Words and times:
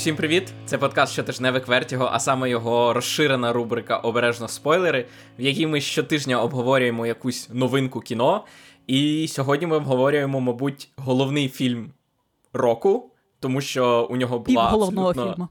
Усім 0.00 0.16
привіт! 0.16 0.52
Це 0.64 0.78
подкаст 0.78 1.12
щотижневик 1.12 1.68
Вертіго, 1.68 2.08
а 2.12 2.20
саме 2.20 2.50
його 2.50 2.92
розширена 2.92 3.52
рубрика 3.52 3.96
Обережно 3.96 4.48
спойлери, 4.48 5.06
в 5.38 5.42
якій 5.42 5.66
ми 5.66 5.80
щотижня 5.80 6.42
обговорюємо 6.42 7.06
якусь 7.06 7.48
новинку 7.52 8.00
кіно. 8.00 8.44
І 8.86 9.28
сьогодні 9.28 9.66
ми 9.66 9.76
обговорюємо, 9.76 10.40
мабуть, 10.40 10.88
головний 10.96 11.48
фільм 11.48 11.92
року, 12.52 13.10
тому 13.40 13.60
що 13.60 14.08
у 14.10 14.16
нього 14.16 14.38
була. 14.38 14.64
Пів 14.70 14.78
головного 14.78 15.08
абсолютно... 15.08 15.34
фільму. 15.34 15.48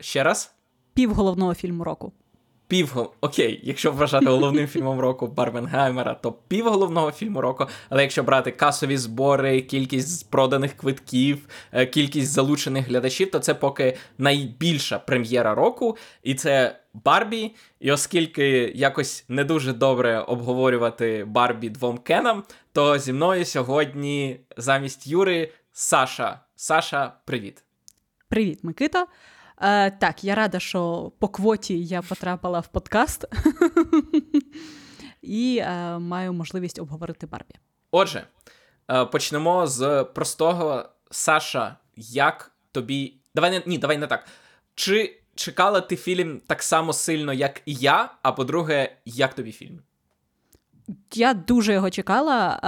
Ще 0.00 0.22
раз? 0.22 0.54
Пів 0.94 1.14
головного 1.14 1.54
фільму 1.54 1.84
року. 1.84 2.12
Пів 2.70 2.96
окей, 3.20 3.60
якщо 3.62 3.92
вважати 3.92 4.26
головним 4.26 4.66
фільмом 4.66 5.00
року 5.00 5.26
Барбенгаймера, 5.26 6.14
то 6.14 6.32
пів 6.32 6.64
головного 6.64 7.12
фільму 7.12 7.40
року. 7.40 7.66
Але 7.88 8.02
якщо 8.02 8.22
брати 8.22 8.50
касові 8.50 8.96
збори, 8.96 9.60
кількість 9.60 10.30
проданих 10.30 10.76
квитків, 10.76 11.38
е, 11.72 11.86
кількість 11.86 12.32
залучених 12.32 12.88
глядачів, 12.88 13.30
то 13.30 13.38
це 13.38 13.54
поки 13.54 13.96
найбільша 14.18 14.98
прем'єра 14.98 15.54
року, 15.54 15.96
і 16.22 16.34
це 16.34 16.80
Барбі. 16.94 17.54
І 17.80 17.92
оскільки 17.92 18.48
якось 18.74 19.24
не 19.28 19.44
дуже 19.44 19.72
добре 19.72 20.20
обговорювати 20.20 21.24
Барбі 21.24 21.68
двом 21.68 21.98
кенам, 21.98 22.42
то 22.72 22.98
зі 22.98 23.12
мною 23.12 23.44
сьогодні 23.44 24.40
замість 24.56 25.06
Юри 25.06 25.52
Саша. 25.72 26.40
Саша, 26.56 27.12
привіт. 27.24 27.62
Привіт, 28.28 28.58
Микита. 28.62 29.06
Е, 29.60 29.90
Так, 29.90 30.24
я 30.24 30.34
рада, 30.34 30.60
що 30.60 31.12
по 31.18 31.28
квоті 31.28 31.84
я 31.84 32.02
потрапила 32.02 32.60
в 32.60 32.68
подкаст 32.68 33.24
і 35.22 35.60
е, 35.62 35.98
маю 35.98 36.32
можливість 36.32 36.78
обговорити 36.78 37.26
Барбі. 37.26 37.54
Отже, 37.90 38.24
е, 38.90 39.04
почнемо 39.04 39.66
з 39.66 40.04
простого 40.04 40.84
Саша. 41.10 41.76
Як 41.96 42.52
тобі. 42.72 43.14
Давай 43.34 43.50
не 43.50 43.62
ні, 43.66 43.78
давай 43.78 43.98
не 43.98 44.06
так. 44.06 44.26
Чи 44.74 45.20
чекала 45.34 45.80
ти 45.80 45.96
фільм 45.96 46.40
так 46.46 46.62
само 46.62 46.92
сильно, 46.92 47.32
як 47.32 47.62
і 47.66 47.74
я? 47.74 48.10
А 48.22 48.32
по-друге, 48.32 48.96
як 49.04 49.34
тобі 49.34 49.52
фільм? 49.52 49.82
Я 51.14 51.34
дуже 51.34 51.72
його 51.72 51.90
чекала. 51.90 52.60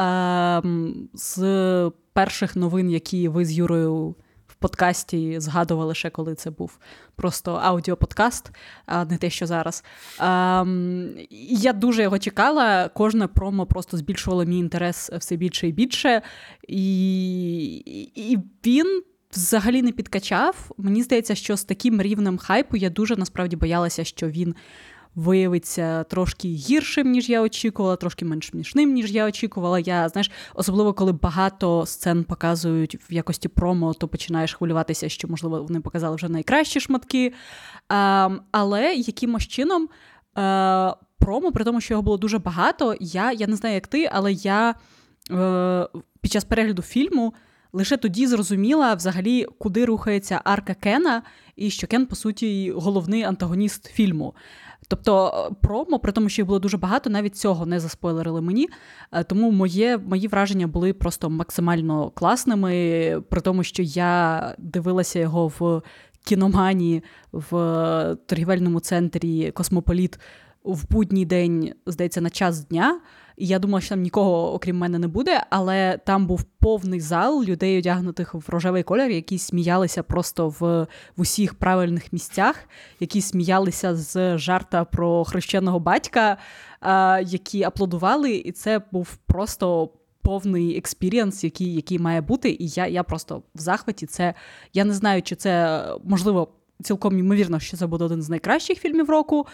Е, 0.64 0.68
з 1.14 1.90
перших 2.12 2.56
новин, 2.56 2.90
які 2.90 3.28
ви 3.28 3.44
з 3.44 3.52
Юрою 3.52 4.14
подкасті 4.62 5.40
згадували 5.40 5.94
ще, 5.94 6.10
коли 6.10 6.34
це 6.34 6.50
був 6.50 6.78
просто 7.16 7.52
аудіоподкаст, 7.52 8.50
а 8.86 9.04
не 9.04 9.16
те, 9.16 9.30
що 9.30 9.46
зараз. 9.46 9.84
Ем, 10.20 11.10
Я 11.50 11.72
дуже 11.72 12.02
його 12.02 12.18
чекала. 12.18 12.88
Кожне 12.88 13.26
промо 13.26 13.66
просто 13.66 13.96
збільшувало 13.96 14.44
мій 14.44 14.58
інтерес 14.58 15.10
все 15.10 15.36
більше 15.36 15.68
і 15.68 15.72
більше. 15.72 16.22
І, 16.68 17.74
І 18.14 18.38
він. 18.66 19.02
Взагалі 19.34 19.82
не 19.82 19.92
підкачав. 19.92 20.70
Мені 20.78 21.02
здається, 21.02 21.34
що 21.34 21.56
з 21.56 21.64
таким 21.64 22.02
рівнем 22.02 22.38
хайпу 22.38 22.76
я 22.76 22.90
дуже 22.90 23.16
насправді 23.16 23.56
боялася, 23.56 24.04
що 24.04 24.28
він 24.28 24.54
виявиться 25.14 26.04
трошки 26.04 26.48
гіршим, 26.48 27.10
ніж 27.10 27.30
я 27.30 27.42
очікувала, 27.42 27.96
трошки 27.96 28.24
менш 28.24 28.46
смішним, 28.46 28.92
ніж 28.92 29.12
я 29.12 29.26
очікувала. 29.26 29.78
Я 29.78 30.08
знаєш, 30.08 30.30
особливо 30.54 30.92
коли 30.92 31.12
багато 31.12 31.86
сцен 31.86 32.24
показують 32.24 32.98
в 33.10 33.12
якості 33.12 33.48
промо, 33.48 33.94
то 33.94 34.08
починаєш 34.08 34.54
хвилюватися, 34.54 35.08
що, 35.08 35.28
можливо, 35.28 35.62
вони 35.62 35.80
показали 35.80 36.16
вже 36.16 36.28
найкращі 36.28 36.80
шматки. 36.80 37.32
А, 37.88 38.28
Але 38.52 38.94
якимось 38.94 39.46
чином. 39.46 39.88
А, 40.34 40.96
е, 41.00 41.06
Промо, 41.18 41.52
при 41.52 41.64
тому, 41.64 41.80
що 41.80 41.94
його 41.94 42.02
було 42.02 42.16
дуже 42.16 42.38
багато. 42.38 42.94
Я 43.00 43.32
я 43.32 43.46
не 43.46 43.56
знаю, 43.56 43.74
як 43.74 43.86
ти, 43.86 44.10
але 44.12 44.32
я 44.32 44.74
е, 45.30 45.88
під 46.20 46.32
час 46.32 46.44
перегляду 46.44 46.82
фільму 46.82 47.34
лише 47.72 47.96
тоді 47.96 48.26
зрозуміла 48.26 48.94
взагалі, 48.94 49.46
куди 49.58 49.84
рухається 49.84 50.40
арка 50.44 50.74
Кена, 50.74 51.22
і 51.56 51.70
що 51.70 51.86
Кен, 51.86 52.06
по 52.06 52.16
суті, 52.16 52.72
головний 52.76 53.22
антагоніст 53.22 53.86
фільму. 53.86 54.34
Тобто 54.88 55.48
е, 55.50 55.54
промо, 55.62 55.98
при 55.98 56.12
тому, 56.12 56.28
що 56.28 56.42
їх 56.42 56.46
було 56.46 56.58
дуже 56.58 56.76
багато, 56.76 57.10
навіть 57.10 57.36
цього 57.36 57.66
не 57.66 57.80
заспойлерили 57.80 58.40
мені. 58.40 58.68
Е, 59.12 59.24
тому 59.24 59.50
моє, 59.50 59.98
мої 59.98 60.28
враження 60.28 60.66
були 60.66 60.92
просто 60.92 61.30
максимально 61.30 62.10
класними, 62.10 63.22
при 63.28 63.40
тому, 63.40 63.62
що 63.62 63.82
я 63.82 64.54
дивилася 64.58 65.18
його 65.18 65.46
в 65.48 65.82
кіномані 66.24 67.02
в 67.32 67.48
торгівельному 68.26 68.80
центрі 68.80 69.50
Космополіт 69.50 70.18
в 70.64 70.90
будній 70.90 71.24
день, 71.24 71.72
здається, 71.86 72.20
на 72.20 72.30
час 72.30 72.66
дня. 72.66 73.00
І 73.36 73.46
я 73.46 73.58
думала, 73.58 73.80
що 73.80 73.88
там 73.88 74.02
нікого, 74.02 74.54
окрім 74.54 74.78
мене, 74.78 74.98
не 74.98 75.08
буде, 75.08 75.42
але 75.50 75.98
там 76.06 76.26
був 76.26 76.42
повний 76.42 77.00
зал 77.00 77.44
людей, 77.44 77.78
одягнутих 77.78 78.34
в 78.34 78.44
рожевий 78.48 78.82
колір, 78.82 79.10
які 79.10 79.38
сміялися 79.38 80.02
просто 80.02 80.48
в, 80.48 80.60
в 81.16 81.20
усіх 81.20 81.54
правильних 81.54 82.12
місцях, 82.12 82.56
які 83.00 83.20
сміялися 83.20 83.94
з 83.94 84.38
жарта 84.38 84.84
про 84.84 85.24
хрещеного 85.24 85.80
батька, 85.80 86.36
а, 86.80 87.20
які 87.26 87.62
аплодували, 87.62 88.34
і 88.34 88.52
це 88.52 88.80
був 88.92 89.16
просто. 89.26 89.90
Повний 90.24 90.78
experience, 90.78 91.44
який 91.44 91.74
який 91.74 91.98
має 91.98 92.20
бути, 92.20 92.50
і 92.50 92.68
я 92.68 92.86
я 92.86 93.02
просто 93.02 93.42
в 93.54 93.60
захваті. 93.60 94.06
Це 94.06 94.34
я 94.72 94.84
не 94.84 94.94
знаю, 94.94 95.22
чи 95.22 95.36
це 95.36 95.84
можливо 96.04 96.48
цілком 96.82 97.18
ймовірно, 97.18 97.60
що 97.60 97.76
це 97.76 97.86
буде 97.86 98.04
один 98.04 98.22
з 98.22 98.28
найкращих 98.28 98.78
фільмів 98.78 99.10
року, 99.10 99.46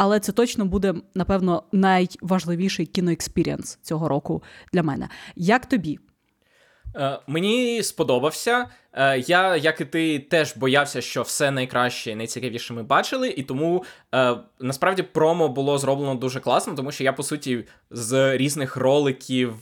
але 0.00 0.20
це 0.20 0.32
точно 0.32 0.64
буде, 0.64 0.94
напевно, 1.14 1.62
найважливіший 1.72 2.86
кіно 2.86 3.12
experience 3.12 3.78
цього 3.82 4.08
року 4.08 4.42
для 4.72 4.82
мене. 4.82 5.08
Як 5.36 5.66
тобі? 5.66 5.98
Е, 6.96 7.18
мені 7.26 7.82
сподобався. 7.82 8.66
Е, 8.92 9.18
я, 9.18 9.56
як 9.56 9.80
і 9.80 9.84
ти, 9.84 10.18
теж 10.18 10.56
боявся, 10.56 11.00
що 11.00 11.22
все 11.22 11.50
найкраще 11.50 12.10
і 12.10 12.14
найцікавіше 12.14 12.74
ми 12.74 12.82
бачили, 12.82 13.28
і 13.28 13.42
тому 13.42 13.84
е, 14.14 14.36
насправді 14.60 15.02
промо 15.02 15.48
було 15.48 15.78
зроблено 15.78 16.14
дуже 16.14 16.40
класно, 16.40 16.74
тому 16.74 16.92
що 16.92 17.04
я, 17.04 17.12
по 17.12 17.22
суті, 17.22 17.64
з 17.90 18.36
різних 18.36 18.76
роликів, 18.76 19.54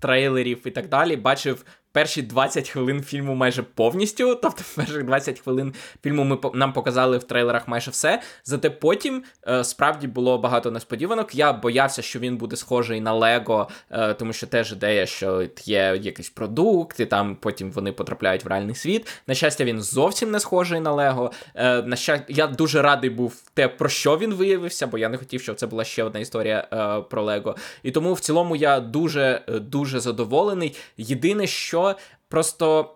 трейлерів 0.00 0.66
і 0.66 0.70
так 0.70 0.88
далі 0.88 1.16
бачив 1.16 1.64
перші 1.96 2.22
20 2.22 2.68
хвилин 2.68 3.02
фільму 3.02 3.34
майже 3.34 3.62
повністю. 3.62 4.34
Тобто, 4.34 4.62
перших 4.76 5.04
20 5.04 5.40
хвилин 5.40 5.74
фільму 6.02 6.24
ми 6.24 6.38
нам 6.54 6.72
показали 6.72 7.18
в 7.18 7.24
трейлерах 7.24 7.68
майже 7.68 7.90
все. 7.90 8.22
Зате 8.44 8.70
потім 8.70 9.24
е, 9.48 9.64
справді 9.64 10.06
було 10.06 10.38
багато 10.38 10.70
несподіванок. 10.70 11.34
Я 11.34 11.52
боявся, 11.52 12.02
що 12.02 12.18
він 12.18 12.36
буде 12.36 12.56
схожий 12.56 13.00
на 13.00 13.12
Лего, 13.12 13.68
е, 13.90 14.14
тому 14.14 14.32
що 14.32 14.46
теж 14.46 14.72
ідея, 14.72 15.06
що 15.06 15.46
є 15.64 15.98
якийсь 16.02 16.30
продукт, 16.30 17.00
і 17.00 17.06
там 17.06 17.36
потім 17.36 17.70
вони 17.70 17.92
потрапляють 17.92 18.44
в 18.44 18.48
реальний 18.48 18.74
світ. 18.74 19.06
На 19.26 19.34
щастя, 19.34 19.64
він 19.64 19.80
зовсім 19.80 20.30
не 20.30 20.40
схожий 20.40 20.80
на 20.80 20.92
Лего. 20.92 21.32
Е, 21.54 21.82
на 21.82 21.96
щастя, 21.96 22.24
я 22.28 22.46
дуже 22.46 22.82
радий 22.82 23.10
був 23.10 23.42
те, 23.54 23.68
про 23.68 23.88
що 23.88 24.18
він 24.18 24.34
виявився, 24.34 24.86
бо 24.86 24.98
я 24.98 25.08
не 25.08 25.16
хотів, 25.16 25.42
щоб 25.42 25.56
це 25.56 25.66
була 25.66 25.84
ще 25.84 26.04
одна 26.04 26.20
історія 26.20 26.68
е, 26.72 27.00
про 27.10 27.22
Лего. 27.22 27.56
І 27.82 27.90
тому 27.90 28.12
в 28.12 28.20
цілому 28.20 28.56
я 28.56 28.80
дуже 28.80 29.42
е, 29.48 29.58
дуже 29.58 30.00
задоволений. 30.00 30.76
Єдине, 30.96 31.46
що 31.46 31.85
просто. 32.28 32.92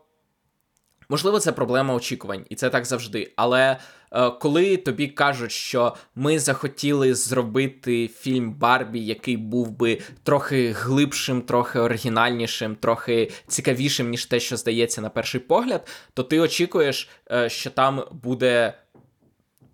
Можливо, 1.09 1.41
це 1.41 1.53
проблема 1.53 1.95
очікувань, 1.95 2.45
і 2.49 2.55
це 2.55 2.71
так 2.71 2.85
завжди. 2.85 3.33
Але 3.37 3.77
е, 4.13 4.31
коли 4.31 4.77
тобі 4.77 5.09
кажуть, 5.09 5.53
що 5.53 5.97
ми 6.15 6.39
захотіли 6.39 7.15
зробити 7.15 8.09
фільм 8.09 8.53
Барбі, 8.53 9.01
який 9.01 9.37
був 9.37 9.71
би 9.71 10.01
трохи 10.23 10.73
глибшим, 10.73 11.43
трохи 11.43 11.79
оригінальнішим, 11.79 12.77
трохи 12.77 13.31
цікавішим, 13.47 14.11
ніж 14.11 14.27
те, 14.27 14.41
що 14.41 14.57
здається 14.57 15.01
на 15.01 15.11
перший 15.11 15.41
погляд, 15.41 15.89
то 16.15 16.23
ти 16.23 16.41
очікуєш, 16.41 17.09
е, 17.31 17.49
що 17.49 17.71
там 17.71 18.05
буде 18.23 18.75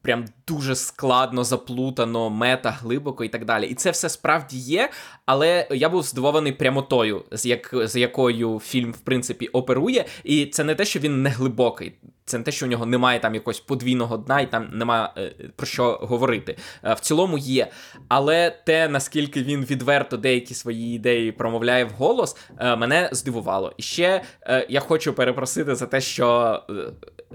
прям 0.03 0.25
дуже 0.49 0.75
складно, 0.75 1.45
заплутано, 1.45 2.31
мета, 2.31 2.71
глибоко 2.71 3.25
і 3.25 3.29
так 3.29 3.45
далі. 3.45 3.67
І 3.67 3.75
це 3.75 3.91
все 3.91 4.09
справді 4.09 4.59
є. 4.59 4.91
Але 5.27 5.69
я 5.71 5.89
був 5.89 6.03
здивований 6.03 6.53
прямотою, 6.53 7.25
з 7.33 7.47
як 7.47 7.75
з 7.75 7.97
якою 7.97 8.61
фільм 8.61 8.93
в 8.93 8.99
принципі 8.99 9.47
оперує. 9.47 10.05
І 10.25 10.47
це 10.47 10.65
не 10.65 10.75
те, 10.75 10.85
що 10.85 11.01
він 11.01 11.23
не 11.23 11.31
глибокий. 11.31 11.93
Це 12.25 12.39
не 12.39 12.45
те, 12.45 12.53
що 12.53 12.67
у 12.67 12.69
нього 12.69 12.87
немає 12.87 13.21
там 13.21 13.35
якогось 13.35 13.61
подвійного 13.61 14.17
дна, 14.17 14.41
і 14.41 14.51
там 14.51 14.69
немає 14.73 15.09
е, 15.17 15.33
про 15.57 15.67
що 15.67 15.99
говорити. 16.03 16.57
Е, 16.85 16.95
в 16.95 17.01
цілому 17.01 17.39
є. 17.39 17.71
Але 18.09 18.51
те, 18.67 18.89
наскільки 18.89 19.43
він 19.43 19.65
відверто 19.65 20.17
деякі 20.17 20.55
свої 20.55 20.97
ідеї 20.97 21.33
промовляє 21.33 21.85
вголос, 21.85 22.37
е, 22.59 22.77
мене 22.77 23.09
здивувало. 23.13 23.73
І 23.77 23.83
ще 23.83 24.23
е, 24.43 24.67
я 24.69 24.81
хочу 24.81 25.13
перепросити 25.13 25.75
за 25.75 25.87
те, 25.87 26.01
що 26.01 26.61
е, 26.71 26.73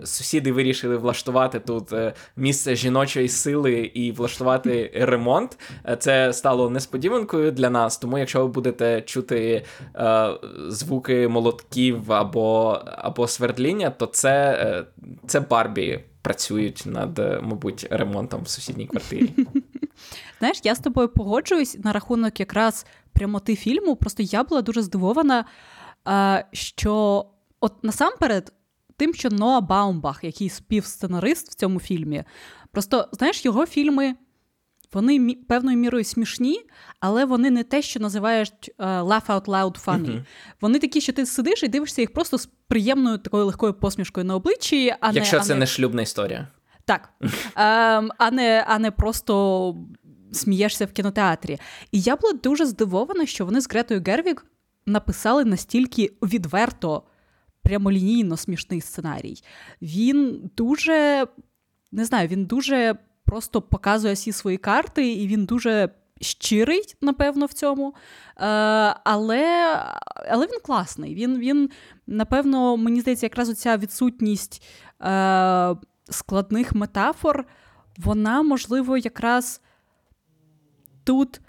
сусіди 0.06 0.52
вирішили 0.52 0.98
влаштувати 0.98 1.60
тут 1.60 1.94
е, 1.94 2.14
місце 2.36 2.76
жіночої 3.02 3.30
сили 3.30 3.74
і 3.94 4.12
влаштувати 4.12 4.92
ремонт. 4.96 5.58
Е, 5.86 5.98
це 5.98 6.34
стало 6.34 6.70
несподіванкою 6.70 7.52
для 7.52 7.70
нас. 7.70 7.98
Тому, 7.98 8.18
якщо 8.18 8.42
ви 8.42 8.48
будете 8.48 9.02
чути 9.02 9.66
е, 9.96 10.30
звуки 10.68 11.28
молотків 11.28 12.12
або 12.12 12.80
або 12.86 13.28
свердління, 13.28 13.90
то 13.90 14.06
це, 14.06 14.52
е, 14.52 14.86
це 15.28 15.40
Барбі 15.40 16.04
працюють 16.22 16.84
над, 16.86 17.20
мабуть, 17.44 17.88
ремонтом 17.92 18.42
в 18.44 18.48
сусідній 18.48 18.88
квартирі. 18.88 19.34
Знаєш, 20.40 20.60
я 20.64 20.76
з 20.76 20.80
тобою 20.80 21.10
погоджуюсь 21.10 21.78
на 21.84 21.92
рахунок 21.92 22.40
якраз 22.40 22.86
прямоти 23.14 23.56
фільму. 23.56 23.96
Просто 23.96 24.24
я 24.24 24.44
була 24.44 24.62
дуже 24.62 24.82
здивована, 24.82 25.46
що 26.52 27.26
от 27.60 27.84
насамперед 27.84 28.54
тим, 29.02 29.14
що 29.14 29.30
Ноа 29.30 29.62
Баумбах, 29.62 30.24
який 30.24 30.50
співсценарист 30.50 31.52
в 31.52 31.54
цьому 31.54 31.80
фільмі, 31.80 32.24
просто 32.72 33.10
знаєш, 33.12 33.46
його 33.46 33.66
фільми. 33.66 34.16
Вони 34.94 35.36
певною 35.48 35.78
мірою 35.78 36.04
смішні, 36.04 36.62
але 37.00 37.26
вони 37.26 37.50
не 37.50 37.64
те, 37.64 37.82
що 37.82 38.00
називають 38.00 38.72
uh, 38.80 39.08
laugh 39.08 39.26
out 39.26 39.46
loud 39.46 39.86
funny. 39.86 40.06
Uh-huh. 40.06 40.26
Вони 40.62 40.80
такі, 40.80 41.02
що 41.02 41.14
ти 41.14 41.26
сидиш 41.26 41.64
і 41.64 41.68
дивишся 41.68 42.02
їх 42.02 42.14
просто 42.14 42.38
з 42.38 42.50
приємною 42.68 43.18
такою 43.18 43.46
легкою 43.46 43.74
посмішкою 43.74 44.26
на 44.26 44.36
обличчі. 44.36 44.96
а 45.00 45.12
Якщо 45.12 45.38
не, 45.38 45.44
це 45.44 45.54
а 45.54 45.58
не 45.58 45.66
шлюбна 45.68 46.02
історія. 46.02 46.48
Так. 46.86 47.10
Ем, 47.56 48.12
а 48.18 48.32
не, 48.32 48.66
а 48.68 48.80
не 48.80 48.92
просто 48.92 49.76
смієшся 50.32 50.86
в 50.86 50.92
кінотеатрі. 50.92 51.58
І 51.92 52.02
я 52.02 52.16
була 52.16 52.34
дуже 52.34 52.66
здивована, 52.66 53.26
що 53.26 53.46
вони 53.46 53.62
з 53.62 53.70
Гретою 53.70 54.04
Гервік 54.06 54.46
написали 54.86 55.46
настільки 55.46 56.14
відверто, 56.22 57.04
прямолінійно 57.64 58.38
смішний 58.38 58.82
сценарій. 58.82 59.44
Він 59.82 60.50
дуже, 60.58 61.28
не 61.92 62.06
знаю, 62.06 62.28
він 62.28 62.46
дуже 62.46 62.96
просто 63.26 63.62
показує 63.62 64.14
всі 64.14 64.32
свої 64.32 64.58
карти, 64.58 65.14
і 65.14 65.28
він 65.28 65.46
дуже. 65.46 65.90
Щирий, 66.24 66.96
напевно, 67.02 67.46
в 67.46 67.54
цьому. 67.54 67.96
Е, 68.38 68.46
але 69.04 69.76
але 70.30 70.46
він 70.46 70.60
класний. 70.64 71.16
Він, 71.16 71.40
він, 71.40 71.70
напевно, 72.08 72.78
мені 72.78 73.02
здається, 73.02 73.26
якраз 73.26 73.50
оця 73.50 73.78
відсутність 73.78 74.64
е, 75.02 75.76
складних 76.10 76.76
метафор, 76.76 77.46
вона, 77.98 78.42
можливо, 78.42 78.98
якраз 78.98 79.62
тут 81.04 81.42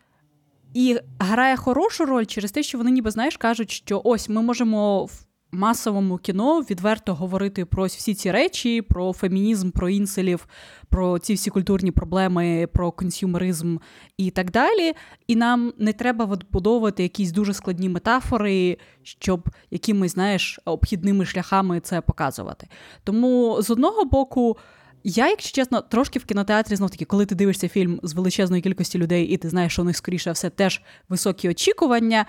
і 0.75 0.99
грає 1.19 1.57
хорошу 1.57 2.07
роль 2.07 2.25
через 2.25 2.53
те, 2.53 2.63
що 2.63 2.79
вони 2.79 2.91
ніби 2.91 3.11
знаєш, 3.11 3.37
кажуть, 3.37 3.71
що 3.71 4.01
ось 4.05 4.29
ми 4.29 4.43
можемо 4.43 5.09
масовому 5.53 6.19
кіно 6.19 6.61
відверто 6.61 7.15
говорити 7.15 7.65
про 7.65 7.85
всі 7.85 8.15
ці 8.15 8.31
речі, 8.31 8.83
про 8.83 9.13
фемінізм, 9.13 9.71
про 9.71 9.89
інселів, 9.89 10.47
про 10.89 11.19
ці 11.19 11.35
всі 11.35 11.51
культурні 11.51 11.91
проблеми, 11.91 12.69
про 12.73 12.93
консюмеризм 12.93 13.77
і 14.17 14.31
так 14.31 14.51
далі. 14.51 14.93
І 15.27 15.37
нам 15.37 15.73
не 15.79 15.93
треба 15.93 16.25
відбудовувати 16.25 17.03
якісь 17.03 17.33
дуже 17.33 17.55
складні 17.55 17.89
метафори, 17.89 18.79
щоб 19.03 19.49
якимись, 19.71 20.13
знаєш, 20.13 20.61
обхідними 20.65 21.25
шляхами 21.25 21.81
це 21.81 22.01
показувати. 22.01 22.69
Тому 23.05 23.63
з 23.63 23.71
одного 23.71 24.05
боку. 24.05 24.57
Я, 25.05 25.29
якщо 25.29 25.55
чесно, 25.55 25.81
трошки 25.81 26.19
в 26.19 26.25
кінотеатрі 26.25 26.77
знов 26.77 26.91
таки, 26.91 27.05
коли 27.05 27.27
ти 27.27 27.35
дивишся 27.35 27.69
фільм 27.69 28.01
з 28.03 28.13
величезної 28.13 28.63
кількості 28.63 28.99
людей, 28.99 29.25
і 29.25 29.37
ти 29.37 29.49
знаєш, 29.49 29.73
що 29.73 29.83
у 29.83 29.85
них 29.85 29.97
скоріше 29.97 30.33
все 30.33 30.51
теж 30.51 30.83
високі 31.09 31.49
очікування. 31.49 32.27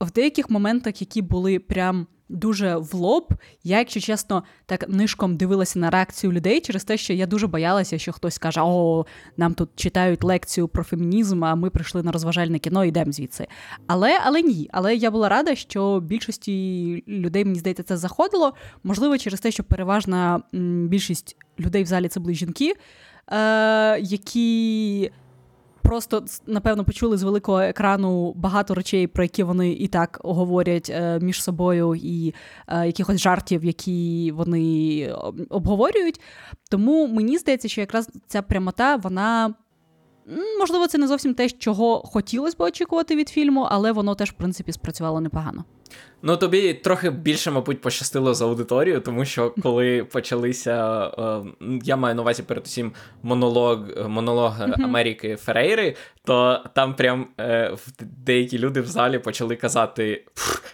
В 0.00 0.12
деяких 0.12 0.50
моментах, 0.50 1.00
які 1.00 1.22
були 1.22 1.58
прям 1.58 2.06
дуже 2.30 2.76
в 2.76 2.94
лоб, 2.94 3.34
я, 3.64 3.78
якщо 3.78 4.00
чесно, 4.00 4.42
так 4.66 4.88
нишком 4.88 5.36
дивилася 5.36 5.78
на 5.78 5.90
реакцію 5.90 6.32
людей 6.32 6.60
через 6.60 6.84
те, 6.84 6.96
що 6.96 7.12
я 7.12 7.26
дуже 7.26 7.46
боялася, 7.46 7.98
що 7.98 8.12
хтось 8.12 8.38
каже: 8.38 8.60
О, 8.60 9.06
нам 9.36 9.54
тут 9.54 9.68
читають 9.74 10.24
лекцію 10.24 10.68
про 10.68 10.84
фемінізм, 10.84 11.44
а 11.44 11.54
ми 11.54 11.70
прийшли 11.70 12.02
на 12.02 12.12
розважальне 12.12 12.58
кіно, 12.58 12.84
йдемо 12.84 13.12
звідси. 13.12 13.46
Але 13.86 14.20
але 14.24 14.42
ні. 14.42 14.68
Але 14.72 14.96
я 14.96 15.10
була 15.10 15.28
рада, 15.28 15.54
що 15.54 16.00
більшості 16.00 17.04
людей, 17.08 17.44
мені 17.44 17.58
здається, 17.58 17.82
це 17.82 17.96
заходило. 17.96 18.54
Можливо, 18.84 19.18
через 19.18 19.40
те, 19.40 19.50
що 19.50 19.64
переважна 19.64 20.42
більшість 20.88 21.36
людей 21.60 21.82
в 21.82 21.86
залі 21.86 22.08
це 22.08 22.20
були 22.20 22.34
жінки, 22.34 22.74
е, 23.32 24.00
які 24.00 25.10
просто 25.82 26.24
напевно 26.46 26.84
почули 26.84 27.16
з 27.16 27.22
великого 27.22 27.60
екрану 27.60 28.32
багато 28.32 28.74
речей, 28.74 29.06
про 29.06 29.24
які 29.24 29.42
вони 29.42 29.72
і 29.72 29.88
так 29.88 30.20
говорять 30.24 30.90
е, 30.90 31.18
між 31.18 31.42
собою, 31.42 31.94
і 31.94 32.34
е, 32.68 32.86
якихось 32.86 33.20
жартів, 33.20 33.64
які 33.64 34.32
вони 34.36 35.14
обговорюють. 35.50 36.20
Тому 36.70 37.06
мені 37.06 37.38
здається, 37.38 37.68
що 37.68 37.80
якраз 37.80 38.10
ця 38.26 38.42
прямота, 38.42 38.96
вона. 38.96 39.54
Можливо, 40.58 40.86
це 40.86 40.98
не 40.98 41.08
зовсім 41.08 41.34
те, 41.34 41.50
чого 41.50 42.02
хотілося 42.02 42.56
б 42.58 42.60
очікувати 42.60 43.16
від 43.16 43.28
фільму, 43.28 43.66
але 43.70 43.92
воно 43.92 44.14
теж, 44.14 44.30
в 44.30 44.32
принципі, 44.32 44.72
спрацювало 44.72 45.20
непогано. 45.20 45.64
Ну, 46.22 46.36
тобі 46.36 46.74
трохи 46.74 47.10
більше, 47.10 47.50
мабуть, 47.50 47.80
пощастило 47.80 48.34
з 48.34 48.42
аудиторією, 48.42 49.00
тому 49.00 49.24
що 49.24 49.54
коли 49.62 50.04
почалися, 50.04 51.06
е, 51.18 51.42
я 51.84 51.96
маю 51.96 52.14
на 52.14 52.22
увазі 52.22 52.42
передусім 52.42 52.92
монолог 53.22 53.78
монолог 54.08 54.60
Америки 54.60 55.36
Ферейри, 55.36 55.96
то 56.24 56.64
там 56.74 56.94
прям 56.96 57.28
е, 57.40 57.76
деякі 58.00 58.58
люди 58.58 58.80
в 58.80 58.86
залі 58.86 59.18
почали 59.18 59.56
казати 59.56 60.26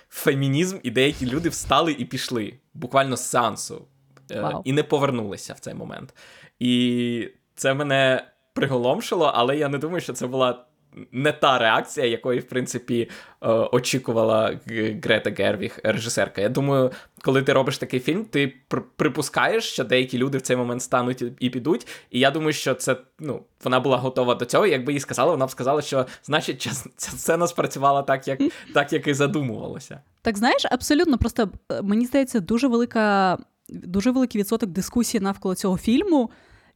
фемінізм, 0.08 0.78
і 0.82 0.90
деякі 0.90 1.26
люди 1.26 1.49
встали 1.49 1.92
і 1.99 2.04
пішли 2.04 2.54
буквально 2.75 3.16
з 3.16 3.31
сеансу, 3.31 3.84
е, 4.31 4.52
і 4.64 4.72
не 4.72 4.82
повернулися 4.82 5.52
в 5.52 5.58
цей 5.58 5.75
момент. 5.75 6.14
І 6.58 7.28
це 7.54 7.75
мене 7.75 8.25
приголомшило, 8.56 9.32
але 9.35 9.56
я 9.56 9.69
не 9.69 9.79
думаю, 9.79 10.00
що 10.00 10.12
це 10.12 10.26
була 10.26 10.64
не 11.12 11.32
та 11.32 11.58
реакція, 11.58 12.06
якої, 12.06 12.41
в 12.41 12.49
принципі, 12.49 13.11
е, 13.43 13.49
очікувала 13.49 14.58
Грета 15.03 15.31
Гервіг, 15.31 15.79
режисерка. 15.82 16.41
Я 16.41 16.49
думаю, 16.49 16.91
коли 17.23 17.43
ти 17.43 17.53
робиш 17.53 17.79
такий 17.79 18.00
фільм, 18.00 18.25
ти 18.25 18.55
припускаєш, 18.97 19.64
що 19.64 19.85
деякі 19.85 20.19
люди 20.19 20.38
в 20.38 20.41
цей 20.41 20.56
момент 20.56 20.82
стануть 20.82 21.25
і 21.38 21.50
підуть. 21.50 21.87
І 22.11 22.19
я 22.19 22.31
думаю, 22.31 22.53
що 22.53 22.75
це 22.75 22.97
ну, 23.19 23.43
вона 23.64 23.81
була 23.81 23.97
готова 23.97 24.35
до 24.35 24.44
цього. 24.44 24.67
Якби 24.67 24.93
їй 24.93 25.00
сказали, 25.00 25.31
вона 25.31 25.47
б 25.47 25.50
сказала, 25.50 25.82
що 25.82 26.06
значить 26.23 26.62
ця 26.97 27.11
сцена 27.11 27.47
спрацювала 27.47 28.02
так, 28.02 28.29
як 28.29 28.41
так, 28.75 28.93
як 28.93 29.06
і 29.06 29.14
задумувалося. 29.14 30.00
Так 30.23 30.38
знаєш, 30.38 30.67
абсолютно 30.70 31.19
просто 31.19 31.50
е, 31.73 31.82
мені 31.82 32.06
здається, 32.06 32.41
дуже 32.41 32.69
велика, 32.69 33.38
дуже 33.69 34.11
великий 34.11 34.41
відсоток 34.41 34.70
дискусії 34.70 35.20
навколо 35.20 35.55
цього 35.55 35.79
фільму 35.79 36.31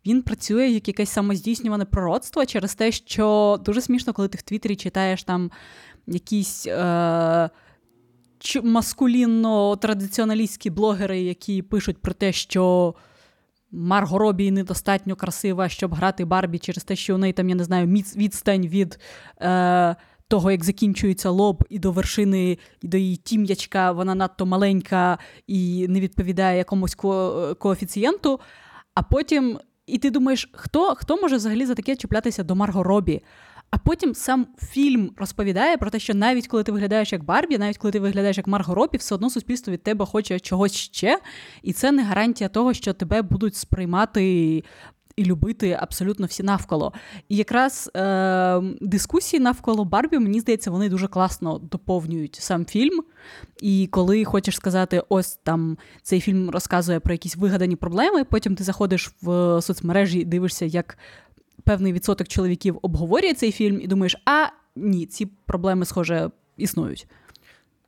він 0.07 0.23
працює 0.23 0.69
як 0.69 0.89
якесь 0.89 1.11
самоздійснюване 1.11 1.85
пророцтво 1.85 2.47
через 2.47 2.75
те, 2.75 2.93
що 2.93 3.59
дуже 3.65 3.81
смішно, 3.81 4.13
коли 4.13 4.29
ти 4.29 4.39
в 4.39 4.43
Твіттері 4.43 4.77
читаєш 4.77 5.25
там 5.25 5.51
якісь. 6.07 6.67
Е- 6.67 7.51
Маскулінно-традиціоналістські 8.63 10.71
блогери, 10.71 11.21
які 11.21 11.63
пишуть 11.63 11.99
про 11.99 12.13
те, 12.13 12.33
що 12.33 12.95
Марго 13.71 14.19
Робі 14.19 14.51
недостатньо 14.51 15.17
красива, 15.17 15.69
щоб 15.69 15.95
грати 15.95 16.25
Барбі 16.25 16.59
через 16.59 16.85
те, 16.85 16.97
що 16.97 17.15
у 17.15 17.19
неї 17.19 17.33
там, 17.33 17.49
я 17.49 17.55
не 17.55 17.65
знаю, 17.65 17.87
відстань 18.17 18.67
від 18.67 18.99
е, 19.41 19.97
того, 20.29 20.51
як 20.51 20.65
закінчується 20.65 21.31
лоб, 21.31 21.65
і 21.69 21.79
до 21.79 21.93
вершини, 21.93 22.59
і 22.83 22.89
до 22.89 22.97
її 22.97 23.17
тім'ячка, 23.17 23.93
вона 23.93 24.15
надто 24.15 24.47
маленька 24.47 25.19
і 25.47 25.87
не 25.89 26.01
відповідає 26.01 26.59
якомусь 26.59 26.95
ко- 26.95 27.57
коефіцієнту. 27.59 28.41
А 28.95 29.03
потім 29.03 29.59
і 29.91 29.99
ти 29.99 30.11
думаєш, 30.11 30.49
хто 30.53 30.95
хто 30.95 31.17
може 31.17 31.37
взагалі 31.37 31.67
за 31.67 31.75
таке 31.75 31.97
чіплятися 31.97 32.43
до 32.43 32.55
Марго 32.55 32.83
Робі? 32.83 33.23
А 33.71 33.79
потім 33.79 34.15
сам 34.15 34.47
фільм 34.59 35.11
розповідає 35.17 35.77
про 35.77 35.91
те, 35.91 35.99
що 35.99 36.15
навіть 36.15 36.49
коли 36.49 36.63
ти 36.63 36.73
виглядаєш 36.73 37.13
як 37.13 37.25
Барбі, 37.25 37.59
навіть 37.59 37.79
коли 37.79 37.93
ти 37.93 38.01
виглядаєш 38.01 38.37
як 38.37 38.47
Марго 38.47 38.75
Робі, 38.75 38.99
все 38.99 39.15
одно 39.15 39.31
суспільство 39.31 39.73
від 39.73 39.83
тебе 39.83 40.07
хоче 40.07 40.41
чогось 40.41 40.75
ще. 40.75 41.21
І 41.63 41.73
це 41.73 41.93
не 41.93 42.03
гарантія 42.03 42.49
того, 42.49 42.75
що 42.75 42.93
тебе 42.93 43.23
будуть 43.23 43.57
сприймати 43.57 44.65
і 45.17 45.25
любити 45.25 45.79
абсолютно 45.81 46.27
всі 46.27 46.43
навколо. 46.43 46.93
І 47.29 47.37
якраз 47.37 47.91
е, 47.97 48.61
дискусії 48.81 49.41
навколо 49.41 49.85
Барбі, 49.85 50.19
мені 50.19 50.41
здається, 50.41 50.71
вони 50.71 50.89
дуже 50.89 51.09
класно 51.09 51.59
доповнюють 51.59 52.35
сам 52.35 52.67
фільм. 52.67 53.03
І 53.61 53.89
коли 53.91 54.25
хочеш 54.25 54.57
сказати, 54.57 55.03
ось 55.09 55.37
там 55.37 55.79
цей 56.03 56.21
фільм 56.21 56.51
розказує 56.51 57.01
про 57.01 57.15
якісь 57.15 57.37
вигадані 57.37 57.77
проблеми, 57.77 58.25
потім 58.25 58.55
ти 58.55 58.65
заходиш 58.65 59.13
в 59.23 59.63
соцмережі 59.63 60.19
і 60.19 60.25
дивишся, 60.25 60.65
як 60.65 60.99
певний 61.65 61.93
відсоток 61.93 62.29
чоловіків 62.29 62.79
обговорює 62.83 63.35
цей 63.35 63.53
фільм, 63.53 63.81
і 63.81 63.87
думаєш, 63.87 64.17
а 64.25 64.47
ні, 64.77 65.07
ці 65.07 65.27
проблеми, 65.27 65.85
схоже, 65.85 66.31
існують. 66.57 67.07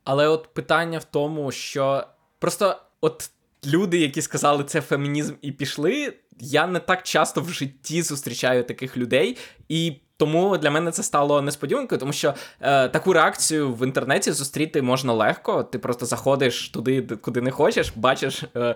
Але 0.03 0.27
от 0.27 0.53
питання 0.53 0.99
в 0.99 1.03
тому, 1.03 1.51
що 1.51 2.07
просто 2.39 2.77
от 3.01 3.29
люди, 3.65 3.97
які 3.97 4.21
сказали 4.21 4.63
це 4.63 4.81
фемінізм 4.81 5.33
і 5.41 5.51
пішли, 5.51 6.13
я 6.39 6.67
не 6.67 6.79
так 6.79 7.03
часто 7.03 7.41
в 7.41 7.49
житті 7.49 8.01
зустрічаю 8.01 8.63
таких 8.63 8.97
людей, 8.97 9.37
і 9.69 9.93
тому 10.17 10.57
для 10.57 10.71
мене 10.71 10.91
це 10.91 11.03
стало 11.03 11.41
несподіванкою, 11.41 11.99
тому 11.99 12.13
що 12.13 12.33
е, 12.61 12.89
таку 12.89 13.13
реакцію 13.13 13.73
в 13.73 13.85
інтернеті 13.85 14.31
зустріти 14.31 14.81
можна 14.81 15.13
легко. 15.13 15.63
Ти 15.63 15.79
просто 15.79 16.05
заходиш 16.05 16.69
туди, 16.69 17.01
куди 17.01 17.41
не 17.41 17.51
хочеш, 17.51 17.93
бачиш, 17.95 18.43
е, 18.55 18.75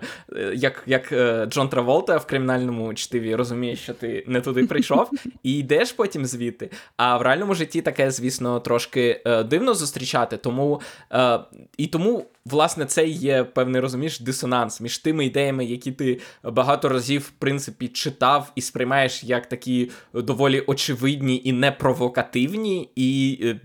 як 0.54 0.82
як 0.86 1.12
е, 1.12 1.46
Джон 1.46 1.68
Траволта 1.68 2.16
в 2.16 2.26
кримінальному 2.26 2.94
чтиві 2.94 3.34
розуміє, 3.34 3.76
що 3.76 3.94
ти 3.94 4.24
не 4.26 4.40
туди 4.40 4.66
прийшов, 4.66 5.10
і 5.42 5.58
йдеш 5.58 5.92
потім 5.92 6.26
звідти. 6.26 6.70
А 6.96 7.16
в 7.16 7.22
реальному 7.22 7.54
житті 7.54 7.82
таке, 7.82 8.10
звісно, 8.10 8.60
трошки 8.60 9.22
е, 9.26 9.42
дивно 9.42 9.74
зустрічати. 9.74 10.36
Тому 10.36 10.80
е, 11.12 11.40
і 11.76 11.86
тому 11.86 12.26
власне, 12.50 12.86
це 12.86 13.06
є 13.06 13.44
певний 13.44 13.80
розумієш, 13.80 14.20
дисонанс 14.20 14.80
між 14.80 14.98
тими 14.98 15.26
ідеями, 15.26 15.64
які 15.64 15.92
ти 15.92 16.20
багато 16.44 16.88
разів, 16.88 17.20
в 17.20 17.30
принципі, 17.30 17.88
читав 17.88 18.52
і 18.54 18.60
сприймаєш 18.60 19.24
як 19.24 19.48
такі 19.48 19.90
доволі 20.14 20.60
очевидні 20.60 21.40
і 21.44 21.52
непровокативні, 21.52 22.90
і 22.96 23.38
е, 23.42 23.60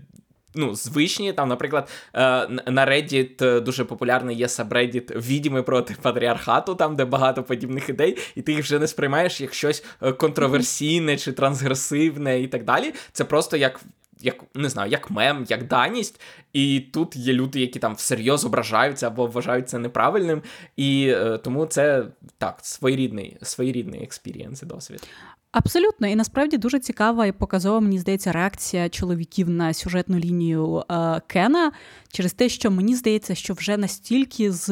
ну, 0.54 0.74
звичні. 0.74 1.32
Там, 1.32 1.48
наприклад, 1.48 1.88
е, 2.14 2.18
на 2.48 2.86
Reddit 2.86 3.60
дуже 3.60 3.84
популярний 3.84 4.36
є 4.36 4.48
subreddit 4.48 5.10
відьми 5.10 5.62
проти 5.62 5.96
патріархату, 6.02 6.74
там 6.74 6.96
де 6.96 7.04
багато 7.04 7.42
подібних 7.42 7.88
ідей, 7.88 8.18
і 8.34 8.42
ти 8.42 8.52
їх 8.52 8.64
вже 8.64 8.78
не 8.78 8.86
сприймаєш 8.86 9.40
як 9.40 9.54
щось 9.54 9.84
контроверсійне 10.16 11.16
чи 11.16 11.32
трансгресивне 11.32 12.40
і 12.40 12.48
так 12.48 12.64
далі. 12.64 12.94
Це 13.12 13.24
просто 13.24 13.56
як 13.56 13.80
як 14.24 14.44
не 14.54 14.68
знаю, 14.68 14.90
як 14.90 15.10
мем, 15.10 15.46
як 15.48 15.66
даність. 15.66 16.20
І 16.52 16.80
тут 16.80 17.16
є 17.16 17.32
люди, 17.32 17.60
які 17.60 17.78
там 17.78 17.94
всерйоз 17.94 18.44
ображаються 18.44 19.06
або 19.06 19.26
вважають 19.26 19.68
це 19.68 19.78
неправильним. 19.78 20.42
І 20.76 21.08
е, 21.08 21.38
тому 21.38 21.66
це 21.66 22.04
так, 22.38 22.58
своєрідний 22.62 23.36
своєрідний 23.42 24.02
experience 24.02 24.62
і 24.62 24.66
досвід. 24.66 25.08
Абсолютно, 25.52 26.06
і 26.06 26.16
насправді 26.16 26.58
дуже 26.58 26.78
цікава 26.78 27.26
і 27.26 27.32
показова, 27.32 27.80
мені 27.80 27.98
здається, 27.98 28.32
реакція 28.32 28.88
чоловіків 28.88 29.50
на 29.50 29.74
сюжетну 29.74 30.18
лінію 30.18 30.84
е, 30.90 31.20
Кена 31.26 31.72
через 32.12 32.32
те, 32.32 32.48
що 32.48 32.70
мені 32.70 32.96
здається, 32.96 33.34
що 33.34 33.54
вже 33.54 33.76
настільки 33.76 34.52
з 34.52 34.68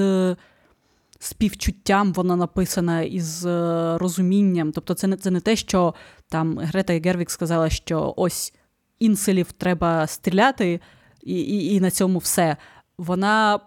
співчуттям 1.19 2.13
вона 2.13 2.37
написана 2.37 3.03
і 3.03 3.21
з 3.21 3.47
е, 3.47 3.99
розумінням. 3.99 4.73
Тобто, 4.73 4.95
це 4.95 5.07
не 5.07 5.17
це 5.17 5.31
не 5.31 5.41
те, 5.41 5.57
що 5.57 5.95
там 6.29 6.59
Грета 6.59 6.93
Гервік 6.93 7.31
сказала, 7.31 7.71
що 7.71 8.15
ось 8.17 8.55
інселів 9.03 9.53
треба 9.53 10.07
стріляти, 10.07 10.81
і, 11.23 11.41
і, 11.41 11.75
і 11.75 11.81
на 11.81 11.91
цьому 11.91 12.19
все. 12.19 12.57
Вона 12.99 13.61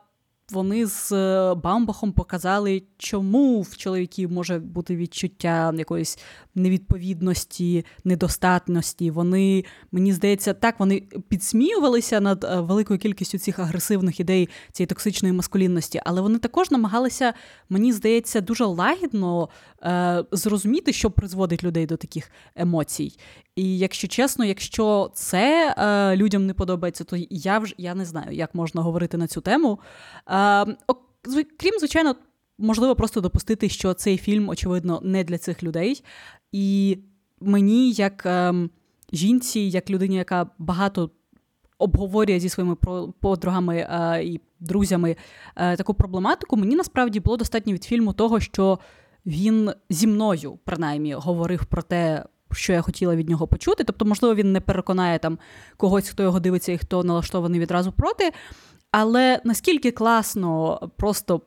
вони 0.52 0.86
з 0.86 1.12
е, 1.12 1.56
Бамбахом 1.56 2.12
показали, 2.12 2.84
чому 2.98 3.62
в 3.62 3.78
чоловіків 3.78 4.32
може 4.32 4.60
бути 4.60 4.96
відчуття 4.96 5.74
якоїсь 5.78 6.20
невідповідності, 6.56 7.86
недостатності. 8.04 9.12
Вони, 9.12 9.66
мені 9.92 10.14
здається, 10.14 10.54
так 10.54 10.80
вони 10.80 11.04
підсміювалися 11.30 12.20
над 12.20 12.44
е, 12.44 12.62
великою 12.62 13.00
кількістю 13.00 13.38
цих 13.38 13.60
агресивних 13.60 14.20
ідей, 14.20 14.50
цієї 14.72 14.88
токсичної 14.88 15.34
маскулінності, 15.34 16.02
але 16.06 16.22
вони 16.22 16.40
також 16.40 16.72
намагалися, 16.72 17.34
мені 17.70 17.94
здається, 17.94 18.42
дуже 18.42 18.66
лагідно 18.66 19.50
е, 19.84 20.24
зрозуміти, 20.32 20.94
що 20.94 21.12
призводить 21.12 21.64
людей 21.64 21.86
до 21.86 21.98
таких 21.98 22.32
емоцій. 22.56 23.18
І 23.56 23.78
якщо 23.78 24.08
чесно, 24.08 24.46
якщо 24.46 25.12
це 25.14 25.76
е, 25.78 26.16
людям 26.16 26.46
не 26.46 26.54
подобається, 26.54 27.04
то 27.04 27.18
я 27.30 27.60
вже 27.60 27.76
я 27.78 27.96
не 27.96 28.06
знаю, 28.06 28.32
як 28.32 28.56
можна 28.56 28.82
говорити 28.82 29.18
на 29.18 29.28
цю 29.28 29.42
тему. 29.42 29.80
Е, 30.30 30.66
крім, 31.58 31.80
звичайно, 31.80 32.16
можливо 32.58 32.96
просто 32.96 33.22
допустити, 33.22 33.70
що 33.70 33.94
цей 33.94 34.18
фільм, 34.18 34.50
очевидно, 34.50 35.02
не 35.04 35.24
для 35.24 35.38
цих 35.38 35.64
людей. 35.64 36.04
І 36.52 36.98
мені, 37.42 37.92
як 37.92 38.26
е, 38.26 38.54
жінці, 39.14 39.60
як 39.60 39.90
людині, 39.90 40.16
яка 40.16 40.50
багато 40.58 41.10
обговорює 41.78 42.40
зі 42.40 42.50
своїми 42.50 42.76
подругами 43.20 43.78
е, 43.78 44.24
і 44.24 44.42
друзями 44.60 45.16
е, 45.56 45.76
таку 45.76 45.94
проблематику, 45.94 46.58
мені 46.58 46.76
насправді 46.76 47.20
було 47.20 47.38
достатньо 47.38 47.74
від 47.74 47.84
фільму 47.84 48.14
того, 48.14 48.40
що 48.40 48.80
він 49.26 49.72
зі 49.90 50.08
мною 50.08 50.60
принаймні 50.64 51.14
говорив 51.14 51.66
про 51.66 51.82
те 51.82 52.26
що 52.56 52.74
я 52.74 52.82
хотіла 52.82 53.16
від 53.16 53.30
нього 53.30 53.48
почути. 53.48 53.84
Тобто, 53.84 54.06
можливо, 54.06 54.36
він 54.36 54.52
не 54.52 54.62
переконає 54.62 55.20
там 55.20 55.40
когось, 55.78 56.10
хто 56.10 56.24
його 56.24 56.40
дивиться 56.40 56.72
і 56.72 56.78
хто 56.78 57.04
налаштований 57.04 57.60
відразу 57.60 57.92
проти. 57.92 58.32
Але 58.92 59.42
наскільки 59.44 59.92
класно 59.92 60.80
просто 60.98 61.42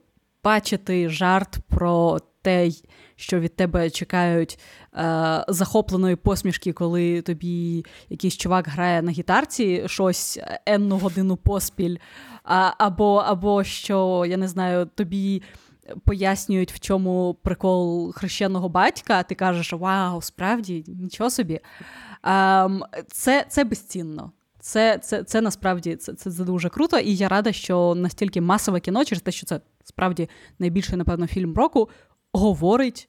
бачити 0.44 1.08
жарт 1.08 1.58
про 1.68 2.18
те, 2.42 2.70
що 3.16 3.40
від 3.40 3.56
тебе 3.56 3.90
чекають 3.90 4.58
е, 4.94 5.44
захопленої 5.48 6.16
посмішки, 6.16 6.72
коли 6.72 7.22
тобі 7.22 7.84
якийсь 8.08 8.36
чувак 8.36 8.68
грає 8.68 9.02
на 9.02 9.10
гітарці 9.10 9.82
щось 9.86 10.38
енну 10.66 10.98
годину 10.98 11.36
поспіль, 11.36 11.96
а, 12.44 12.72
або, 12.78 13.16
або 13.16 13.64
що, 13.64 14.24
я 14.28 14.36
не 14.36 14.48
знаю, 14.48 14.86
тобі 14.94 15.42
пояснюють, 16.04 16.72
в 16.72 16.80
чому 16.80 17.36
прикол 17.42 18.12
хрещеного 18.12 18.68
батька, 18.68 19.22
ти 19.22 19.34
кажеш, 19.34 19.72
вау, 19.72 20.22
справді, 20.22 20.84
нічого 20.86 21.30
собі. 21.30 21.60
Ем, 22.22 22.84
це 23.06 23.46
це 23.48 23.64
безцінно. 23.64 24.32
Це 24.60 24.98
це, 24.98 25.24
це 25.24 25.40
насправді 25.40 25.96
це, 25.96 26.14
це 26.14 26.30
дуже 26.44 26.68
круто, 26.68 26.98
і 26.98 27.16
я 27.16 27.28
рада, 27.28 27.52
що 27.52 27.94
настільки 27.94 28.40
масове 28.40 28.80
кіно, 28.80 29.04
через 29.04 29.22
те, 29.22 29.30
що 29.30 29.46
це 29.46 29.60
справді 29.84 30.28
найбільший, 30.58 30.96
напевно, 30.96 31.26
фільм 31.26 31.54
року, 31.54 31.88
говорить 32.32 33.08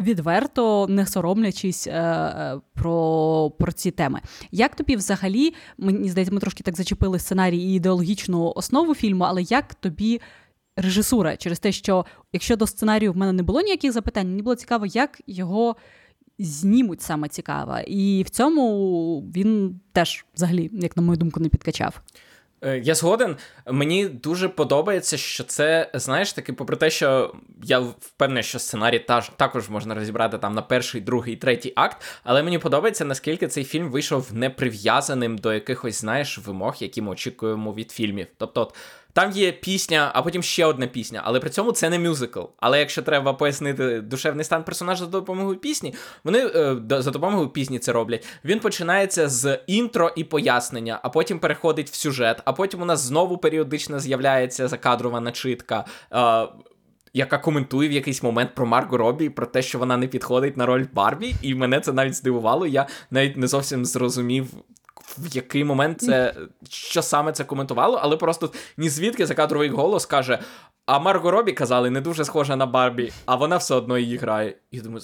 відверто, 0.00 0.86
не 0.88 1.06
соромлячись 1.06 1.86
е, 1.86 1.92
е, 1.92 2.60
про 2.74 3.52
про 3.58 3.72
ці 3.72 3.90
теми. 3.90 4.20
Як 4.50 4.76
тобі 4.76 4.96
взагалі, 4.96 5.54
мені 5.78 6.10
здається, 6.10 6.34
ми 6.34 6.40
трошки 6.40 6.62
так 6.62 6.76
зачепили 6.76 7.18
сценарій 7.18 7.58
і 7.58 7.74
ідеологічну 7.74 8.52
основу 8.56 8.94
фільму, 8.94 9.24
але 9.24 9.42
як 9.42 9.74
тобі 9.74 10.20
режисура 10.76 11.36
через 11.36 11.58
те, 11.58 11.72
що 11.72 12.06
якщо 12.32 12.56
до 12.56 12.66
сценарію 12.66 13.12
в 13.12 13.16
мене 13.16 13.32
не 13.32 13.42
було 13.42 13.60
ніяких 13.60 13.92
запитань, 13.92 14.28
мені 14.28 14.42
було 14.42 14.56
цікаво, 14.56 14.86
як 14.86 15.20
його 15.26 15.76
знімуть 16.38 17.02
саме 17.02 17.28
цікаво. 17.28 17.78
І 17.86 18.22
в 18.26 18.30
цьому 18.30 19.20
він 19.36 19.80
теж, 19.92 20.24
взагалі, 20.34 20.70
як 20.72 20.96
на 20.96 21.02
мою 21.02 21.18
думку, 21.18 21.40
не 21.40 21.48
підкачав. 21.48 22.02
Е, 22.64 22.78
я 22.78 22.94
згоден. 22.94 23.36
Мені 23.66 24.08
дуже 24.08 24.48
подобається, 24.48 25.16
що 25.16 25.44
це, 25.44 25.90
знаєш, 25.94 26.32
таки, 26.32 26.52
попри 26.52 26.76
те, 26.76 26.90
що 26.90 27.34
я 27.62 27.78
впевнений, 27.78 28.42
що 28.42 28.58
сценарій 28.58 28.98
та, 28.98 29.20
також 29.20 29.68
можна 29.68 29.94
розібрати 29.94 30.38
там 30.38 30.54
на 30.54 30.62
перший, 30.62 31.00
другий, 31.00 31.36
третій 31.36 31.72
акт, 31.76 32.02
але 32.24 32.42
мені 32.42 32.58
подобається, 32.58 33.04
наскільки 33.04 33.48
цей 33.48 33.64
фільм 33.64 33.90
вийшов 33.90 34.34
неприв'язаним 34.34 35.38
до 35.38 35.54
якихось, 35.54 36.00
знаєш, 36.00 36.38
вимог, 36.38 36.76
які 36.80 37.02
ми 37.02 37.10
очікуємо 37.10 37.74
від 37.74 37.90
фільмів. 37.90 38.26
Тобто, 38.38 38.60
от, 38.60 38.74
там 39.12 39.30
є 39.30 39.52
пісня, 39.52 40.10
а 40.14 40.22
потім 40.22 40.42
ще 40.42 40.66
одна 40.66 40.86
пісня, 40.86 41.22
але 41.24 41.40
при 41.40 41.50
цьому 41.50 41.72
це 41.72 41.90
не 41.90 41.98
мюзикл. 41.98 42.40
Але 42.56 42.78
якщо 42.78 43.02
треба 43.02 43.32
пояснити 43.32 44.00
душевний 44.00 44.44
стан 44.44 44.64
персонажа 44.64 45.04
за 45.04 45.10
допомогою 45.10 45.58
пісні, 45.58 45.94
вони 46.24 46.38
е, 46.38 46.76
за 46.88 47.10
допомогою 47.10 47.48
пісні 47.48 47.78
це 47.78 47.92
роблять. 47.92 48.26
Він 48.44 48.60
починається 48.60 49.28
з 49.28 49.58
інтро 49.66 50.12
і 50.16 50.24
пояснення, 50.24 51.00
а 51.02 51.08
потім 51.08 51.38
переходить 51.38 51.90
в 51.90 51.94
сюжет, 51.94 52.42
а 52.44 52.52
потім 52.52 52.82
у 52.82 52.84
нас 52.84 53.00
знову 53.00 53.38
періодично 53.38 54.00
з'являється 54.00 54.68
закадрова 54.68 55.20
начитка. 55.20 55.84
Е, 56.12 56.48
яка 57.14 57.38
коментує 57.38 57.88
в 57.88 57.92
якийсь 57.92 58.22
момент 58.22 58.54
про 58.54 58.66
Марго 58.66 58.96
Робі, 58.96 59.28
про 59.28 59.46
те, 59.46 59.62
що 59.62 59.78
вона 59.78 59.96
не 59.96 60.06
підходить 60.06 60.56
на 60.56 60.66
роль 60.66 60.86
Барбі, 60.92 61.34
і 61.42 61.54
мене 61.54 61.80
це 61.80 61.92
навіть 61.92 62.14
здивувало. 62.14 62.66
Я 62.66 62.86
навіть 63.10 63.36
не 63.36 63.46
зовсім 63.46 63.84
зрозумів, 63.84 64.46
в 65.18 65.36
який 65.36 65.64
момент 65.64 66.00
це 66.00 66.34
що 66.68 67.02
саме 67.02 67.32
це 67.32 67.44
коментувало, 67.44 67.98
але 68.02 68.16
просто 68.16 68.50
ні 68.76 68.88
звідки 68.88 69.26
закадровий 69.26 69.68
голос 69.68 70.06
каже: 70.06 70.38
А 70.86 70.98
Марго 70.98 71.30
Робі 71.30 71.52
казали, 71.52 71.90
не 71.90 72.00
дуже 72.00 72.24
схожа 72.24 72.56
на 72.56 72.66
Барбі, 72.66 73.12
а 73.26 73.36
вона 73.36 73.56
все 73.56 73.74
одно 73.74 73.98
її 73.98 74.16
грає. 74.16 74.56
І 74.70 74.80
думаю, 74.80 75.02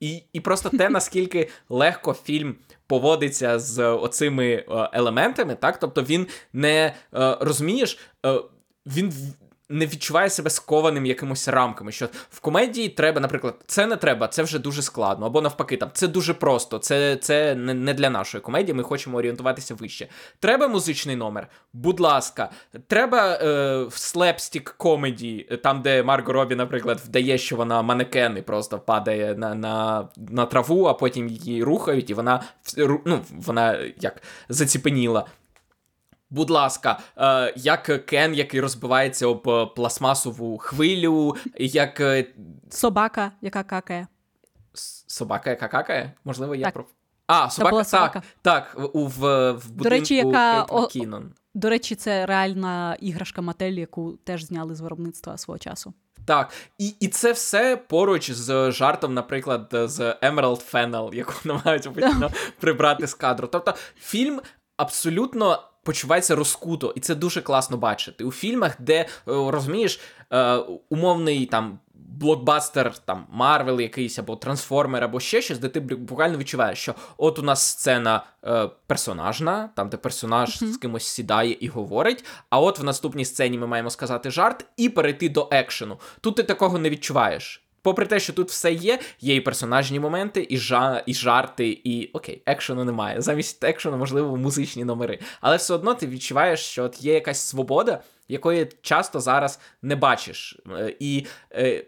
і, 0.00 0.22
і 0.32 0.40
просто 0.40 0.68
те, 0.68 0.88
наскільки 0.88 1.48
легко 1.68 2.12
фільм. 2.12 2.56
Поводиться 2.86 3.58
з 3.58 3.84
оцими 3.84 4.46
е, 4.52 4.64
елементами, 4.92 5.54
так? 5.54 5.78
Тобто 5.78 6.02
він 6.02 6.26
не 6.52 6.94
е, 7.14 7.36
розумієш, 7.40 7.98
е, 8.26 8.40
він 8.86 9.12
не 9.70 9.86
відчуває 9.86 10.30
себе 10.30 10.50
скованим 10.50 11.06
якимось 11.06 11.48
рамками. 11.48 11.92
Що 11.92 12.08
в 12.30 12.40
комедії 12.40 12.88
треба, 12.88 13.20
наприклад, 13.20 13.54
це 13.66 13.86
не 13.86 13.96
треба, 13.96 14.28
це 14.28 14.42
вже 14.42 14.58
дуже 14.58 14.82
складно. 14.82 15.26
Або 15.26 15.40
навпаки, 15.40 15.76
там 15.76 15.90
це 15.92 16.08
дуже 16.08 16.34
просто, 16.34 16.78
це 16.78 17.16
це 17.16 17.54
не, 17.54 17.94
для 17.94 18.10
нашої 18.10 18.42
комедії. 18.42 18.74
Ми 18.74 18.82
хочемо 18.82 19.18
орієнтуватися 19.18 19.74
вище. 19.74 20.08
Треба 20.38 20.68
музичний 20.68 21.16
номер, 21.16 21.48
будь 21.72 22.00
ласка, 22.00 22.50
треба 22.86 23.34
е, 23.34 23.86
slapstick 23.90 24.74
comedy, 24.76 25.58
там, 25.62 25.82
де 25.82 26.02
Марго 26.02 26.32
Робі, 26.32 26.54
наприклад, 26.54 27.00
вдає, 27.04 27.38
що 27.38 27.56
вона 27.56 27.82
манекен 27.82 28.36
і 28.36 28.42
просто 28.42 28.78
падає 28.78 29.34
на 29.34 29.54
на, 29.54 30.08
на 30.16 30.46
траву, 30.46 30.84
а 30.84 30.94
потім 30.94 31.28
її 31.28 31.64
рухають, 31.64 32.10
і 32.10 32.14
вона 32.14 32.42
ну, 33.04 33.20
вона 33.30 33.78
як 34.00 34.22
заціпеніла. 34.48 35.26
Будь 36.30 36.50
ласка, 36.50 36.98
е, 37.16 37.52
як 37.56 38.06
Кен, 38.06 38.34
який 38.34 38.60
розбивається 38.60 39.26
об 39.26 39.48
е, 39.48 39.66
пластмасову 39.66 40.58
хвилю, 40.58 41.36
як. 41.58 42.00
Е, 42.00 42.26
собака, 42.70 43.32
яка 43.40 43.62
какає. 43.62 44.06
Собака, 45.06 45.50
яка 45.50 45.68
какає? 45.68 46.12
Можливо, 46.24 46.54
я 46.54 46.64
так. 46.64 46.74
про. 46.74 46.84
А, 47.26 47.50
собака, 47.50 47.76
так, 47.76 47.86
собака. 47.86 48.22
так, 48.42 48.76
у, 48.92 49.06
в, 49.06 49.52
в 49.52 49.70
будинку 49.70 49.84
До 49.84 49.88
речі, 49.88 50.14
яка... 50.14 50.66
Кінон. 50.90 51.32
До 51.54 51.70
речі, 51.70 51.94
це 51.94 52.26
реальна 52.26 52.96
іграшка 53.00 53.42
Матель, 53.42 53.72
яку 53.72 54.12
теж 54.12 54.44
зняли 54.44 54.74
з 54.74 54.80
виробництва 54.80 55.38
свого 55.38 55.58
часу. 55.58 55.94
Так, 56.24 56.52
і 56.78 56.88
і 57.00 57.08
це 57.08 57.32
все 57.32 57.76
поруч 57.76 58.30
з 58.30 58.70
жартом, 58.72 59.14
наприклад, 59.14 59.68
з 59.72 60.00
Emerald 60.00 60.72
Fennel, 60.72 61.14
яку 61.14 61.32
намагаються 61.44 61.92
прибрати 62.60 63.06
з 63.06 63.14
кадру. 63.14 63.48
Тобто 63.52 63.74
фільм 63.96 64.40
абсолютно 64.76 65.69
почувається 65.82 66.36
розкуто, 66.36 66.92
і 66.96 67.00
це 67.00 67.14
дуже 67.14 67.42
класно 67.42 67.76
бачити. 67.76 68.24
У 68.24 68.32
фільмах, 68.32 68.76
де 68.78 69.00
е, 69.00 69.06
розумієш, 69.26 70.00
е, 70.32 70.56
умовний 70.88 71.46
там 71.46 71.78
блокбастер, 71.94 72.98
там 72.98 73.26
Marvel 73.30 73.80
якийсь, 73.80 74.18
або 74.18 74.36
Трансформер, 74.36 75.04
або 75.04 75.20
ще 75.20 75.42
щось, 75.42 75.58
де 75.58 75.68
ти 75.68 75.80
буквально 75.80 76.38
відчуваєш, 76.38 76.78
що 76.78 76.94
от 77.16 77.38
у 77.38 77.42
нас 77.42 77.62
сцена 77.62 78.24
е, 78.44 78.68
персонажна, 78.86 79.70
там 79.76 79.88
де 79.88 79.96
персонаж 79.96 80.62
mm-hmm. 80.62 80.72
з 80.72 80.76
кимось 80.76 81.06
сідає 81.06 81.56
і 81.60 81.68
говорить. 81.68 82.24
А 82.50 82.60
от 82.60 82.78
в 82.78 82.84
наступній 82.84 83.24
сцені 83.24 83.58
ми 83.58 83.66
маємо 83.66 83.90
сказати 83.90 84.30
жарт 84.30 84.66
і 84.76 84.88
перейти 84.88 85.28
до 85.28 85.48
екшену. 85.50 85.98
Тут 86.20 86.36
ти 86.36 86.42
такого 86.42 86.78
не 86.78 86.90
відчуваєш. 86.90 87.69
Попри 87.82 88.06
те, 88.06 88.20
що 88.20 88.32
тут 88.32 88.48
все 88.48 88.72
є, 88.72 88.98
є 89.20 89.34
і 89.34 89.40
персонажні 89.40 90.00
моменти, 90.00 90.46
і 90.50 90.58
жа, 90.58 91.02
і 91.06 91.14
жарти, 91.14 91.80
і 91.84 92.10
окей, 92.12 92.42
екшену 92.46 92.84
немає. 92.84 93.20
Замість 93.22 93.64
екшену, 93.64 93.96
можливо, 93.96 94.36
музичні 94.36 94.84
номери. 94.84 95.18
Але 95.40 95.56
все 95.56 95.74
одно 95.74 95.94
ти 95.94 96.06
відчуваєш, 96.06 96.60
що 96.60 96.84
от 96.84 97.02
є 97.02 97.14
якась 97.14 97.40
свобода, 97.40 98.02
якої 98.28 98.68
часто 98.82 99.20
зараз 99.20 99.60
не 99.82 99.96
бачиш. 99.96 100.60
Е, 100.78 100.96
і 101.00 101.26
е, 101.52 101.84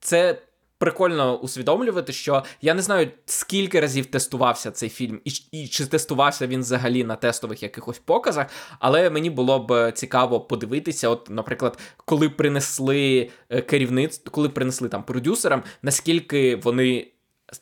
це 0.00 0.42
прикольно 0.80 1.38
усвідомлювати, 1.38 2.12
що 2.12 2.44
я 2.60 2.74
не 2.74 2.82
знаю, 2.82 3.08
скільки 3.26 3.80
разів 3.80 4.06
тестувався 4.06 4.70
цей 4.70 4.88
фільм, 4.88 5.20
і, 5.24 5.30
і 5.52 5.68
чи 5.68 5.86
тестувався 5.86 6.46
він 6.46 6.60
взагалі 6.60 7.04
на 7.04 7.16
тестових 7.16 7.62
якихось 7.62 7.98
показах, 7.98 8.46
але 8.78 9.10
мені 9.10 9.30
було 9.30 9.58
б 9.58 9.92
цікаво 9.92 10.40
подивитися, 10.40 11.08
от, 11.08 11.30
наприклад, 11.30 11.78
коли 11.96 12.28
принесли 12.28 13.30
е, 13.50 13.62
керівництво, 13.62 14.32
коли 14.32 14.48
принесли 14.48 14.88
там 14.88 15.02
продюсерам, 15.02 15.62
наскільки 15.82 16.56
вони. 16.56 17.06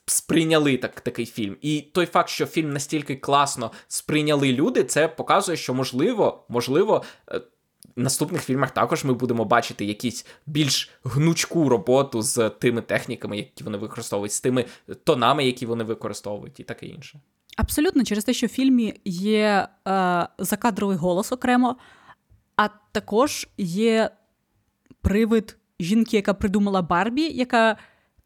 Сприйняли 0.07 0.77
так 0.77 1.01
такий 1.01 1.27
фільм, 1.27 1.57
і 1.63 1.81
той 1.81 2.07
факт, 2.07 2.29
що 2.29 2.47
фільм 2.47 2.73
настільки 2.73 3.17
класно 3.17 3.73
сприйняли 3.87 4.53
люди, 4.53 4.85
це 4.85 5.09
показує, 5.09 5.57
що 5.57 5.75
можливо, 5.75 6.45
можливо, 6.49 7.03
е, 7.31 7.41
наступних 7.99 8.43
фільмах 8.43 8.71
також 8.71 9.05
ми 9.05 9.15
будемо 9.15 9.45
бачити 9.45 9.85
якісь 9.85 10.27
більш 10.47 10.91
гнучку 11.05 11.69
роботу 11.69 12.23
з 12.23 12.51
тими 12.51 12.83
техніками, 12.83 13.37
які 13.37 13.65
вони 13.65 13.79
використовують, 13.79 14.33
з 14.33 14.41
тими 14.41 14.65
тонами, 15.05 15.47
які 15.47 15.67
вони 15.67 15.85
використовують, 15.85 16.61
і 16.61 16.65
таке 16.65 16.87
інше. 16.87 17.21
Абсолютно, 17.57 18.05
через 18.05 18.25
те, 18.25 18.33
що 18.33 18.47
в 18.47 18.51
фільмі 18.51 18.95
є 19.05 19.69
е, 19.89 20.29
закадровий 20.39 20.97
голос 20.97 21.33
окремо, 21.33 21.77
а 22.57 22.69
також 22.93 23.49
є 23.59 24.11
привид 25.01 25.57
жінки, 25.81 26.17
яка 26.17 26.35
придумала 26.35 26.83
Барбі, 26.83 27.23
яка. 27.23 27.77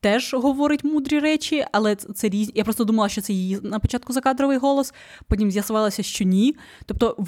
Теж 0.00 0.34
говорить 0.34 0.84
мудрі 0.84 1.18
речі, 1.18 1.64
але 1.72 1.96
це 1.96 2.28
різні. 2.28 2.52
Я 2.56 2.64
просто 2.64 2.84
думала, 2.84 3.08
що 3.08 3.20
це 3.20 3.32
її 3.32 3.60
на 3.62 3.78
початку 3.78 4.12
закадровий 4.12 4.58
голос, 4.58 4.94
потім 5.26 5.50
з'ясувалося, 5.50 6.02
що 6.02 6.24
ні. 6.24 6.56
Тобто, 6.86 7.26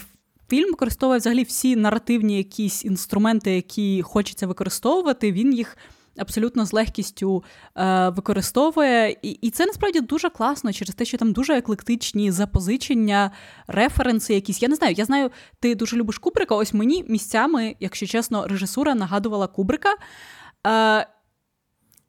Фільм 0.54 0.70
використовує 0.70 1.18
взагалі 1.18 1.42
всі 1.42 1.76
наративні 1.76 2.37
якісь 2.37 2.84
інструменти, 2.84 3.54
які 3.54 4.02
хочеться 4.02 4.46
використовувати. 4.46 5.32
Він 5.32 5.54
їх 5.54 5.76
абсолютно 6.16 6.66
з 6.66 6.73
легкістю 6.73 7.44
е, 7.76 8.08
використовує. 8.08 9.16
І 9.23 9.30
і 9.30 9.50
це 9.50 9.66
насправді 9.66 10.00
дуже 10.00 10.30
класно 10.30 10.73
через 10.73 10.94
те, 10.94 11.04
що 11.04 11.18
там 11.18 11.32
дуже 11.32 11.56
еклектичні 11.56 12.30
запозичення, 12.30 13.30
референси 13.66 14.34
якісь. 14.34 14.62
Я 14.62 14.68
не 14.68 14.76
знаю, 14.76 14.94
я 14.99 15.04
знаю, 15.04 15.30
ти 15.61 15.75
дуже 15.75 15.96
любиш 15.96 16.18
Кубрика. 16.18 16.54
Ось 16.54 16.75
мені 16.75 17.04
місцями, 17.08 17.76
якщо 17.80 18.06
чесно, 18.06 18.46
режисура 18.46 18.94
нагадувала 18.94 19.46
Кубрика. 19.46 19.94
Е, 20.66 21.06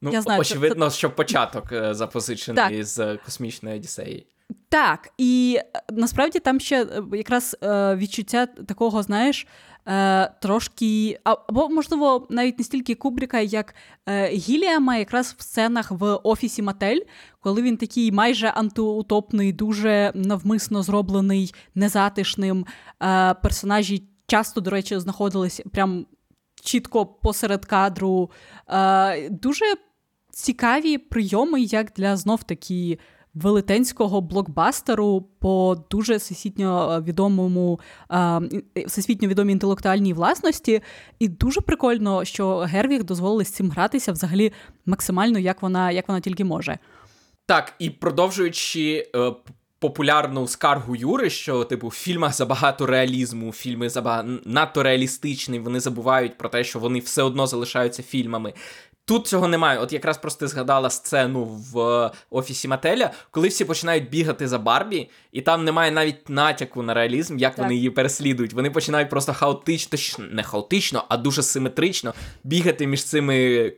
Ну, 0.01 0.11
я 0.11 0.21
знаю, 0.21 0.41
Очевидно, 0.41 0.89
це... 0.89 0.97
що 0.97 1.11
початок 1.11 1.71
е, 1.71 1.93
запозичений 1.93 2.77
так. 2.77 2.85
з 2.85 3.17
космічної 3.17 3.75
Одіссеї. 3.75 4.27
Так, 4.69 5.09
і 5.17 5.59
е, 5.59 5.81
насправді 5.93 6.39
там 6.39 6.59
ще 6.59 6.83
е, 6.83 7.03
якраз 7.13 7.57
е, 7.63 7.95
відчуття 7.95 8.45
такого, 8.45 9.03
знаєш, 9.03 9.47
трошки, 10.41 11.19
або, 11.23 11.69
можливо, 11.69 12.27
навіть 12.29 12.57
не 12.57 12.63
стільки 12.65 12.95
Кубрика, 12.95 13.39
як 13.39 13.75
Гіліама, 14.31 14.97
якраз 14.97 15.35
в 15.37 15.41
сценах 15.41 15.91
в 15.91 16.19
офісі 16.23 16.61
Матель, 16.61 16.99
коли 17.39 17.61
він 17.61 17.77
такий 17.77 18.11
майже 18.11 18.47
антиутопний, 18.47 19.53
дуже 19.53 20.11
навмисно 20.15 20.83
зроблений, 20.83 21.53
незатишним. 21.75 22.65
Персонажі 23.43 24.03
часто, 24.27 24.61
до 24.61 24.69
речі, 24.69 24.99
знаходились 24.99 25.61
прям 25.71 26.05
чітко 26.63 27.05
посеред 27.05 27.65
кадру. 27.65 28.31
Дуже 29.29 29.65
цікаві 30.31 30.97
прийоми, 30.97 31.61
як 31.61 31.91
для 31.95 32.17
знов 32.17 32.43
таки 32.43 32.99
велетенського 33.35 34.21
блокбастеру 34.21 35.25
по 35.39 35.77
дуже 35.91 36.15
всесвітньо 36.15 37.03
відомому 37.07 37.79
всесвітньо 38.85 39.27
відомій 39.27 39.51
інтелектуальній 39.51 40.13
власності. 40.13 40.81
І 41.19 41.27
дуже 41.27 41.61
прикольно, 41.61 42.25
що 42.25 42.57
Гервіг 42.57 43.03
дозволили 43.03 43.45
з 43.45 43.51
цим 43.51 43.69
гратися 43.71 44.11
взагалі 44.11 44.51
максимально, 44.85 45.39
як 45.39 45.61
вона, 45.61 45.91
як 45.91 46.07
вона 46.07 46.19
тільки 46.19 46.43
може. 46.43 46.79
Так, 47.45 47.73
і 47.79 47.89
продовжуючи. 47.89 49.07
Е... 49.15 49.31
Популярну 49.79 50.47
скаргу 50.47 50.95
Юри, 50.95 51.29
що 51.29 51.63
типу 51.63 51.87
в 51.87 51.91
фільмах 51.91 52.33
забагато 52.33 52.85
реалізму, 52.85 53.51
фільми 53.51 53.89
забагато 53.89 54.29
надто 54.45 54.83
реалістичні, 54.83 55.59
вони 55.59 55.79
забувають 55.79 56.37
про 56.37 56.49
те, 56.49 56.63
що 56.63 56.79
вони 56.79 56.99
все 56.99 57.23
одно 57.23 57.47
залишаються 57.47 58.03
фільмами. 58.03 58.53
Тут 59.07 59.27
цього 59.27 59.47
немає. 59.47 59.79
От 59.79 59.93
якраз 59.93 60.17
просто 60.17 60.47
згадала 60.47 60.89
сцену 60.89 61.43
в 61.43 62.11
офісі 62.29 62.67
Мателя, 62.67 63.11
коли 63.31 63.47
всі 63.47 63.65
починають 63.65 64.09
бігати 64.09 64.47
за 64.47 64.59
Барбі, 64.59 65.09
і 65.31 65.41
там 65.41 65.63
немає 65.63 65.91
навіть 65.91 66.29
натяку 66.29 66.83
на 66.83 66.93
реалізм, 66.93 67.37
як 67.37 67.55
так. 67.55 67.63
вони 67.63 67.75
її 67.75 67.89
переслідують. 67.89 68.53
Вони 68.53 68.71
починають 68.71 69.09
просто 69.09 69.33
хаотично, 69.33 70.25
не 70.31 70.43
хаотично, 70.43 71.05
а 71.09 71.17
дуже 71.17 71.43
симетрично 71.43 72.13
бігати 72.43 72.87
між 72.87 73.03
цими 73.03 73.69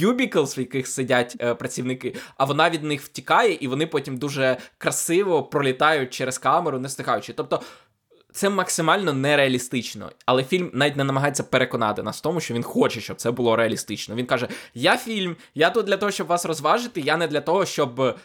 кюбіклс, 0.00 0.58
в 0.58 0.60
яких 0.60 0.86
сидять 0.86 1.36
е, 1.40 1.54
працівники, 1.54 2.14
а 2.36 2.44
вона 2.44 2.70
від 2.70 2.82
них 2.82 3.02
втікає, 3.02 3.52
і 3.60 3.68
вони 3.68 3.86
потім 3.86 4.16
дуже 4.16 4.56
красиво 4.78 5.42
пролітають 5.42 6.10
через 6.10 6.38
камеру, 6.38 6.78
не 6.78 6.88
стихаючи. 6.88 7.32
Тобто 7.32 7.62
це 8.36 8.50
максимально 8.50 9.12
нереалістично, 9.12 10.10
але 10.26 10.44
фільм 10.44 10.70
навіть 10.74 10.96
не 10.96 11.04
намагається 11.04 11.42
переконати 11.42 12.02
нас 12.02 12.18
в 12.18 12.20
тому, 12.20 12.40
що 12.40 12.54
він 12.54 12.62
хоче, 12.62 13.00
щоб 13.00 13.16
це 13.16 13.30
було 13.30 13.56
реалістично. 13.56 14.14
Він 14.14 14.26
каже: 14.26 14.48
Я 14.74 14.96
фільм, 14.96 15.36
я 15.54 15.70
тут 15.70 15.86
для 15.86 15.96
того, 15.96 16.12
щоб 16.12 16.26
вас 16.26 16.46
розважити, 16.46 17.00
я 17.00 17.16
не 17.16 17.26
для 17.26 17.40
того, 17.40 17.66
щоб. 17.66 18.18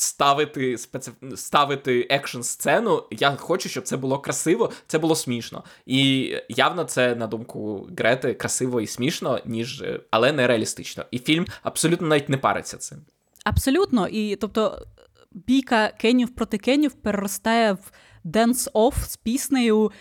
Ставити 0.00 0.78
специф... 0.78 1.14
ставити 1.36 2.06
екшн 2.10 2.40
сцену, 2.40 3.02
я 3.10 3.36
хочу, 3.36 3.68
щоб 3.68 3.84
це 3.84 3.96
було 3.96 4.18
красиво, 4.18 4.72
це 4.86 4.98
було 4.98 5.16
смішно. 5.16 5.64
І 5.86 6.32
явно 6.48 6.84
це, 6.84 7.14
на 7.14 7.26
думку 7.26 7.88
Грети, 7.98 8.34
красиво 8.34 8.80
і 8.80 8.86
смішно, 8.86 9.40
ніж 9.44 9.84
але 10.10 10.32
не 10.32 10.46
реалістично. 10.46 11.04
І 11.10 11.18
фільм 11.18 11.46
абсолютно 11.62 12.06
навіть 12.06 12.28
не 12.28 12.36
париться 12.36 12.76
цим. 12.76 12.98
Абсолютно. 13.44 14.08
І 14.08 14.36
тобто 14.36 14.86
бійка 15.32 15.88
Кенів 15.88 16.34
проти 16.34 16.58
Кенів 16.58 16.92
переростає 16.92 17.72
в 17.72 17.90
денс-офф 18.34 19.04
з 19.04 19.16
піснею. 19.16 19.92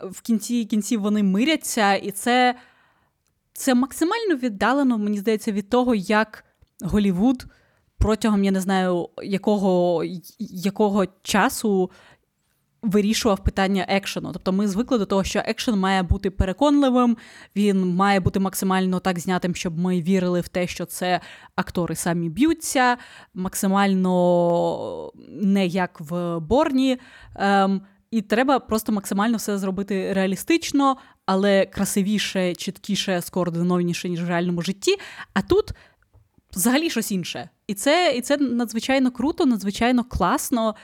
В 0.00 0.20
кінці 0.20 0.64
кінці 0.64 0.96
вони 0.96 1.22
миряться, 1.22 1.94
і 1.94 2.10
це 2.10 2.54
це 3.52 3.74
максимально 3.74 4.36
віддалено, 4.36 4.98
мені 4.98 5.18
здається, 5.18 5.52
від 5.52 5.68
того, 5.68 5.94
як 5.94 6.44
Голівуд 6.82 7.46
протягом, 7.98 8.44
я 8.44 8.50
не 8.50 8.60
знаю, 8.60 9.08
якого 9.22 10.04
якого 10.38 11.06
часу 11.22 11.90
вирішував 12.82 13.44
питання 13.44 13.86
екшену. 13.88 14.32
Тобто 14.32 14.52
ми 14.52 14.68
звикли 14.68 14.98
до 14.98 15.06
того, 15.06 15.24
що 15.24 15.42
екшен 15.44 15.78
має 15.78 16.02
бути 16.02 16.30
переконливим, 16.30 17.16
він 17.56 17.94
має 17.94 18.20
бути 18.20 18.40
максимально 18.40 19.00
так 19.00 19.18
знятим, 19.18 19.54
щоб 19.54 19.78
ми 19.78 20.02
вірили 20.02 20.40
в 20.40 20.48
те, 20.48 20.66
що 20.66 20.84
це 20.84 21.20
актори 21.56 21.96
самі 21.96 22.28
б'ються, 22.28 22.96
максимально 23.34 25.12
не 25.28 25.66
як 25.66 26.00
в 26.00 26.38
Борні. 26.38 26.98
Ем, 27.36 27.80
і 28.10 28.22
треба 28.22 28.58
просто 28.58 28.92
максимально 28.92 29.36
все 29.36 29.58
зробити 29.58 30.12
реалістично, 30.12 30.96
але 31.26 31.66
красивіше, 31.66 32.54
чіткіше, 32.54 33.22
скоординованіше, 33.22 34.08
ніж 34.08 34.24
в 34.24 34.28
реальному 34.28 34.62
житті. 34.62 34.96
А 35.34 35.42
тут 35.42 35.70
взагалі 36.52 36.90
щось 36.90 37.12
інше. 37.12 37.48
І 37.66 37.74
це 37.74 38.14
і 38.16 38.20
це 38.20 38.36
надзвичайно 38.36 39.10
круто, 39.10 39.46
надзвичайно 39.46 40.04
класно. 40.04 40.74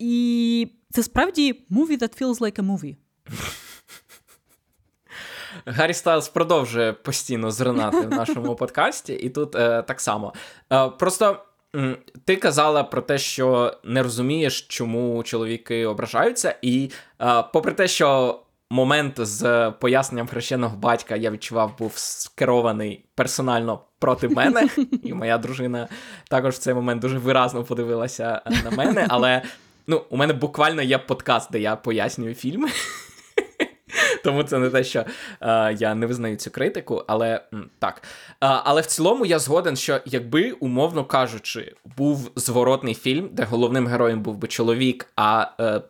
І 0.00 0.68
це 0.90 1.02
справді 1.02 1.64
movie 1.70 2.02
that 2.02 2.22
feels 2.22 2.38
like 2.38 2.58
a 2.58 2.76
movie. 2.76 2.96
Гаррі 5.66 5.94
Стайлз 5.94 6.28
продовжує 6.28 6.92
постійно 6.92 7.50
зринати 7.50 8.00
в 8.00 8.10
нашому 8.10 8.54
подкасті, 8.56 9.12
і 9.12 9.30
тут 9.30 9.54
е, 9.54 9.82
так 9.82 10.00
само. 10.00 10.34
Е, 10.72 10.88
просто 10.88 11.36
м, 11.76 11.96
ти 12.24 12.36
казала 12.36 12.84
про 12.84 13.02
те, 13.02 13.18
що 13.18 13.76
не 13.84 14.02
розумієш, 14.02 14.62
чому 14.62 15.22
чоловіки 15.22 15.86
ображаються, 15.86 16.54
і 16.62 16.90
е, 17.22 17.44
попри 17.52 17.72
те, 17.72 17.88
що 17.88 18.40
момент 18.70 19.14
з 19.26 19.70
поясненням 19.80 20.26
хрещеного 20.28 20.76
батька 20.76 21.16
я 21.16 21.30
відчував, 21.30 21.78
був 21.78 21.92
скерований 21.96 23.04
персонально 23.14 23.80
проти 23.98 24.28
мене, 24.28 24.68
і 25.02 25.14
моя 25.14 25.38
дружина 25.38 25.88
також 26.28 26.54
в 26.54 26.58
цей 26.58 26.74
момент 26.74 27.02
дуже 27.02 27.18
виразно 27.18 27.64
подивилася 27.64 28.42
на 28.64 28.70
мене, 28.70 29.06
але. 29.08 29.42
Ну, 29.90 30.02
у 30.10 30.16
мене 30.16 30.32
буквально 30.32 30.82
є 30.82 30.98
подкаст, 30.98 31.52
де 31.52 31.60
я 31.60 31.76
пояснюю 31.76 32.34
фільми. 32.34 32.68
Тому 34.24 34.42
це 34.42 34.58
не 34.58 34.70
те, 34.70 34.84
що 34.84 35.04
е, 35.40 35.76
я 35.78 35.94
не 35.94 36.06
визнаю 36.06 36.36
цю 36.36 36.50
критику, 36.50 37.04
але 37.06 37.40
м, 37.54 37.70
так. 37.78 38.02
Е, 38.30 38.36
але 38.40 38.80
в 38.80 38.86
цілому 38.86 39.26
я 39.26 39.38
згоден, 39.38 39.76
що 39.76 40.00
якби, 40.04 40.52
умовно 40.52 41.04
кажучи, 41.04 41.74
був 41.96 42.30
зворотний 42.36 42.94
фільм, 42.94 43.28
де 43.32 43.44
головним 43.44 43.86
героєм 43.86 44.22
був 44.22 44.36
би 44.36 44.48
чоловік, 44.48 45.06
а 45.16 45.46
е, 45.60 45.80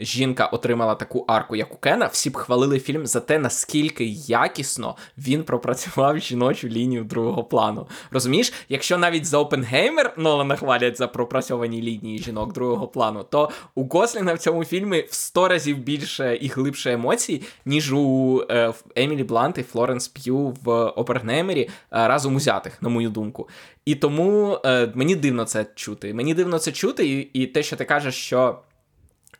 жінка 0.00 0.46
отримала 0.46 0.94
таку 0.94 1.24
арку, 1.28 1.56
як 1.56 1.74
у 1.74 1.76
Кена, 1.76 2.06
всі 2.06 2.30
б 2.30 2.36
хвалили 2.36 2.80
фільм 2.80 3.06
за 3.06 3.20
те, 3.20 3.38
наскільки 3.38 4.04
якісно 4.26 4.96
він 5.18 5.42
пропрацював 5.42 6.18
жіночу 6.18 6.68
лінію 6.68 7.04
другого 7.04 7.44
плану. 7.44 7.86
Розумієш, 8.10 8.52
якщо 8.68 8.98
навіть 8.98 9.24
за 9.24 9.38
Опенгеймер 9.38 10.14
Нолана 10.16 10.56
хвалять 10.56 10.98
за 10.98 11.08
пропрацьовані 11.08 11.82
лінії 11.82 12.18
жінок 12.18 12.52
другого 12.52 12.88
плану, 12.88 13.24
то 13.30 13.50
у 13.74 13.84
Гослінга 13.84 14.34
в 14.34 14.38
цьому 14.38 14.64
фільмі 14.64 15.00
в 15.10 15.14
сто 15.14 15.48
разів 15.48 15.78
більше 15.78 16.36
і 16.36 16.48
глибше 16.48 16.92
емоцій, 16.92 17.42
ніж 17.64 17.92
у 17.92 18.40
е, 18.50 18.72
Емілі 18.96 19.24
Блант 19.24 19.58
і 19.58 19.62
Флоренс 19.62 20.08
П'ю 20.08 20.56
в 20.64 20.84
Опенгеймері 20.84 21.62
е, 21.62 21.68
разом 21.90 22.36
узятих, 22.36 22.82
на 22.82 22.88
мою 22.88 23.10
думку. 23.10 23.48
І 23.84 23.94
тому 23.94 24.58
е, 24.64 24.92
мені 24.94 25.16
дивно 25.16 25.44
це 25.44 25.66
чути. 25.74 26.14
Мені 26.14 26.34
дивно 26.34 26.58
це 26.58 26.72
чути, 26.72 27.08
і, 27.08 27.18
і 27.32 27.46
те, 27.46 27.62
що 27.62 27.76
ти 27.76 27.84
кажеш, 27.84 28.14
що. 28.14 28.58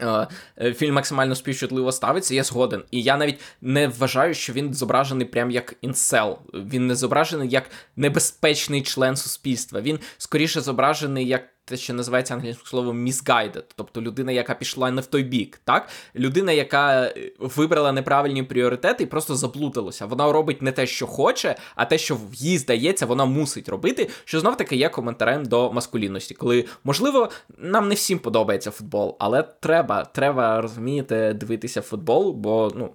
Е, 0.01 0.29
е, 0.61 0.75
фільм 0.75 0.95
максимально 0.95 1.35
співчутливо 1.35 1.93
ставиться, 1.93 2.35
я 2.35 2.45
згоден. 2.45 2.85
І 2.91 3.03
я 3.03 3.17
навіть 3.17 3.41
не 3.61 3.89
вважаю, 3.89 4.35
що 4.35 4.53
він 4.53 4.75
зображений 4.75 5.27
прям 5.27 5.51
як 5.51 5.75
інсел. 5.81 6.39
Він 6.55 6.87
не 6.87 6.95
зображений 6.95 7.49
як 7.49 7.71
небезпечний 7.97 8.83
член 8.83 9.17
суспільства. 9.17 9.81
Він 9.81 9.99
скоріше 10.19 10.61
зображений 10.61 11.27
як 11.27 11.43
те, 11.69 11.77
що 11.77 11.95
називається 11.95 12.35
англійським 12.35 12.67
словом 12.67 13.07
misguided, 13.07 13.65
тобто 13.77 14.03
людина, 14.03 14.33
яка 14.33 14.55
пішла 14.55 14.91
не 14.91 15.01
в 15.01 15.07
той 15.07 15.23
бік, 15.23 15.61
так? 15.65 15.89
Людина, 16.17 16.53
яка 16.53 17.03
е, 17.03 17.33
вибрала 17.39 17.93
неправильні 17.93 18.43
пріоритети 18.43 19.05
і 19.05 19.07
просто 19.07 19.37
заплуталася. 19.37 20.07
Вона 20.07 20.33
робить 20.33 20.63
не 20.63 20.73
те, 20.73 20.87
що 20.87 21.07
хоче, 21.07 21.57
а 21.75 21.85
те, 21.85 21.99
що 21.99 22.19
їй 22.33 22.59
здається, 22.59 23.07
вона 23.07 23.25
мусить 23.25 23.69
робити. 23.69 24.09
Що 24.25 24.41
знов 24.41 24.57
таки 24.57 24.77
є 24.77 24.89
коментарем 24.89 25.45
до 25.45 25.73
маскулінності, 25.73 26.35
коли 26.35 26.65
можливо 26.85 27.29
нам 27.59 27.89
не 27.89 27.95
всім 27.95 28.19
подобається 28.19 28.71
футбол, 28.71 29.17
але 29.19 29.43
треба, 29.43 30.05
треба 30.05 30.61
розумієте, 30.61 31.35
дивитися 31.35 31.83
футбол, 31.83 32.33
бо 32.33 32.73
ну 32.77 32.91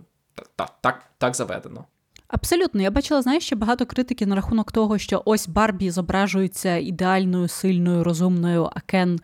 так, 0.55 0.73
так, 0.81 1.03
так 1.17 1.35
заведено. 1.35 1.85
Абсолютно, 2.33 2.81
я 2.81 2.91
бачила, 2.91 3.21
знаєш, 3.21 3.45
ще 3.45 3.55
багато 3.55 3.85
критики 3.85 4.25
на 4.25 4.35
рахунок 4.35 4.71
того, 4.71 4.97
що 4.97 5.21
ось 5.25 5.47
Барбі 5.47 5.89
зображується 5.89 6.75
ідеальною, 6.75 7.47
сильною, 7.47 8.03
розумною, 8.03 8.69
а 8.75 8.79
Кен 8.79 9.19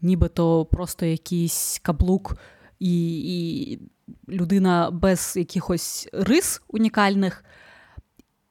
нібито 0.00 0.64
просто 0.64 1.06
якийсь 1.06 1.80
каблук 1.82 2.36
і, 2.78 3.18
і 3.18 3.80
людина 4.28 4.90
без 4.90 5.32
якихось 5.36 6.08
рис 6.12 6.62
унікальних. 6.68 7.44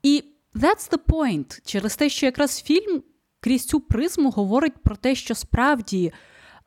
І 0.01 0.23
that's 0.55 0.91
the 0.91 0.99
point. 1.07 1.61
Через 1.65 1.95
те, 1.95 2.09
що 2.09 2.25
якраз 2.25 2.61
фільм 2.61 3.03
крізь 3.39 3.65
цю 3.65 3.79
призму 3.79 4.29
говорить 4.29 4.83
про 4.83 4.95
те, 4.95 5.15
що 5.15 5.35
справді 5.35 6.13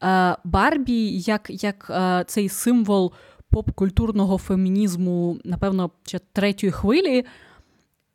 е, 0.02 0.36
Барбі, 0.44 1.08
як, 1.10 1.46
як 1.48 1.86
е, 1.90 2.24
цей 2.26 2.48
символ 2.48 3.12
поп-культурного 3.56 4.38
фемінізму, 4.38 5.38
напевно, 5.44 5.90
ще 6.02 6.20
третьої 6.32 6.72
хвилі, 6.72 7.24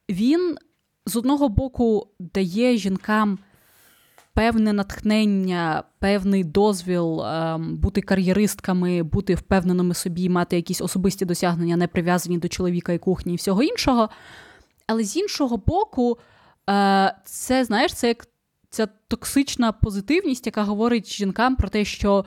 він 0.09 0.57
з 1.05 1.15
одного 1.15 1.49
боку 1.49 2.07
дає 2.19 2.77
жінкам 2.77 3.39
певне 4.33 4.73
натхнення, 4.73 5.83
певний 5.99 6.43
дозвіл 6.43 7.21
ем, 7.21 7.77
бути 7.77 8.01
кар'єристками, 8.01 9.03
бути 9.03 9.35
впевненими 9.35 9.93
собі, 9.93 10.29
мати 10.29 10.55
якісь 10.55 10.81
особисті 10.81 11.25
досягнення, 11.25 11.77
не 11.77 11.87
прив'язані 11.87 12.37
до 12.37 12.47
чоловіка 12.47 12.93
і 12.93 12.97
кухні 12.97 13.33
і 13.33 13.35
всього 13.35 13.63
іншого. 13.63 14.09
Але 14.87 15.03
з 15.03 15.17
іншого 15.17 15.57
боку, 15.57 16.17
е, 16.69 17.15
це, 17.25 17.65
знаєш, 17.65 17.93
це 17.93 18.07
як 18.07 18.27
ця 18.69 18.87
токсична 19.07 19.71
позитивність, 19.71 20.45
яка 20.45 20.63
говорить 20.63 21.13
жінкам 21.13 21.55
про 21.55 21.69
те, 21.69 21.85
що 21.85 22.25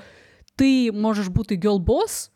ти 0.56 0.92
можеш 0.92 1.28
бути 1.28 1.60
гьол-бос, 1.64 2.30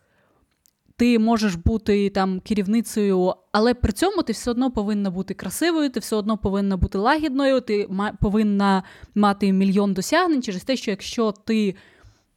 ти 0.99 1.19
можеш 1.19 1.55
бути 1.55 2.11
там 2.11 2.41
керівницею, 2.41 3.35
але 3.53 3.75
при 3.75 3.93
цьому 3.93 4.23
ти 4.23 4.33
все 4.33 4.51
одно 4.51 4.71
повинна 4.71 5.11
бути 5.11 5.35
красивою, 5.35 5.91
ти 5.91 6.01
все 6.01 6.17
одно 6.17 6.39
повинна 6.39 6.77
бути 6.77 6.99
лагідною, 6.99 7.61
ти 7.61 7.89
повинна 8.21 8.83
мати 9.15 9.53
мільйон 9.53 9.95
досягнень 9.95 10.43
через 10.43 10.65
те, 10.65 10.77
що 10.77 10.91
якщо 10.91 11.33
ти 11.33 11.75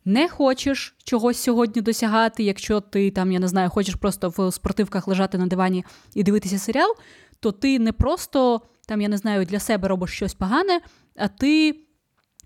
не 0.06 0.30
хочеш 0.30 0.96
чогось 1.04 1.38
сьогодні 1.38 1.82
досягати, 1.82 2.44
якщо 2.44 2.82
ти 2.82 3.12
там, 3.12 3.32
я 3.32 3.40
не 3.40 3.48
знаю, 3.48 3.70
хочеш 3.70 3.96
просто 3.96 4.34
в 4.38 4.52
спортивках 4.52 5.08
лежати 5.08 5.38
на 5.38 5.48
дивані 5.48 5.86
і 6.14 6.24
дивитися 6.24 6.60
серіал, 6.60 6.96
то 7.40 7.52
ти 7.52 7.80
не 7.80 7.92
просто 7.92 8.62
там, 8.88 9.02
я 9.02 9.08
не 9.08 9.18
знаю, 9.18 9.46
для 9.46 9.60
себе 9.60 9.88
робиш 9.88 10.12
щось 10.12 10.34
погане, 10.34 10.82
а 11.16 11.28
ти 11.28 11.76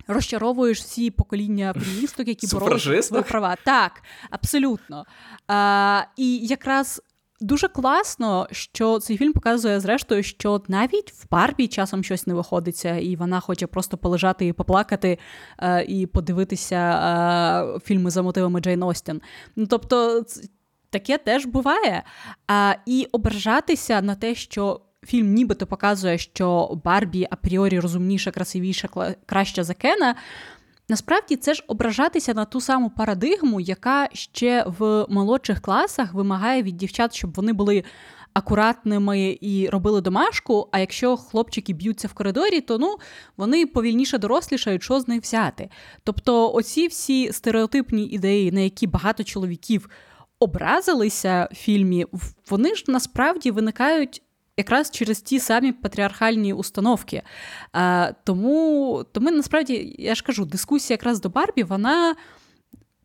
розчаровуєш 0.07 0.79
всі 0.79 1.11
покоління 1.11 1.73
феміністок, 1.79 2.27
які 2.27 2.47
боролися 2.47 3.01
свої 3.01 3.23
права. 3.23 3.55
Так, 3.63 3.91
абсолютно. 4.29 5.05
А, 5.47 6.03
І 6.17 6.37
якраз. 6.37 7.01
Дуже 7.41 7.67
класно, 7.67 8.47
що 8.51 8.99
цей 8.99 9.17
фільм 9.17 9.33
показує, 9.33 9.79
зрештою, 9.79 10.23
що 10.23 10.61
навіть 10.67 11.11
в 11.13 11.29
Барбі 11.31 11.67
часом 11.67 12.03
щось 12.03 12.27
не 12.27 12.33
виходиться, 12.33 12.95
і 12.95 13.15
вона 13.15 13.39
хоче 13.39 13.67
просто 13.67 13.97
полежати 13.97 14.47
і 14.47 14.53
поплакати 14.53 15.19
е, 15.59 15.85
і 15.87 16.05
подивитися 16.05 16.75
е, 16.75 17.79
фільми 17.79 18.09
за 18.09 18.21
мотивами 18.21 18.59
Джейн 18.59 18.83
Остін. 18.83 19.21
Ну 19.55 19.67
тобто, 19.67 20.25
таке 20.89 21.17
теж 21.17 21.45
буває. 21.45 22.03
А, 22.47 22.75
І 22.85 23.07
ображатися 23.11 24.01
на 24.01 24.15
те, 24.15 24.35
що 24.35 24.81
фільм 25.05 25.33
нібито 25.33 25.67
показує, 25.67 26.17
що 26.17 26.79
Барбі 26.83 27.27
апріорі 27.29 27.79
розумніша, 27.79 28.31
красивіша, 28.31 28.89
краща 29.25 29.63
за 29.63 29.73
Кена. 29.73 30.15
Насправді 30.89 31.35
це 31.35 31.53
ж 31.53 31.63
ображатися 31.67 32.33
на 32.33 32.45
ту 32.45 32.61
саму 32.61 32.89
парадигму, 32.89 33.59
яка 33.59 34.09
ще 34.13 34.65
в 34.79 35.05
молодших 35.09 35.61
класах 35.61 36.13
вимагає 36.13 36.63
від 36.63 36.77
дівчат, 36.77 37.15
щоб 37.15 37.33
вони 37.33 37.53
були 37.53 37.83
акуратними 38.33 39.37
і 39.41 39.69
робили 39.69 40.01
домашку. 40.01 40.67
А 40.71 40.79
якщо 40.79 41.17
хлопчики 41.17 41.73
б'ються 41.73 42.07
в 42.07 42.13
коридорі, 42.13 42.61
то 42.61 42.77
ну 42.77 42.97
вони 43.37 43.65
повільніше 43.65 44.17
дорослішають, 44.17 44.83
що 44.83 44.99
з 44.99 45.07
них 45.07 45.21
взяти. 45.21 45.69
Тобто, 46.03 46.53
оці 46.53 46.87
всі 46.87 47.31
стереотипні 47.31 48.05
ідеї, 48.05 48.51
на 48.51 48.59
які 48.59 48.87
багато 48.87 49.23
чоловіків 49.23 49.89
образилися 50.39 51.49
в 51.51 51.55
фільмі, 51.55 52.05
вони 52.49 52.75
ж 52.75 52.83
насправді 52.87 53.51
виникають 53.51 54.21
якраз 54.57 54.91
через 54.91 55.21
ті 55.21 55.39
самі 55.39 55.71
патріархальні 55.71 56.53
установки. 56.53 57.21
А, 57.73 58.11
Тому 58.23 59.05
тому 59.11 59.31
насправді 59.31 59.95
я 59.99 60.15
ж 60.15 60.23
кажу, 60.23 60.45
дискусія 60.45 60.93
якраз 60.93 61.21
до 61.21 61.29
Барбі, 61.29 61.63
вона. 61.63 62.15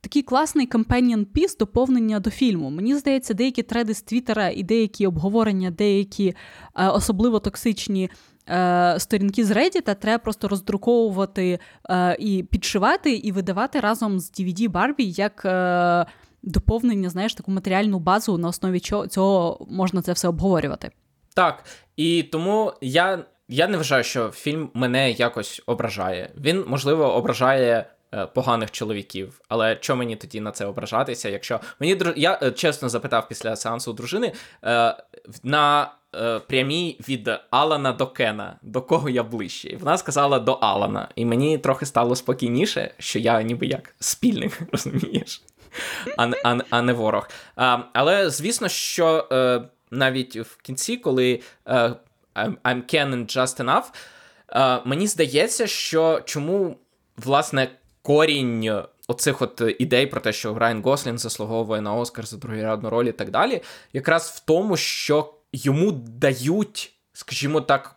Такий 0.03 0.23
класний 0.23 0.69
companion 0.69 1.27
piece 1.35 1.59
доповнення 1.59 2.21
до 2.21 2.31
фільму. 2.31 2.71
Мені 2.71 2.95
здається, 2.95 3.35
деякі 3.35 3.63
треди 3.63 3.95
з 3.95 4.03
Твіттера 4.03 4.49
і 4.49 4.63
деякі 4.63 5.07
обговорення, 5.07 5.71
деякі 5.71 6.35
е, 6.77 6.89
особливо 6.89 7.41
токсичні 7.41 8.11
е, 8.49 8.95
сторінки 8.99 9.45
з 9.45 9.51
Reddit 9.51 9.95
треба 9.95 10.19
просто 10.19 10.49
роздруковувати 10.49 11.59
е, 11.91 12.17
і 12.19 12.43
підшивати, 12.43 13.13
і 13.13 13.33
видавати 13.33 13.81
разом 13.81 14.21
з 14.21 14.33
DVD 14.33 14.69
Барбі 14.69 15.05
як 15.05 15.43
е, 15.45 16.07
доповнення, 16.43 17.09
знаєш, 17.11 17.35
таку 17.35 17.51
матеріальну 17.51 17.99
базу, 17.99 18.39
на 18.39 18.49
основі 18.49 18.81
чого 18.81 19.07
цього 19.07 19.67
можна 19.71 20.03
це 20.03 20.13
все 20.13 20.29
обговорювати. 20.29 20.91
Так, 21.35 21.65
і 21.97 22.23
тому 22.23 22.73
я 22.81 23.25
я 23.51 23.69
не 23.69 23.77
вважаю, 23.77 24.05
що 24.05 24.29
фільм 24.29 24.71
мене 24.75 25.11
якось 25.11 25.63
ображає. 25.67 26.31
Він, 26.37 26.65
можливо, 26.67 27.15
ображає 27.15 27.85
е, 28.15 28.27
поганих 28.27 28.71
чоловіків, 28.71 29.41
але 29.49 29.79
що 29.81 29.97
мені 29.97 30.17
тоді 30.17 30.41
на 30.41 30.51
це 30.51 30.67
ображатися? 30.67 31.29
Якщо 31.29 31.61
мені 31.81 31.99
я 32.17 32.39
е, 32.43 32.51
чесно 32.51 32.89
запитав 32.89 33.29
після 33.29 33.57
сеансу 33.57 33.93
дружини 33.93 34.33
е, 34.65 34.97
на 35.43 35.93
прямій 36.49 37.01
від 37.09 37.31
Алана 37.51 37.93
до 37.93 38.07
Кена, 38.07 38.57
до 38.63 38.83
кого 38.83 39.09
я 39.09 39.23
ближче. 39.23 39.69
І 39.69 39.77
вона 39.77 39.99
сказала 39.99 40.39
до 40.39 40.53
Алана. 40.53 41.09
І 41.15 41.25
мені 41.25 41.59
трохи 41.59 41.87
стало 41.87 42.17
спокійніше, 42.17 42.95
що 42.99 43.19
я 43.19 43.43
ніби 43.43 43.67
як 43.67 43.95
спільник, 44.01 44.61
розумієш, 44.73 45.43
а, 46.17 46.31
а, 46.45 46.59
а 46.71 46.83
не 46.83 46.93
ворог. 46.93 47.29
А, 47.57 47.79
Але 47.93 48.31
звісно, 48.31 48.69
що. 48.69 49.29
Е, 49.93 49.97
навіть 49.97 50.37
в 50.37 50.57
кінці, 50.63 50.97
коли 50.97 51.41
uh, 51.67 51.95
I'm 52.37 52.95
canon 52.95 53.37
just 53.37 53.65
enough, 53.65 53.85
uh, 54.49 54.81
мені 54.85 55.07
здається, 55.07 55.67
що 55.67 56.21
чому 56.25 56.77
власне 57.17 57.71
корінь 58.03 58.83
оцих 59.09 59.43
от 59.43 59.63
ідей 59.79 60.07
про 60.07 60.21
те, 60.21 60.33
що 60.33 60.59
Райан 60.59 60.83
Гослін 60.83 61.19
заслуговує 61.19 61.81
на 61.81 61.95
Оскар 61.95 62.27
за 62.27 62.37
другорядну 62.37 62.91
роль 62.91 63.05
і 63.05 63.13
так 63.13 63.31
далі, 63.31 63.63
якраз 63.93 64.31
в 64.31 64.41
тому, 64.47 64.77
що 64.77 65.35
йому 65.53 65.93
дають, 65.93 66.93
скажімо 67.13 67.61
так, 67.61 67.97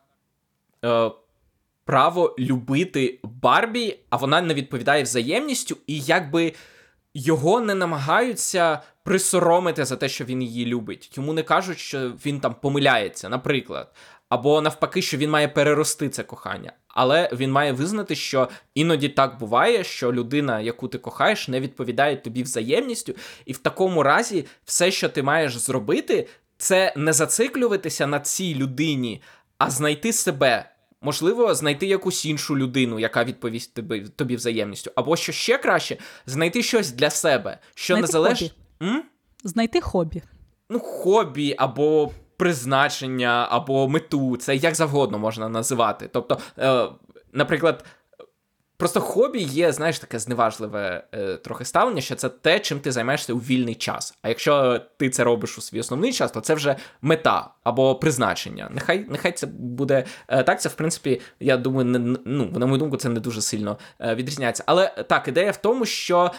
uh, 0.81 1.11
право 1.85 2.35
любити 2.39 3.19
Барбі, 3.23 3.99
а 4.09 4.17
вона 4.17 4.41
не 4.41 4.53
відповідає 4.53 5.03
взаємністю, 5.03 5.77
і 5.87 5.99
якби 5.99 6.53
його 7.13 7.61
не 7.61 7.75
намагаються 7.75 8.79
присоромити 9.03 9.85
за 9.85 9.95
те, 9.95 10.09
що 10.09 10.25
він 10.25 10.41
її 10.41 10.65
любить. 10.65 11.11
Йому 11.17 11.33
не 11.33 11.43
кажуть, 11.43 11.79
що 11.79 12.09
він 12.25 12.39
там 12.39 12.55
помиляється, 12.61 13.29
наприклад. 13.29 13.93
Або 14.29 14.61
навпаки, 14.61 15.01
що 15.01 15.17
він 15.17 15.29
має 15.29 15.47
перерости 15.47 16.09
це 16.09 16.23
кохання. 16.23 16.73
Але 16.87 17.29
він 17.33 17.51
має 17.51 17.71
визнати, 17.71 18.15
що 18.15 18.49
іноді 18.75 19.09
так 19.09 19.39
буває, 19.39 19.83
що 19.83 20.13
людина, 20.13 20.59
яку 20.59 20.87
ти 20.87 20.97
кохаєш, 20.97 21.47
не 21.47 21.59
відповідає 21.59 22.17
тобі 22.17 22.43
взаємністю, 22.43 23.13
і 23.45 23.53
в 23.53 23.57
такому 23.57 24.03
разі 24.03 24.45
все, 24.65 24.91
що 24.91 25.09
ти 25.09 25.23
маєш 25.23 25.57
зробити, 25.57 26.27
це 26.57 26.93
не 26.97 27.13
зациклюватися 27.13 28.07
на 28.07 28.19
цій 28.19 28.55
людині, 28.55 29.21
а 29.57 29.69
знайти 29.69 30.13
себе. 30.13 30.72
Можливо, 31.03 31.55
знайти 31.55 31.87
якусь 31.87 32.25
іншу 32.25 32.57
людину, 32.57 32.99
яка 32.99 33.23
відповість 33.23 33.73
тобі 33.73 33.99
тобі 34.15 34.35
взаємністю. 34.35 34.91
Або 34.95 35.15
що 35.15 35.31
ще 35.31 35.57
краще, 35.57 35.97
знайти 36.25 36.63
щось 36.63 36.91
для 36.91 37.09
себе, 37.09 37.59
що 37.75 37.93
знайти 37.93 38.07
не 38.07 38.11
залежить. 38.11 38.55
Знайти 39.43 39.81
хобі. 39.81 40.21
Ну, 40.69 40.79
хобі 40.79 41.55
або 41.57 42.11
призначення, 42.37 43.47
або 43.49 43.89
мету. 43.89 44.37
Це 44.37 44.55
як 44.55 44.75
завгодно 44.75 45.19
можна 45.19 45.49
називати. 45.49 46.09
Тобто, 46.13 46.37
е, 46.59 46.87
наприклад. 47.33 47.85
Просто 48.77 49.01
хобі 49.01 49.39
є, 49.39 49.71
знаєш, 49.71 49.99
таке 49.99 50.19
зневажливе 50.19 51.03
е, 51.13 51.37
трохи 51.37 51.65
ставлення, 51.65 52.01
що 52.01 52.15
це 52.15 52.29
те, 52.29 52.59
чим 52.59 52.79
ти 52.79 52.91
займаєшся 52.91 53.33
у 53.33 53.37
вільний 53.37 53.75
час. 53.75 54.13
А 54.21 54.29
якщо 54.29 54.81
ти 54.97 55.09
це 55.09 55.23
робиш 55.23 55.57
у 55.57 55.61
свій 55.61 55.79
основний 55.79 56.13
час, 56.13 56.31
то 56.31 56.41
це 56.41 56.53
вже 56.53 56.75
мета 57.01 57.49
або 57.63 57.95
призначення. 57.95 58.69
Нехай 58.71 59.05
нехай 59.09 59.31
це 59.31 59.47
буде 59.47 60.05
е, 60.27 60.43
так. 60.43 60.61
Це 60.61 60.69
в 60.69 60.73
принципі, 60.73 61.21
я 61.39 61.57
думаю, 61.57 61.85
не 61.85 62.17
ну 62.25 62.45
на 62.45 62.65
мою 62.65 62.77
думку, 62.77 62.97
це 62.97 63.09
не 63.09 63.19
дуже 63.19 63.41
сильно 63.41 63.77
е, 63.99 64.15
відрізняється. 64.15 64.63
Але 64.65 64.87
так, 64.87 65.27
ідея 65.27 65.51
в 65.51 65.57
тому, 65.57 65.85
що 65.85 66.31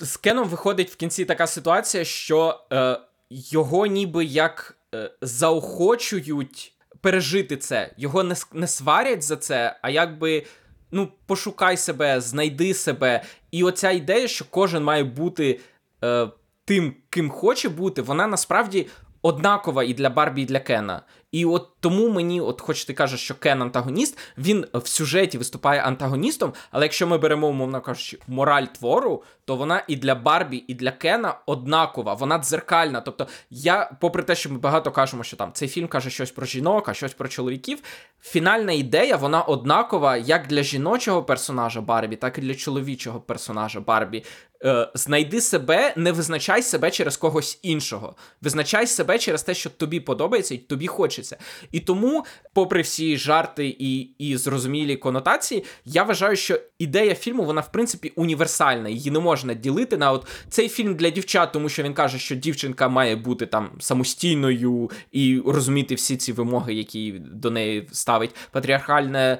з 0.00 0.16
Кеном 0.16 0.48
виходить 0.48 0.90
в 0.90 0.96
кінці 0.96 1.24
така 1.24 1.46
ситуація, 1.46 2.04
що 2.04 2.60
е, 2.72 2.98
його 3.30 3.86
ніби 3.86 4.24
як 4.24 4.76
е, 4.94 5.10
заохочують 5.20 6.72
пережити 7.00 7.56
це, 7.56 7.94
його 7.96 8.22
не 8.22 8.34
не 8.52 8.66
сварять 8.66 9.22
за 9.22 9.36
це, 9.36 9.78
а 9.82 9.90
якби 9.90 10.46
ну, 10.92 11.08
пошукай 11.26 11.76
себе, 11.76 12.20
знайди 12.20 12.74
себе. 12.74 13.22
І 13.50 13.64
оця 13.64 13.90
ідея, 13.90 14.28
що 14.28 14.44
кожен 14.50 14.84
має 14.84 15.04
бути 15.04 15.60
е, 16.04 16.28
тим, 16.64 16.94
ким 17.10 17.30
хоче 17.30 17.68
бути, 17.68 18.02
вона 18.02 18.26
насправді 18.26 18.86
однакова 19.22 19.84
і 19.84 19.94
для 19.94 20.10
Барбі, 20.10 20.42
і 20.42 20.46
для 20.46 20.60
Кена. 20.60 21.02
І 21.32 21.44
от 21.44 21.79
тому 21.80 22.08
мені, 22.08 22.40
от 22.40 22.60
хоч 22.60 22.84
ти 22.84 22.94
кажеш, 22.94 23.20
що 23.20 23.34
Кен 23.34 23.62
антагоніст, 23.62 24.18
він 24.38 24.66
в 24.74 24.88
сюжеті 24.88 25.38
виступає 25.38 25.80
антагоністом, 25.80 26.52
але 26.70 26.84
якщо 26.84 27.06
ми 27.06 27.18
беремо, 27.18 27.48
умовно 27.48 27.80
кажучи, 27.80 28.18
мораль 28.26 28.64
твору, 28.64 29.22
то 29.44 29.56
вона 29.56 29.84
і 29.88 29.96
для 29.96 30.14
Барбі, 30.14 30.64
і 30.68 30.74
для 30.74 30.90
Кена 30.90 31.34
однакова, 31.46 32.14
вона 32.14 32.38
дзеркальна. 32.38 33.00
Тобто, 33.00 33.26
я, 33.50 33.90
попри 34.00 34.22
те, 34.22 34.34
що 34.34 34.50
ми 34.50 34.58
багато 34.58 34.90
кажемо, 34.90 35.24
що 35.24 35.36
там 35.36 35.50
цей 35.52 35.68
фільм 35.68 35.88
каже 35.88 36.10
щось 36.10 36.30
про 36.30 36.46
жінок, 36.46 36.88
а 36.88 36.94
щось 36.94 37.14
про 37.14 37.28
чоловіків. 37.28 37.78
Фінальна 38.22 38.72
ідея, 38.72 39.16
вона 39.16 39.42
однакова 39.42 40.16
як 40.16 40.46
для 40.46 40.62
жіночого 40.62 41.22
персонажа 41.22 41.80
Барбі, 41.80 42.16
так 42.16 42.38
і 42.38 42.40
для 42.40 42.54
чоловічого 42.54 43.20
персонажа 43.20 43.80
Барбі. 43.80 44.24
Е, 44.64 44.88
Знайди 44.94 45.40
себе, 45.40 45.92
не 45.96 46.12
визначай 46.12 46.62
себе 46.62 46.90
через 46.90 47.16
когось 47.16 47.58
іншого. 47.62 48.14
Визначай 48.42 48.86
себе 48.86 49.18
через 49.18 49.42
те, 49.42 49.54
що 49.54 49.70
тобі 49.70 50.00
подобається 50.00 50.54
і 50.54 50.58
тобі 50.58 50.86
хочеться. 50.86 51.36
І 51.72 51.80
тому, 51.80 52.24
попри 52.52 52.82
всі 52.82 53.16
жарти 53.16 53.76
і 53.78 54.00
і 54.00 54.36
зрозумілі 54.36 54.96
конотації, 54.96 55.64
я 55.84 56.02
вважаю, 56.02 56.36
що 56.36 56.60
ідея 56.78 57.14
фільму, 57.14 57.44
вона 57.44 57.60
в 57.60 57.72
принципі 57.72 58.12
універсальна. 58.16 58.88
Її 58.88 59.10
не 59.10 59.18
можна 59.18 59.54
ділити 59.54 59.96
на 59.96 60.12
от 60.12 60.26
цей 60.48 60.68
фільм 60.68 60.94
для 60.94 61.10
дівчат, 61.10 61.52
тому 61.52 61.68
що 61.68 61.82
він 61.82 61.94
каже, 61.94 62.18
що 62.18 62.34
дівчинка 62.34 62.88
має 62.88 63.16
бути 63.16 63.46
там 63.46 63.70
самостійною 63.80 64.90
і 65.12 65.42
розуміти 65.46 65.94
всі 65.94 66.16
ці 66.16 66.32
вимоги, 66.32 66.74
які 66.74 67.12
до 67.18 67.50
неї 67.50 67.88
ставить 67.92 68.34
патріархальне 68.50 69.38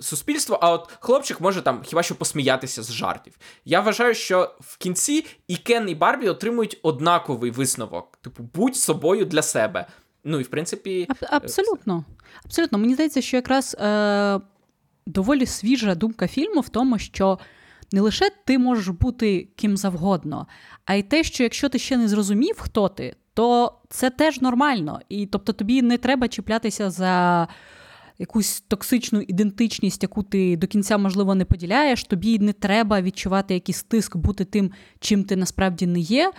суспільство, 0.00 0.58
а 0.62 0.70
от 0.70 0.90
хлопчик 1.00 1.40
може 1.40 1.62
там 1.62 1.82
хіба 1.84 2.02
що 2.02 2.14
посміятися 2.14 2.82
з 2.82 2.92
жартів. 2.92 3.32
Я 3.64 3.80
вважаю, 3.80 4.14
що 4.14 4.54
в 4.60 4.76
кінці 4.76 5.26
і 5.48 5.56
Кен, 5.56 5.88
і 5.88 5.94
Барбі 5.94 6.28
отримують 6.28 6.78
однаковий 6.82 7.50
висновок. 7.50 8.18
Типу, 8.22 8.42
будь 8.54 8.76
собою 8.76 9.24
для 9.24 9.42
себе. 9.42 9.86
Ну 10.24 10.40
і 10.40 10.42
в 10.42 10.48
принципі. 10.48 11.06
Аб- 11.08 11.28
абсолютно. 11.30 12.04
Абсолютно. 12.44 12.78
Мені 12.78 12.94
здається, 12.94 13.20
що 13.20 13.36
якраз 13.36 13.76
е- 13.80 14.40
доволі 15.06 15.46
свіжа 15.46 15.94
думка 15.94 16.28
фільму 16.28 16.60
в 16.60 16.68
тому, 16.68 16.98
що. 16.98 17.38
Не 17.94 18.00
лише 18.00 18.30
ти 18.44 18.58
можеш 18.58 18.88
бути 18.88 19.48
ким 19.56 19.76
завгодно, 19.76 20.46
а 20.84 20.94
й 20.94 21.02
те, 21.02 21.24
що 21.24 21.42
якщо 21.42 21.68
ти 21.68 21.78
ще 21.78 21.96
не 21.96 22.08
зрозумів, 22.08 22.54
хто 22.58 22.88
ти, 22.88 23.16
то 23.34 23.72
це 23.88 24.10
теж 24.10 24.40
нормально. 24.40 25.00
І 25.08 25.26
тобто 25.26 25.52
тобі 25.52 25.82
не 25.82 25.98
треба 25.98 26.28
чіплятися 26.28 26.90
за 26.90 27.48
якусь 28.18 28.60
токсичну 28.60 29.20
ідентичність, 29.20 30.02
яку 30.02 30.22
ти 30.22 30.56
до 30.56 30.66
кінця, 30.66 30.98
можливо, 30.98 31.34
не 31.34 31.44
поділяєш, 31.44 32.04
тобі 32.04 32.38
не 32.38 32.52
треба 32.52 33.02
відчувати 33.02 33.54
якийсь 33.54 33.82
тиск, 33.82 34.16
бути 34.16 34.44
тим, 34.44 34.70
чим 35.00 35.24
ти 35.24 35.36
насправді 35.36 35.86
не 35.86 36.00
є. 36.00 36.32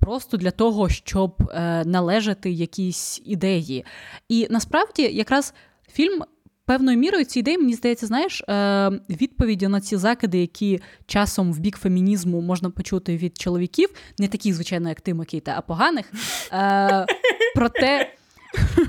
Просто 0.00 0.36
для 0.36 0.50
того, 0.50 0.88
щоб 0.88 1.50
е, 1.50 1.84
належати 1.84 2.50
якійсь 2.50 3.22
ідеї. 3.24 3.84
І 4.28 4.46
насправді, 4.50 5.02
якраз 5.02 5.54
фільм 5.92 6.22
певною 6.68 6.98
мірою 6.98 7.24
ці 7.24 7.38
ідеї, 7.38 7.58
мені 7.58 7.74
здається, 7.74 8.06
знаєш, 8.06 8.42
е, 8.48 8.90
відповіді 9.10 9.68
на 9.68 9.80
ці 9.80 9.96
закиди, 9.96 10.38
які 10.38 10.80
часом 11.06 11.52
в 11.52 11.58
бік 11.58 11.76
фемінізму 11.76 12.40
можна 12.40 12.70
почути 12.70 13.16
від 13.16 13.38
чоловіків, 13.38 13.88
не 14.18 14.28
такі, 14.28 14.52
звичайно, 14.52 14.88
як 14.88 15.00
ти, 15.00 15.14
Микита, 15.14 15.54
а 15.56 15.60
поганих. 15.60 16.12
Е, 16.52 17.06
Проте 17.54 18.12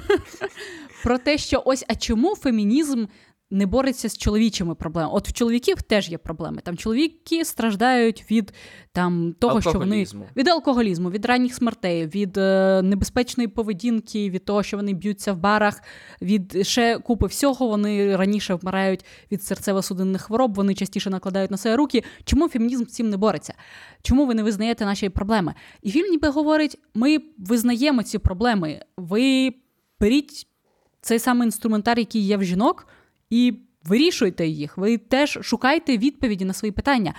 про 1.04 1.18
те, 1.18 1.38
що 1.38 1.64
ось 1.66 1.86
а 1.88 1.96
чому 1.96 2.36
фемінізм 2.36 3.06
не 3.52 3.66
бореться 3.66 4.10
з 4.10 4.18
чоловічими 4.18 4.76
проблемами? 4.76 5.16
От 5.16 5.30
в 5.30 5.34
чоловіків 5.34 5.82
теж 5.82 6.10
є 6.10 6.18
проблеми. 6.18 6.62
Там 6.64 6.78
чоловіки 6.78 7.46
страждають 7.46 8.26
від 8.32 8.54
там 8.92 9.36
того, 9.40 9.62
що 9.62 9.72
вони 9.72 10.06
від 10.36 10.48
алкоголізму, 10.48 11.10
від 11.10 11.26
ранніх 11.26 11.56
смертей, 11.56 12.08
від 12.08 12.38
е, 12.38 12.82
небезпечної 12.82 13.48
поведінки, 13.48 14.30
від 14.30 14.46
того, 14.46 14.64
що 14.64 14.78
вони 14.78 14.94
б'ються 14.94 15.34
в 15.34 15.38
барах, 15.38 15.82
від 16.22 16.68
ще 16.68 17.00
купи 17.00 17.28
всього. 17.28 17.68
Вони 17.68 18.16
раніше 18.16 18.54
вмирають 18.54 19.06
від 19.32 19.40
серцево-судинних 19.40 20.20
хвороб, 20.20 20.56
вони 20.56 20.74
частіше 20.74 21.10
накладають 21.10 21.52
на 21.52 21.58
себе 21.58 21.76
руки. 21.76 22.04
Чому 22.24 22.50
фемінізм 22.50 22.84
з 22.84 22.94
цим 22.94 23.10
не 23.10 23.18
бореться? 23.18 23.54
Чому 24.02 24.26
ви 24.26 24.36
не 24.36 24.44
визнаєте 24.44 24.86
наші 24.86 25.10
проблеми? 25.10 25.54
І 25.82 25.92
фільм 25.92 26.12
ніби 26.12 26.30
говорить: 26.30 26.78
ми 26.94 27.18
визнаємо 27.38 28.04
ці 28.04 28.18
проблеми. 28.18 28.82
Ви 28.98 29.54
беріть 30.00 30.48
цей 31.02 31.20
самий 31.20 31.46
інструментар, 31.46 32.00
який 32.00 32.22
є 32.22 32.38
в 32.38 32.44
жінок, 32.44 32.88
і 33.30 33.54
вирішуйте 33.84 34.48
їх. 34.48 34.78
Ви 34.78 34.98
теж 34.98 35.40
шукайте 35.42 35.98
відповіді 35.98 36.46
на 36.46 36.54
свої 36.54 36.72
питання. 36.72 37.14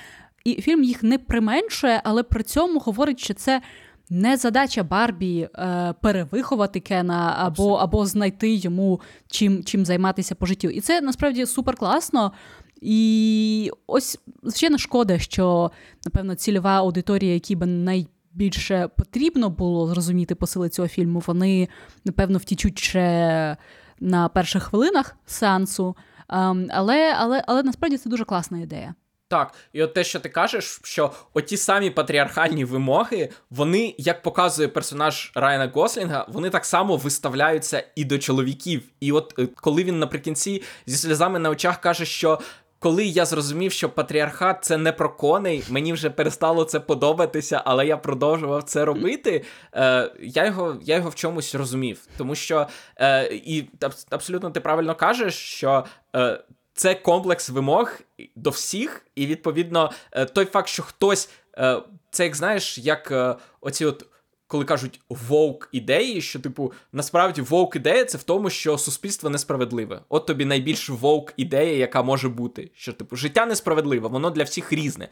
І 0.44 0.55
фільм 0.62 0.85
їх 0.85 1.03
не 1.03 1.18
применшує, 1.18 2.01
але 2.05 2.23
при 2.23 2.42
цьому 2.42 2.79
говорить, 2.79 3.20
що 3.20 3.35
це 3.35 3.62
не 4.11 4.37
задача 4.37 4.83
Барбі 4.83 5.49
е, 5.55 5.94
перевиховати 6.03 6.81
Кена 6.81 7.35
або 7.38 7.75
або 7.75 8.07
знайти 8.07 8.55
йому 8.55 9.01
чим 9.27 9.64
чим 9.64 9.85
займатися 9.85 10.35
по 10.35 10.46
життю. 10.46 10.68
І 10.68 10.81
це 10.81 11.01
насправді 11.01 11.46
супер 11.46 11.77
класно. 11.77 12.33
І 12.81 13.70
ось 13.87 14.18
звичайно 14.42 14.79
шкода, 14.79 15.18
що 15.18 15.70
напевно 16.05 16.35
цільова 16.35 16.79
аудиторія, 16.79 17.35
які 17.35 17.57
би 17.57 17.66
най 17.66 18.07
більше 18.33 18.88
потрібно 18.96 19.51
було 19.51 19.87
зрозуміти 19.87 20.35
посили 20.35 20.68
цього 20.68 20.88
фільму, 20.88 21.23
вони, 21.27 21.68
напевно, 22.05 22.38
втічуть 22.38 22.79
ще 22.79 23.57
на 24.01 24.29
перших 24.29 24.63
хвилинах 24.63 25.17
сеансу. 25.27 25.97
Ем, 26.29 26.69
але, 26.71 27.15
але, 27.19 27.45
але 27.47 27.63
насправді 27.63 27.97
це 27.99 28.11
дуже 28.11 28.25
класна 28.25 28.59
ідея. 28.59 28.95
Так, 29.31 29.55
і 29.73 29.83
от 29.83 29.95
те, 29.95 30.05
що 30.05 30.21
ти 30.21 30.29
кажеш, 30.29 30.81
що 30.85 31.13
оті 31.35 31.57
самі 31.57 31.91
патріархальні 31.91 32.65
вимоги, 32.65 33.29
вони, 33.51 33.95
як 33.99 34.23
показує 34.23 34.69
персонаж 34.69 35.33
Райана 35.35 35.71
Гослінга, 35.75 36.27
вони 36.29 36.51
так 36.51 36.65
само 36.65 36.97
виставляються 36.97 37.85
і 37.97 38.05
до 38.05 38.19
чоловіків. 38.19 38.83
І 39.01 39.13
от 39.13 39.35
е, 39.39 39.47
коли 39.47 39.85
він 39.85 39.99
наприкінці 39.99 40.63
зі 40.87 40.97
сльозами 40.97 41.39
на 41.39 41.51
очах 41.51 41.81
каже, 41.81 42.05
що 42.05 42.39
коли 42.81 43.05
я 43.05 43.25
зрозумів, 43.25 43.73
що 43.73 43.88
патріархат 43.90 44.59
це 44.64 44.77
не 44.77 44.93
про 44.93 45.11
коней, 45.16 45.64
мені 45.69 45.93
вже 45.93 46.11
перестало 46.11 46.64
це 46.64 46.81
подобатися, 46.81 47.62
але 47.64 47.87
я 47.87 47.97
продовжував 47.97 48.62
це 48.62 48.85
робити. 48.85 49.45
Е, 49.75 50.12
Я 50.21 50.47
його 50.47 50.77
я 50.83 50.97
його 50.97 51.09
в 51.11 51.14
чомусь 51.14 51.55
розумів. 51.55 52.07
Тому 52.16 52.35
що 52.35 52.66
е, 52.97 53.25
і 53.33 53.71
абсолютно 54.11 54.51
ти 54.51 54.61
правильно 54.61 54.95
кажеш, 54.95 55.35
що 55.35 55.85
е, 56.16 56.45
це 56.75 56.95
комплекс 56.95 57.51
вимог 57.51 57.93
до 58.37 58.51
всіх, 58.51 59.07
і 59.14 59.27
відповідно 59.27 59.90
е, 60.12 60.25
той 60.25 60.45
факт, 60.45 60.69
що 60.69 60.83
хтось 60.83 61.31
е, 61.59 61.83
це 62.11 62.25
як 62.25 62.37
знаєш, 62.37 62.79
як 62.79 63.11
е, 63.11 63.37
оці 63.61 63.85
от 63.85 64.07
коли 64.51 64.65
кажуть 64.65 65.01
вовк 65.09 65.69
ідеї, 65.73 66.23
що, 66.23 66.41
типу, 66.41 66.73
насправді 66.93 67.41
вовк 67.41 67.77
ідея 67.77 68.05
це 68.05 68.19
в 68.19 68.23
тому, 68.23 68.51
що 68.51 68.79
суспільство 68.79 69.31
несправедливе. 69.31 70.01
От 70.09 70.27
тобі 70.27 70.45
найбільш 70.45 70.89
вовк 70.89 71.33
ідея, 71.37 71.77
яка 71.77 72.03
може 72.03 72.29
бути. 72.29 72.71
Що, 72.75 72.93
типу, 72.93 73.17
життя 73.17 73.47
несправедливе, 73.47 74.09
воно 74.09 74.31
для 74.31 74.43
всіх 74.43 74.73
різне. 74.73 75.09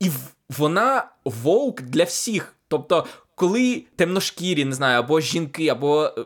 І 0.00 0.10
вона 0.58 1.10
вовк 1.24 1.82
для 1.82 2.04
всіх. 2.04 2.54
Тобто, 2.68 3.06
коли 3.34 3.84
темношкірі, 3.96 4.64
не 4.64 4.72
знаю, 4.72 4.98
або 4.98 5.20
жінки, 5.20 5.68
або 5.68 6.04
е, 6.04 6.24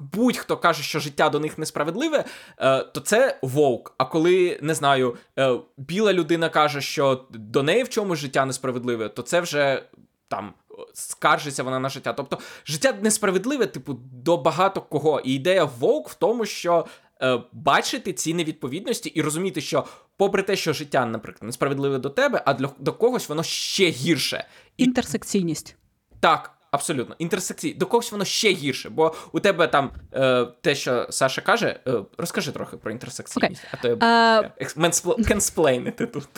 будь-хто 0.00 0.56
каже, 0.56 0.82
що 0.82 1.00
життя 1.00 1.28
до 1.28 1.40
них 1.40 1.58
несправедливе, 1.58 2.24
е, 2.58 2.84
то 2.84 3.00
це 3.00 3.38
вовк. 3.42 3.94
А 3.98 4.04
коли 4.04 4.58
не 4.62 4.74
знаю, 4.74 5.16
е, 5.38 5.54
біла 5.76 6.12
людина 6.12 6.48
каже, 6.48 6.80
що 6.80 7.24
до 7.30 7.62
неї 7.62 7.82
в 7.82 7.88
чомусь 7.88 8.18
життя 8.18 8.44
несправедливе, 8.44 9.08
то 9.08 9.22
це 9.22 9.40
вже 9.40 9.82
там. 10.28 10.52
Скаржиться 10.94 11.62
вона 11.62 11.78
на 11.78 11.88
життя. 11.88 12.12
Тобто 12.12 12.38
життя 12.66 12.94
несправедливе, 13.02 13.66
типу, 13.66 13.98
до 14.12 14.36
багато 14.36 14.80
кого. 14.80 15.20
І 15.20 15.34
ідея 15.34 15.64
вовк 15.64 16.08
в 16.08 16.14
тому, 16.14 16.46
що 16.46 16.86
е, 17.22 17.40
бачити 17.52 18.12
ці 18.12 18.34
невідповідності 18.34 19.08
і 19.08 19.22
розуміти, 19.22 19.60
що, 19.60 19.84
попри 20.16 20.42
те, 20.42 20.56
що 20.56 20.72
життя, 20.72 21.06
наприклад, 21.06 21.42
несправедливе 21.42 21.98
до 21.98 22.10
тебе, 22.10 22.42
а 22.46 22.54
для 22.54 22.70
до 22.78 22.92
когось 22.92 23.28
воно 23.28 23.42
ще 23.42 23.90
гірше. 23.90 24.44
Інтерсекційність. 24.76 25.76
Так, 26.20 26.60
абсолютно. 26.70 27.14
Інтерсекції. 27.18 27.74
До 27.74 27.86
когось 27.86 28.12
воно 28.12 28.24
ще 28.24 28.52
гірше, 28.52 28.90
бо 28.90 29.14
у 29.32 29.40
тебе 29.40 29.66
там 29.66 29.90
е, 30.12 30.46
те, 30.60 30.74
що 30.74 31.06
Саша 31.10 31.40
каже, 31.40 31.80
е, 31.86 32.02
розкажи 32.18 32.52
трохи 32.52 32.76
про 32.76 32.90
інтерсекційність, 32.90 33.62
okay. 33.64 33.68
а 33.72 33.76
то 33.76 33.88
я 33.88 33.94
uh... 33.94 35.24
кенсплейнити 35.28 36.06
тут. 36.06 36.28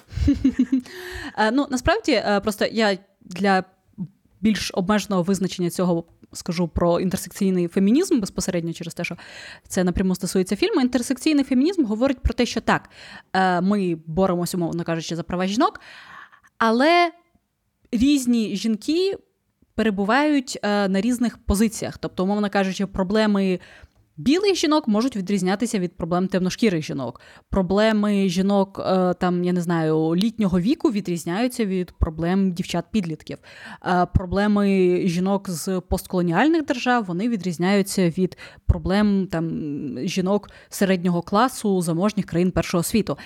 uh, 1.38 1.50
ну, 1.52 1.66
насправді, 1.70 2.12
uh, 2.12 2.40
просто 2.40 2.64
я 2.64 2.98
для 3.20 3.64
більш 4.42 4.70
обмеженого 4.74 5.22
визначення 5.22 5.70
цього. 5.70 6.04
Скажу 6.32 6.68
про 6.68 7.00
інтерсекційний 7.00 7.68
фемінізм 7.68 8.20
безпосередньо 8.20 8.72
через 8.72 8.94
те, 8.94 9.04
що 9.04 9.16
це 9.68 9.84
напряму 9.84 10.14
стосується 10.14 10.56
фільму. 10.56 10.80
Інтерсекційний 10.80 11.44
фемінізм 11.44 11.84
говорить 11.84 12.20
про 12.20 12.34
те, 12.34 12.46
що 12.46 12.60
так, 12.60 12.90
е, 13.32 13.60
ми 13.60 13.98
боремося, 14.06 14.56
умовно 14.56 14.84
кажучи, 14.84 15.16
за 15.16 15.22
права 15.22 15.46
жінок, 15.46 15.80
але 16.58 17.12
різні 17.92 18.56
жінки 18.56 19.18
перебувають 19.74 20.58
е, 20.62 20.88
на 20.88 21.00
різних 21.00 21.38
позиціях. 21.38 21.98
Тобто, 21.98 22.24
умовно 22.24 22.50
кажучи, 22.50 22.86
проблеми. 22.86 23.60
Білих 24.22 24.54
жінок 24.54 24.88
можуть 24.88 25.16
відрізнятися 25.16 25.78
від 25.78 25.96
проблем 25.96 26.28
темношкірих 26.28 26.84
жінок. 26.84 27.20
Проблеми 27.50 28.28
жінок, 28.28 28.80
е, 28.86 29.14
там, 29.14 29.44
я 29.44 29.52
не 29.52 29.60
знаю, 29.60 30.16
літнього 30.16 30.60
віку 30.60 30.90
відрізняються 30.90 31.64
від 31.64 31.92
проблем 31.92 32.52
дівчат-підлітків. 32.52 33.38
Е, 33.86 34.06
проблеми 34.06 35.00
жінок 35.04 35.50
з 35.50 35.80
постколоніальних 35.88 36.64
держав 36.64 37.04
вони 37.04 37.28
відрізняються 37.28 38.08
від 38.10 38.38
проблем 38.66 39.28
там, 39.30 39.50
жінок 40.04 40.50
середнього 40.68 41.22
класу 41.22 41.82
заможніх 41.82 42.26
країн 42.26 42.50
першого 42.50 42.82
світу. 42.82 43.18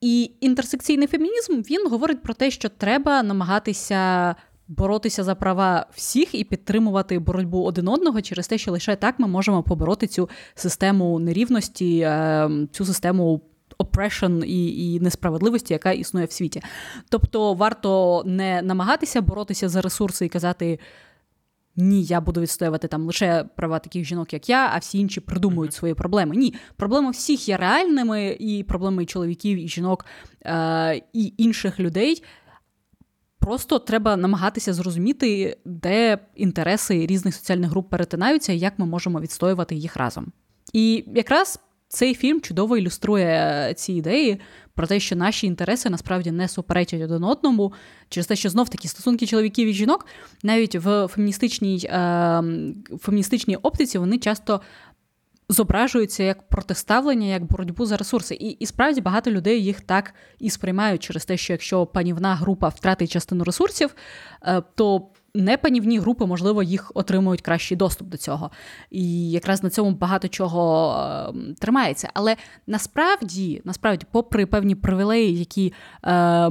І 0.00 0.32
інтерсекційний 0.40 1.06
фемінізм 1.06 1.52
він 1.52 1.88
говорить 1.88 2.22
про 2.22 2.34
те, 2.34 2.50
що 2.50 2.68
треба 2.68 3.22
намагатися 3.22 4.34
боротися 4.68 5.24
за 5.24 5.34
права 5.34 5.86
всіх 5.94 6.34
і 6.34 6.44
підтримувати 6.44 7.18
боротьбу 7.18 7.62
один 7.62 7.88
одного 7.88 8.20
через 8.20 8.48
те, 8.48 8.58
що 8.58 8.72
лише 8.72 8.96
так 8.96 9.18
ми 9.18 9.28
можемо 9.28 9.62
побороти 9.62 10.06
цю 10.06 10.28
систему 10.54 11.18
нерівності, 11.18 11.98
е, 11.98 12.50
цю 12.72 12.84
систему. 12.84 13.40
Oppression 13.78 14.44
і 14.44 14.92
і 14.92 15.00
несправедливості, 15.00 15.72
яка 15.72 15.92
існує 15.92 16.26
в 16.26 16.32
світі. 16.32 16.62
Тобто 17.08 17.54
варто 17.54 18.22
не 18.26 18.62
намагатися 18.62 19.20
боротися 19.20 19.68
за 19.68 19.80
ресурси 19.80 20.26
і 20.26 20.28
казати. 20.28 20.78
Ні, 21.76 22.02
я 22.02 22.20
буду 22.20 22.40
відстоювати 22.40 22.88
там 22.88 23.06
лише 23.06 23.44
права 23.56 23.78
таких 23.78 24.04
жінок, 24.04 24.32
як 24.32 24.48
я, 24.48 24.70
а 24.74 24.78
всі 24.78 24.98
інші 24.98 25.20
придумують 25.20 25.74
свої 25.74 25.94
проблеми. 25.94 26.36
Ні, 26.36 26.54
проблеми 26.76 27.10
всіх 27.10 27.48
є 27.48 27.56
реальними, 27.56 28.36
і 28.40 28.62
проблеми 28.62 29.02
і 29.02 29.06
чоловіків, 29.06 29.58
і 29.58 29.68
жінок, 29.68 30.06
е- 30.44 31.02
і 31.12 31.34
інших 31.36 31.80
людей. 31.80 32.22
Просто 33.42 33.78
треба 33.78 34.16
намагатися 34.16 34.72
зрозуміти, 34.72 35.56
де 35.64 36.18
інтереси 36.34 37.06
різних 37.06 37.34
соціальних 37.34 37.70
груп 37.70 37.90
перетинаються 37.90 38.52
і 38.52 38.58
як 38.58 38.78
ми 38.78 38.86
можемо 38.86 39.20
відстоювати 39.20 39.74
їх 39.74 39.96
разом. 39.96 40.32
І 40.72 41.04
якраз 41.14 41.60
цей 41.88 42.14
фільм 42.14 42.40
чудово 42.40 42.76
ілюструє 42.76 43.72
ці 43.76 43.92
ідеї 43.92 44.40
про 44.74 44.86
те, 44.86 45.00
що 45.00 45.16
наші 45.16 45.46
інтереси 45.46 45.90
насправді 45.90 46.30
не 46.30 46.48
суперечать 46.48 47.02
один 47.02 47.24
одному, 47.24 47.72
через 48.08 48.26
те, 48.26 48.36
що 48.36 48.50
знов 48.50 48.68
такі 48.68 48.88
стосунки 48.88 49.26
чоловіків 49.26 49.68
і 49.68 49.72
жінок 49.72 50.06
навіть 50.42 50.76
в 50.76 51.06
феміністичній 51.06 51.80
е, 51.84 52.42
феміністичній 52.98 53.56
оптиці 53.56 53.98
вони 53.98 54.18
часто 54.18 54.60
зображуються 55.52 56.22
як 56.22 56.48
протиставлення, 56.48 57.26
як 57.26 57.44
боротьбу 57.44 57.86
за 57.86 57.96
ресурси. 57.96 58.34
І 58.34 58.50
і 58.50 58.66
справді 58.66 59.00
багато 59.00 59.30
людей 59.30 59.64
їх 59.64 59.80
так 59.80 60.14
і 60.38 60.50
сприймають 60.50 61.02
через 61.02 61.24
те, 61.24 61.36
що 61.36 61.52
якщо 61.52 61.86
панівна 61.86 62.34
група 62.34 62.68
втратить 62.68 63.10
частину 63.10 63.44
ресурсів, 63.44 63.94
е, 64.42 64.62
то 64.74 65.08
непанівні 65.34 65.98
групи, 65.98 66.26
можливо, 66.26 66.62
їх 66.62 66.92
отримують 66.94 67.40
кращий 67.40 67.76
доступ 67.76 68.08
до 68.08 68.16
цього. 68.16 68.50
І 68.90 69.30
якраз 69.30 69.62
на 69.62 69.70
цьому 69.70 69.90
багато 69.90 70.28
чого 70.28 70.94
е, 70.98 71.54
тримається. 71.58 72.10
Але 72.14 72.36
насправді, 72.66 73.62
насправді, 73.64 74.06
попри 74.10 74.46
певні 74.46 74.74
привілеї, 74.74 75.38
які 75.38 75.72
е, 76.04 76.50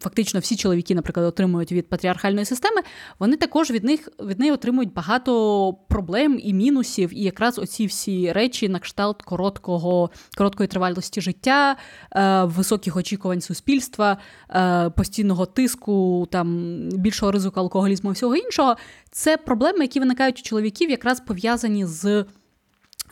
фактично 0.00 0.40
всі 0.40 0.56
чоловіки, 0.56 0.94
наприклад, 0.94 1.26
отримують 1.26 1.72
від 1.72 1.88
патріархальної 1.88 2.44
системи, 2.44 2.82
вони 3.18 3.36
також 3.36 3.70
від 3.70 3.84
них 3.84 4.08
від 4.20 4.38
неї 4.38 4.52
отримують 4.52 4.92
багато 4.92 5.74
проблем 5.88 6.40
і 6.42 6.54
мінусів. 6.54 7.18
І 7.18 7.22
якраз 7.22 7.58
оці 7.58 7.86
всі 7.86 8.32
речі 8.32 8.68
на 8.68 8.78
кшталт 8.78 9.22
короткого, 9.22 10.10
короткої 10.36 10.66
тривалості 10.66 11.20
життя, 11.20 11.76
е, 12.16 12.44
високих 12.44 12.96
очікувань 12.96 13.40
суспільства, 13.40 14.16
е, 14.50 14.90
постійного 14.90 15.46
тиску, 15.46 16.28
там 16.30 16.78
більшого 16.92 17.32
ризику 17.32 17.60
алкоголізму 17.60 18.10
і 18.10 18.14
всього 18.14 18.36
іншого. 18.36 18.76
Це 19.10 19.36
проблеми, 19.36 19.78
які 19.80 20.00
виникають 20.00 20.40
у 20.40 20.42
чоловіків, 20.42 20.90
якраз 20.90 21.20
пов'язані 21.20 21.86
з 21.86 22.24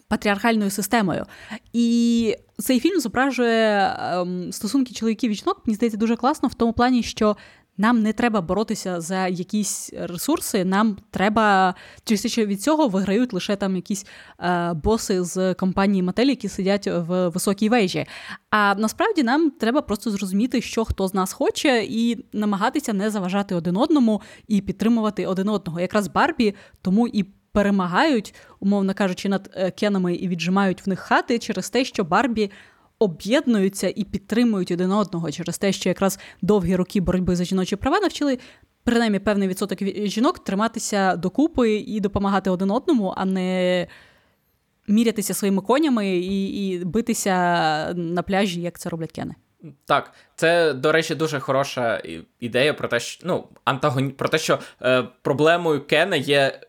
патріархальною 0.08 0.70
системою. 0.70 1.24
І 1.72 2.36
цей 2.58 2.80
фільм 2.80 3.00
зображує 3.00 3.96
ем, 4.00 4.52
стосунки 4.52 4.94
чоловіків 4.94 5.30
і 5.30 5.34
жінок, 5.34 5.62
мені 5.66 5.74
здається, 5.76 5.98
дуже 5.98 6.16
класно 6.16 6.48
в 6.48 6.54
тому 6.54 6.72
плані, 6.72 7.02
що. 7.02 7.36
Нам 7.80 8.02
не 8.02 8.12
треба 8.12 8.40
боротися 8.40 9.00
за 9.00 9.26
якісь 9.26 9.92
ресурси, 10.00 10.64
нам 10.64 10.96
треба 11.10 11.74
через 12.04 12.38
від 12.38 12.62
цього 12.62 12.88
виграють 12.88 13.32
лише 13.32 13.56
там 13.56 13.76
якісь 13.76 14.06
е, 14.40 14.72
боси 14.72 15.24
з 15.24 15.54
компанії 15.54 16.02
Mattel, 16.02 16.24
які 16.24 16.48
сидять 16.48 16.86
в 16.86 17.28
високій 17.28 17.68
вежі. 17.68 18.06
А 18.50 18.74
насправді 18.74 19.22
нам 19.22 19.50
треба 19.50 19.82
просто 19.82 20.10
зрозуміти, 20.10 20.60
що 20.60 20.84
хто 20.84 21.08
з 21.08 21.14
нас 21.14 21.32
хоче, 21.32 21.86
і 21.88 22.24
намагатися 22.32 22.92
не 22.92 23.10
заважати 23.10 23.54
один 23.54 23.76
одному 23.76 24.22
і 24.48 24.60
підтримувати 24.60 25.26
один 25.26 25.48
одного. 25.48 25.80
Якраз 25.80 26.08
Барбі 26.08 26.54
тому 26.82 27.08
і 27.08 27.24
перемагають, 27.58 28.34
умовно 28.60 28.94
кажучи, 28.94 29.28
над 29.28 29.50
е, 29.54 29.70
кенами 29.70 30.14
і 30.14 30.28
віджимають 30.28 30.86
в 30.86 30.88
них 30.88 31.00
хати 31.00 31.38
через 31.38 31.70
те, 31.70 31.84
що 31.84 32.04
Барбі. 32.04 32.50
Об'єднуються 33.00 33.92
і 33.96 34.04
підтримують 34.04 34.70
один 34.70 34.92
одного 34.92 35.30
через 35.30 35.58
те, 35.58 35.72
що 35.72 35.88
якраз 35.88 36.18
довгі 36.42 36.76
роки 36.76 37.00
боротьби 37.00 37.36
за 37.36 37.44
жіночі 37.44 37.76
права 37.76 38.00
навчили 38.00 38.38
принаймні 38.84 39.18
певний 39.18 39.48
відсоток 39.48 39.78
жінок 40.04 40.38
триматися 40.38 41.16
докупи 41.16 41.74
і 41.74 42.00
допомагати 42.00 42.50
один 42.50 42.70
одному, 42.70 43.14
а 43.16 43.24
не 43.24 43.86
мірятися 44.88 45.34
своїми 45.34 45.62
конями 45.62 46.08
і 46.08 46.68
і 46.68 46.84
битися 46.84 47.34
на 47.94 48.22
пляжі, 48.22 48.60
як 48.60 48.78
це 48.78 48.88
роблять 48.88 49.12
кени. 49.12 49.34
Так, 49.84 50.12
це, 50.34 50.72
до 50.72 50.92
речі, 50.92 51.14
дуже 51.14 51.40
хороша 51.40 52.02
ідея 52.40 52.74
про 52.74 52.88
те, 52.88 53.00
що 53.00 53.26
ну, 53.26 53.48
антагоні... 53.64 54.10
про 54.10 54.28
те, 54.28 54.38
що 54.38 54.58
е, 54.82 55.02
проблемою 55.22 55.86
Кена 55.86 56.16
є 56.16 56.60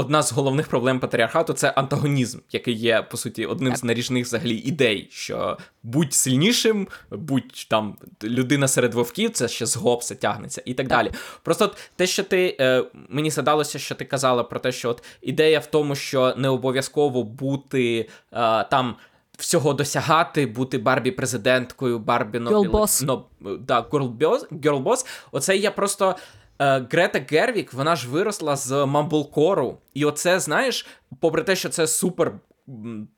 одна 0.00 0.22
з 0.22 0.32
головних 0.32 0.68
проблем 0.68 1.00
патріархату 1.00 1.52
це 1.52 1.70
антагонізм, 1.70 2.38
який 2.52 2.74
є 2.74 3.02
по 3.02 3.16
суті 3.16 3.46
одним 3.46 3.76
з 3.76 3.84
наріжних 3.84 4.26
взагалі 4.26 4.54
ідей, 4.54 5.08
що 5.10 5.58
будь 5.82 6.14
сильнішим, 6.14 6.88
будь 7.10 7.66
там 7.68 7.96
людина 8.22 8.68
серед 8.68 8.94
вовків, 8.94 9.30
це 9.30 9.48
ще 9.48 9.66
з 9.66 9.76
гопса 9.76 10.14
тягнеться 10.14 10.62
і 10.64 10.74
так, 10.74 10.88
так. 10.88 10.98
далі. 10.98 11.12
Просто 11.42 11.74
те, 11.96 12.06
що 12.06 12.22
ти 12.22 12.56
е, 12.60 12.84
мені 13.08 13.30
задалося, 13.30 13.78
що 13.78 13.94
ти 13.94 14.04
казала 14.04 14.44
про 14.44 14.60
те, 14.60 14.72
що 14.72 14.90
от 14.90 15.02
ідея 15.22 15.58
в 15.58 15.66
тому, 15.66 15.94
що 15.94 16.34
не 16.36 16.48
обов'язково 16.48 17.24
бути 17.24 18.08
е, 18.32 18.64
там. 18.64 18.96
Всього 19.38 19.72
досягати, 19.72 20.46
бути 20.46 20.78
Барбі 20.78 21.10
президенткою, 21.10 21.98
Барбі 21.98 22.38
Girl 22.38 23.06
но, 23.06 23.24
да, 23.40 23.80
girl 23.82 24.82
boss. 24.82 25.06
Оце 25.32 25.56
я 25.56 25.70
просто 25.70 26.16
Грета 26.60 27.24
Гервік, 27.30 27.72
вона 27.72 27.96
ж 27.96 28.08
виросла 28.08 28.56
з 28.56 28.86
Мамблкору. 28.86 29.78
І 29.94 30.04
оце, 30.04 30.40
знаєш, 30.40 30.86
попри 31.20 31.42
те, 31.42 31.56
що 31.56 31.68
це 31.68 31.86
супер. 31.86 32.32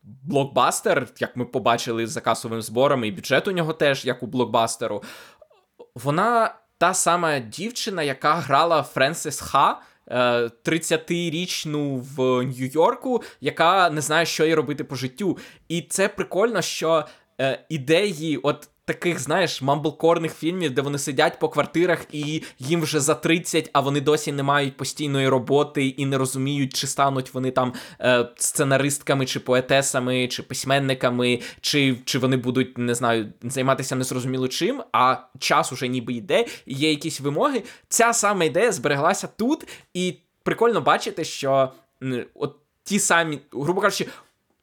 Блокбастер, 0.02 1.08
як 1.18 1.36
ми 1.36 1.44
побачили 1.44 2.06
за 2.06 2.20
касовими 2.20 2.62
зборами, 2.62 3.08
і 3.08 3.12
бюджет 3.12 3.48
у 3.48 3.52
нього 3.52 3.72
теж, 3.72 4.04
як 4.04 4.22
у 4.22 4.26
блокбастеру. 4.26 5.02
Вона 5.94 6.54
та 6.78 6.94
сама 6.94 7.38
дівчина, 7.38 8.02
яка 8.02 8.34
грала 8.34 8.82
Френсис 8.82 9.40
Ха 9.40 9.80
30-річну 10.64 11.96
в 12.16 12.42
Нью-Йорку, 12.44 13.22
яка 13.40 13.90
не 13.90 14.00
знає, 14.00 14.26
що 14.26 14.46
їй 14.46 14.54
робити 14.54 14.84
по 14.84 14.94
життю. 14.94 15.38
І 15.68 15.82
це 15.82 16.08
прикольно, 16.08 16.62
що 16.62 17.04
ідеї, 17.68 18.36
от 18.36 18.68
таких, 18.92 19.18
знаєш, 19.18 19.62
мамблкорних 19.62 20.34
фільмів, 20.34 20.74
де 20.74 20.82
вони 20.82 20.98
сидять 20.98 21.38
по 21.38 21.48
квартирах 21.48 22.06
і 22.12 22.42
їм 22.58 22.82
вже 22.82 23.00
за 23.00 23.14
30, 23.14 23.70
а 23.72 23.80
вони 23.80 24.00
досі 24.00 24.32
не 24.32 24.42
мають 24.42 24.76
постійної 24.76 25.28
роботи 25.28 25.86
і 25.86 26.06
не 26.06 26.18
розуміють, 26.18 26.74
чи 26.74 26.86
стануть 26.86 27.34
вони 27.34 27.50
там 27.50 27.72
е, 28.00 28.28
сценаристками, 28.36 29.26
чи 29.26 29.40
поетесами, 29.40 30.28
чи 30.28 30.42
письменниками, 30.42 31.40
чи 31.60 31.96
чи 32.04 32.18
вони 32.18 32.36
будуть, 32.36 32.78
не 32.78 32.94
знаю, 32.94 33.32
займатися 33.42 33.96
незрозуміло 33.96 34.48
чим, 34.48 34.82
а 34.92 35.16
час 35.38 35.72
уже 35.72 35.88
ніби 35.88 36.12
йде, 36.12 36.46
і 36.66 36.74
є 36.74 36.90
якісь 36.90 37.20
вимоги. 37.20 37.62
Ця 37.88 38.12
сама 38.12 38.44
ідея 38.44 38.72
збереглася 38.72 39.28
тут, 39.36 39.68
і 39.94 40.18
прикольно 40.42 40.80
бачити, 40.80 41.24
що 41.24 41.72
от 42.34 42.56
ті 42.84 42.98
самі, 42.98 43.38
грубо 43.52 43.80
кажучи, 43.80 44.06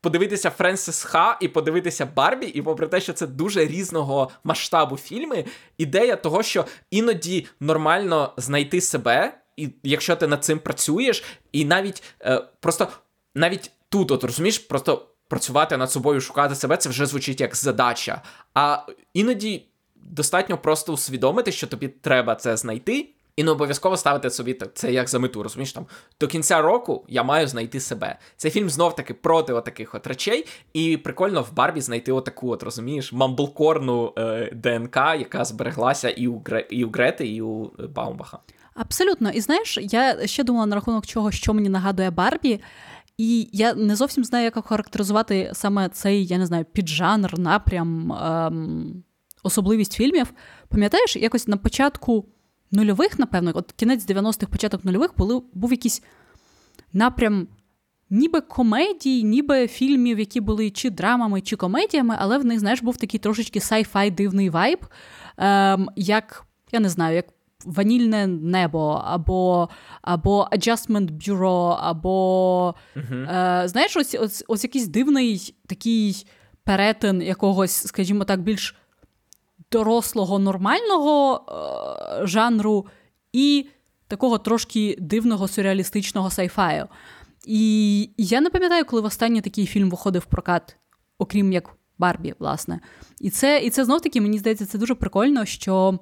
подивитися 0.02 0.50
Френсис 0.50 1.04
Ха 1.04 1.38
і 1.42 1.48
подивитися 1.48 2.06
Барбі, 2.06 2.46
і 2.46 2.62
попри 2.62 2.88
те, 2.88 3.02
що 3.02 3.14
це 3.14 3.28
дуже 3.28 3.66
різного 3.66 4.30
масштабу 4.44 4.98
фільми, 4.98 5.46
ідея 5.78 6.16
того, 6.16 6.44
що 6.44 6.66
іноді 6.92 7.48
нормально 7.60 8.34
знайти 8.38 8.82
себе, 8.82 9.38
і 9.58 9.70
якщо 9.84 10.16
ти 10.16 10.28
над 10.28 10.44
цим 10.44 10.60
працюєш, 10.60 11.24
і 11.52 11.66
навіть 11.66 12.04
е, 12.22 12.44
просто 12.60 12.88
навіть 13.36 13.72
тут, 13.90 14.12
от 14.12 14.24
розумієш, 14.24 14.60
просто 14.60 15.08
працювати 15.28 15.78
над 15.78 15.92
собою, 15.92 16.22
шукати 16.22 16.56
себе, 16.56 16.78
це 16.78 16.90
вже 16.90 17.06
звучить 17.06 17.42
як 17.42 17.56
задача. 17.56 18.22
А 18.54 18.78
іноді 19.14 19.66
достатньо 19.96 20.58
просто 20.58 20.94
усвідомити, 20.94 21.52
що 21.52 21.68
тобі 21.68 21.88
треба 21.88 22.36
це 22.36 22.58
знайти. 22.58 23.10
І 23.40 23.44
не 23.44 23.52
обов'язково 23.52 23.98
ставити 23.98 24.30
собі 24.30 24.58
це 24.74 24.94
як 24.94 25.10
за 25.10 25.20
мету, 25.20 25.44
розумієш 25.44 25.74
там 25.74 25.86
до 26.20 26.28
кінця 26.28 26.62
року 26.62 27.06
я 27.08 27.24
маю 27.24 27.48
знайти 27.48 27.80
себе. 27.80 28.20
Цей 28.38 28.52
фільм 28.52 28.70
знов 28.70 28.96
таки 28.96 29.14
проти 29.14 29.54
отаких 29.54 29.96
от 29.96 30.08
речей, 30.08 30.46
і 30.74 30.98
прикольно 30.98 31.42
в 31.42 31.54
Барбі 31.54 31.82
знайти 31.82 32.12
отаку, 32.12 32.50
от 32.50 32.64
розумієш, 32.64 33.14
мамблкорну 33.14 34.14
е, 34.18 34.52
ДНК, 34.56 34.96
яка 34.96 35.46
збереглася 35.46 36.10
і 36.10 36.28
у 36.28 36.42
Гре, 36.46 36.68
і 36.70 36.86
у 36.86 36.92
Грети, 36.92 37.28
і 37.28 37.42
у 37.42 37.72
Баумбаха. 37.96 38.40
Абсолютно, 38.74 39.30
і 39.30 39.42
знаєш, 39.42 39.78
я 39.82 40.28
ще 40.28 40.44
думала 40.44 40.66
на 40.66 40.76
рахунок 40.76 41.06
чого, 41.06 41.32
що 41.32 41.54
мені 41.54 41.70
нагадує 41.70 42.12
Барбі. 42.12 42.60
І 43.18 43.50
я 43.54 43.74
не 43.74 43.96
зовсім 43.96 44.24
знаю, 44.24 44.44
як 44.44 44.68
характеризувати 44.68 45.52
саме 45.54 45.90
цей, 45.90 46.26
я 46.26 46.38
не 46.38 46.46
знаю, 46.46 46.66
піджанр, 46.74 47.40
напрям, 47.40 48.14
ем, 48.14 49.04
особливість 49.44 49.94
фільмів. 49.94 50.34
Пам'ятаєш, 50.70 51.16
якось 51.16 51.48
на 51.48 51.58
початку 51.58 52.26
нульових, 52.72 53.20
напевно, 53.20 53.52
от 53.54 53.72
кінець 53.72 54.08
90-х, 54.08 54.52
початок 54.52 54.86
нульових, 54.86 55.12
були, 55.18 55.42
був 55.54 55.72
якийсь 55.72 56.04
напрям 56.94 57.48
ніби 58.10 58.42
комедій, 58.42 59.24
ніби 59.24 59.68
фільмів, 59.68 60.20
які 60.20 60.42
були 60.42 60.70
чи 60.72 60.90
драмами, 60.90 61.42
чи 61.42 61.56
комедіями, 61.56 62.16
але 62.20 62.38
в 62.38 62.46
них, 62.46 62.60
знаєш, 62.60 62.82
був 62.82 62.98
такий 62.98 63.20
трошечки 63.20 63.60
sci-fi 63.60 64.16
дивний 64.16 64.50
вайб, 64.50 64.80
ем, 65.38 65.90
як, 65.96 66.46
я 66.72 66.80
не 66.80 66.90
знаю, 66.90 67.16
як 67.16 67.26
ванільне 67.66 68.28
небо, 68.28 69.04
або 69.06 69.70
або 70.02 70.48
Adjustment 70.52 71.12
Bureau, 71.12 71.78
або 71.80 72.76
uh-huh. 72.96 73.64
е, 73.64 73.68
знаєш, 73.68 73.98
ось, 73.98 74.16
ось, 74.20 74.44
ось 74.48 74.64
якийсь 74.64 74.88
дивний 74.88 75.56
такий 75.68 76.26
перетин 76.64 77.22
якогось, 77.22 77.88
скажімо 77.88 78.24
так, 78.24 78.42
більш 78.42 78.76
дорослого 79.72 80.40
нормального 80.40 81.46
е, 82.22 82.28
жанру 82.28 82.88
і 83.34 83.68
такого 84.08 84.38
трошки 84.38 84.98
дивного 85.00 85.48
сюрреалістичного 85.48 86.30
сайфаю. 86.30 86.88
І 87.46 88.10
я 88.18 88.42
не 88.42 88.50
пам'ятаю, 88.50 88.86
коли 88.86 89.02
в 89.02 89.06
останній 89.06 89.42
такий 89.42 89.66
фільм 89.66 89.90
виходив 89.90 90.22
в 90.22 90.26
прокат, 90.26 90.78
окрім 91.18 91.54
як 91.54 91.76
Барбі, 91.98 92.34
власне. 92.40 92.80
І 93.20 93.30
це 93.30 93.60
і 93.60 93.70
це 93.70 93.86
знов 93.86 94.02
таки, 94.02 94.22
мені 94.22 94.38
здається, 94.38 94.66
це 94.66 94.78
дуже 94.78 94.96
прикольно, 94.96 95.46
що 95.46 96.00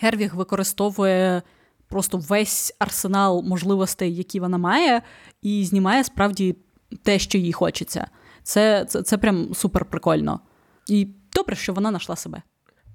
Гервіг 0.00 0.34
використовує 0.34 1.42
просто 1.88 2.18
весь 2.18 2.76
арсенал 2.78 3.42
можливостей, 3.42 4.16
які 4.16 4.40
вона 4.40 4.58
має, 4.58 5.02
і 5.42 5.64
знімає 5.64 6.04
справді 6.04 6.56
те, 7.02 7.18
що 7.18 7.38
їй 7.38 7.52
хочеться. 7.52 8.06
Це, 8.42 8.84
це, 8.84 9.02
Це 9.02 9.18
прям 9.18 9.54
супер 9.54 9.84
прикольно. 9.84 10.40
І 10.88 11.08
добре, 11.34 11.56
що 11.56 11.72
вона 11.72 11.88
знайшла 11.88 12.16
себе. 12.16 12.42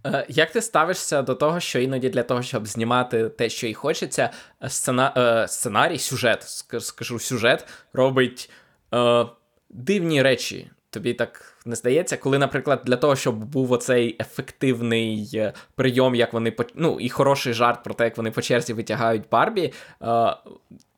Е, 0.06 0.26
як 0.30 0.52
ти 0.52 0.62
ставишся 0.62 1.22
до 1.22 1.36
того, 1.36 1.60
що 1.60 1.80
іноді 1.80 2.10
для 2.10 2.24
того, 2.24 2.42
щоб 2.42 2.68
знімати 2.68 3.30
те, 3.30 3.50
що 3.50 3.68
їй 3.68 3.74
хочеться, 3.74 4.30
сцена... 4.68 5.14
Е, 5.18 5.48
сценарій, 5.48 5.98
сюжет, 5.98 6.44
скажу 6.80 7.20
сюжет, 7.20 7.68
робить 7.94 8.50
е, 8.94 9.26
дивні 9.70 10.22
речі? 10.22 10.70
Тобі 10.90 11.14
так 11.14 11.58
не 11.66 11.76
здається, 11.76 12.18
коли, 12.18 12.38
наприклад, 12.38 12.82
для 12.86 12.96
того, 12.96 13.16
щоб 13.16 13.36
був 13.36 13.72
оцей 13.72 14.18
ефективний 14.20 15.30
е, 15.34 15.54
прийом, 15.76 16.16
як 16.16 16.34
вони 16.34 16.56
ну, 16.76 17.00
і 17.00 17.10
хороший 17.10 17.54
жарт 17.54 17.84
про 17.84 17.94
те, 17.94 18.04
як 18.04 18.18
вони 18.18 18.32
по 18.32 18.42
черзі 18.42 18.74
витягають 18.74 19.30
Барбі, 19.32 19.74
е, 20.02 20.36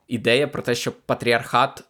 ідея 0.08 0.48
про 0.48 0.62
те, 0.62 0.76
що 0.76 0.92
патріархат 0.92 1.84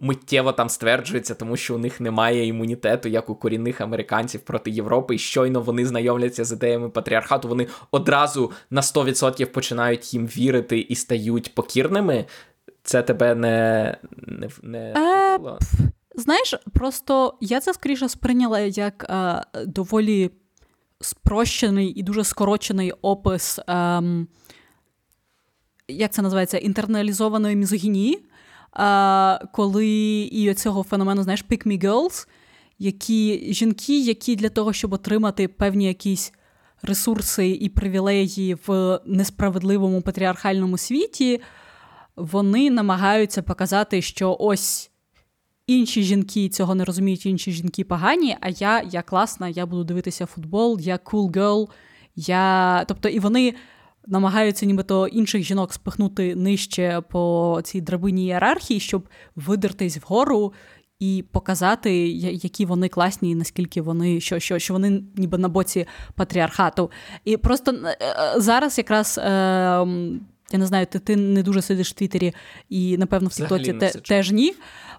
миттєво 0.00 0.52
там 0.52 0.68
стверджується, 0.68 1.34
тому 1.34 1.56
що 1.56 1.74
у 1.74 1.78
них 1.78 2.00
немає 2.00 2.46
імунітету, 2.46 3.08
як 3.08 3.30
у 3.30 3.34
корінних 3.34 3.80
американців 3.80 4.40
проти 4.40 4.70
Європи, 4.70 5.14
і 5.14 5.18
щойно 5.18 5.60
вони 5.60 5.86
знайомляться 5.86 6.44
з 6.44 6.52
ідеями 6.52 6.88
патріархату, 6.88 7.48
вони 7.48 7.66
одразу 7.90 8.52
на 8.70 8.80
100% 8.80 9.44
починають 9.46 10.14
їм 10.14 10.26
вірити 10.26 10.78
і 10.78 10.94
стають 10.94 11.54
покірними. 11.54 12.24
Це 12.82 13.02
тебе 13.02 13.34
не. 13.34 13.96
не, 14.16 14.48
не... 14.62 14.78
Е, 14.78 15.58
Знаєш, 16.14 16.54
просто 16.74 17.34
я 17.40 17.60
це 17.60 17.74
скоріше 17.74 18.08
сприйняла 18.08 18.60
як 18.60 19.06
е, 19.10 19.44
доволі 19.66 20.30
спрощений 21.00 21.88
і 21.88 22.02
дуже 22.02 22.24
скорочений 22.24 22.92
опис. 23.02 23.58
Е, 23.58 24.02
як 25.88 26.12
це 26.12 26.22
називається, 26.22 26.58
інтерналізованої 26.58 27.56
мізогінії 27.56 28.24
коли 29.52 29.88
і 30.32 30.54
цього 30.54 30.82
феномену, 30.82 31.22
знаєш, 31.22 31.44
pick 31.50 31.66
me 31.66 31.84
girls, 31.84 32.28
які 32.78 33.52
жінки, 33.52 34.00
які 34.00 34.36
для 34.36 34.48
того, 34.48 34.72
щоб 34.72 34.92
отримати 34.92 35.48
певні 35.48 35.86
якісь 35.86 36.32
ресурси 36.82 37.48
і 37.50 37.68
привілеї 37.68 38.56
в 38.66 39.00
несправедливому 39.06 40.02
патріархальному 40.02 40.78
світі, 40.78 41.40
вони 42.16 42.70
намагаються 42.70 43.42
показати, 43.42 44.02
що 44.02 44.36
ось. 44.40 44.90
Інші 45.66 46.02
жінки 46.02 46.48
цього 46.48 46.74
не 46.74 46.84
розуміють, 46.84 47.26
інші 47.26 47.52
жінки 47.52 47.84
погані, 47.84 48.36
а 48.40 48.48
я 48.48 48.82
я 48.90 49.02
класна, 49.02 49.48
я 49.48 49.66
буду 49.66 49.84
дивитися 49.84 50.26
футбол, 50.26 50.78
я 50.80 50.96
cool 50.96 51.30
girl, 51.30 51.68
я... 52.16 52.84
Тобто, 52.88 53.08
і 53.08 53.18
вони 53.18 53.54
намагаються 54.06 54.66
нібито 54.66 55.06
інших 55.06 55.42
жінок 55.42 55.72
спихнути 55.72 56.34
нижче 56.34 57.02
по 57.10 57.60
цій 57.64 57.80
драбині 57.80 58.24
ієрархії, 58.24 58.80
щоб 58.80 59.08
видертись 59.36 59.96
вгору 59.96 60.52
і 60.98 61.24
показати, 61.32 62.08
які 62.08 62.66
вони 62.66 62.88
класні, 62.88 63.30
і 63.30 63.34
наскільки 63.34 63.82
вони 63.82 64.20
що, 64.20 64.38
що, 64.38 64.58
що 64.58 64.74
вони 64.74 65.02
ніби 65.16 65.38
на 65.38 65.48
боці 65.48 65.86
патріархату. 66.14 66.90
І 67.24 67.36
просто 67.36 67.72
е, 67.72 67.98
е, 68.00 68.40
зараз 68.40 68.78
якраз. 68.78 69.18
Е, 69.18 69.86
я 70.50 70.58
не 70.58 70.66
знаю, 70.66 70.86
ти 70.86 70.98
ти 70.98 71.16
не 71.16 71.42
дуже 71.42 71.62
сидиш 71.62 71.90
в 71.90 71.92
Твіттері 71.92 72.34
і, 72.68 72.98
напевно, 72.98 73.28
в 73.28 73.32
Тіктоці 73.32 73.72
те, 73.72 73.90
теж 73.90 74.32
ні. 74.32 74.54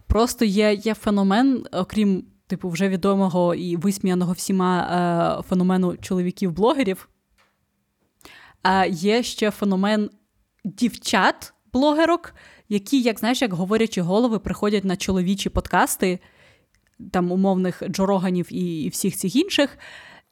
Просто 0.08 0.46
є 0.46 0.74
є 0.74 0.94
феномен, 0.94 1.66
окрім 1.72 2.24
типу 2.48 2.70
вже 2.70 2.90
відомого 2.90 3.56
і 3.56 3.78
висміяного 3.78 4.34
всіма 4.34 4.82
е, 5.40 5.44
феномену 5.50 5.98
чоловіків-блогерів, 5.98 7.10
а 8.64 8.86
є 8.86 9.24
ще 9.24 9.52
феномен 9.52 10.10
дівчат-блогерок, 10.66 12.34
які, 12.70 13.02
як 13.02 13.20
знаєш, 13.20 13.42
як 13.42 13.54
говорячі 13.54 14.02
голови, 14.02 14.40
приходять 14.40 14.84
на 14.84 14.96
чоловічі 14.96 15.50
подкасти, 15.50 16.20
там 17.12 17.32
умовних 17.32 17.84
Джороганів 17.90 18.54
і, 18.54 18.84
і 18.84 18.90
всіх 18.90 19.18
цих 19.18 19.36
інших, 19.36 19.78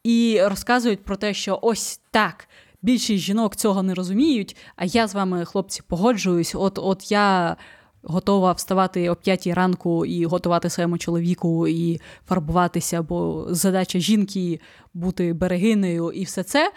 і 0.03 0.39
розказують 0.43 1.03
про 1.03 1.15
те, 1.15 1.33
що 1.33 1.59
ось 1.61 2.01
так. 2.11 2.47
Більшість 2.81 3.23
жінок 3.23 3.55
цього 3.55 3.83
не 3.83 3.93
розуміють, 3.93 4.55
а 4.75 4.85
я 4.85 5.07
з 5.07 5.13
вами, 5.13 5.45
хлопці, 5.45 5.81
погоджуюсь. 5.87 6.55
От 6.55 6.79
от 6.79 7.11
я 7.11 7.57
готова 8.07 8.51
вставати 8.51 9.09
о 9.09 9.15
п'ятій 9.15 9.53
ранку 9.53 10.05
і 10.05 10.25
готувати 10.25 10.69
своєму 10.69 10.97
чоловіку 10.97 11.67
і 11.67 11.99
фарбуватися, 12.27 13.01
бо 13.01 13.47
задача 13.49 13.99
жінки 13.99 14.59
бути 14.93 15.33
берегинею 15.33 16.11
і 16.11 16.23
все 16.23 16.43
це. 16.43 16.71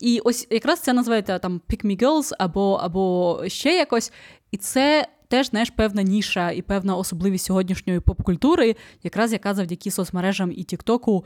І 0.00 0.20
ось 0.24 0.46
якраз 0.50 0.80
це 0.80 0.92
називається 0.92 1.38
там 1.38 1.60
Pick 1.70 1.86
Me 1.86 2.02
Girls 2.02 2.32
або, 2.38 2.72
або 2.72 3.40
ще 3.46 3.76
якось. 3.76 4.12
І 4.50 4.56
це. 4.56 5.08
Теж 5.28 5.48
знаєш, 5.50 5.70
певна 5.70 6.02
ніша 6.02 6.50
і 6.50 6.62
певна 6.62 6.96
особливість 6.96 7.44
сьогоднішньої 7.44 8.00
поп-культури, 8.00 8.76
якраз 9.02 9.32
яка 9.32 9.54
завдяки 9.54 9.90
соцмережам 9.90 10.52
і 10.52 10.64
Тіктоку 10.64 11.24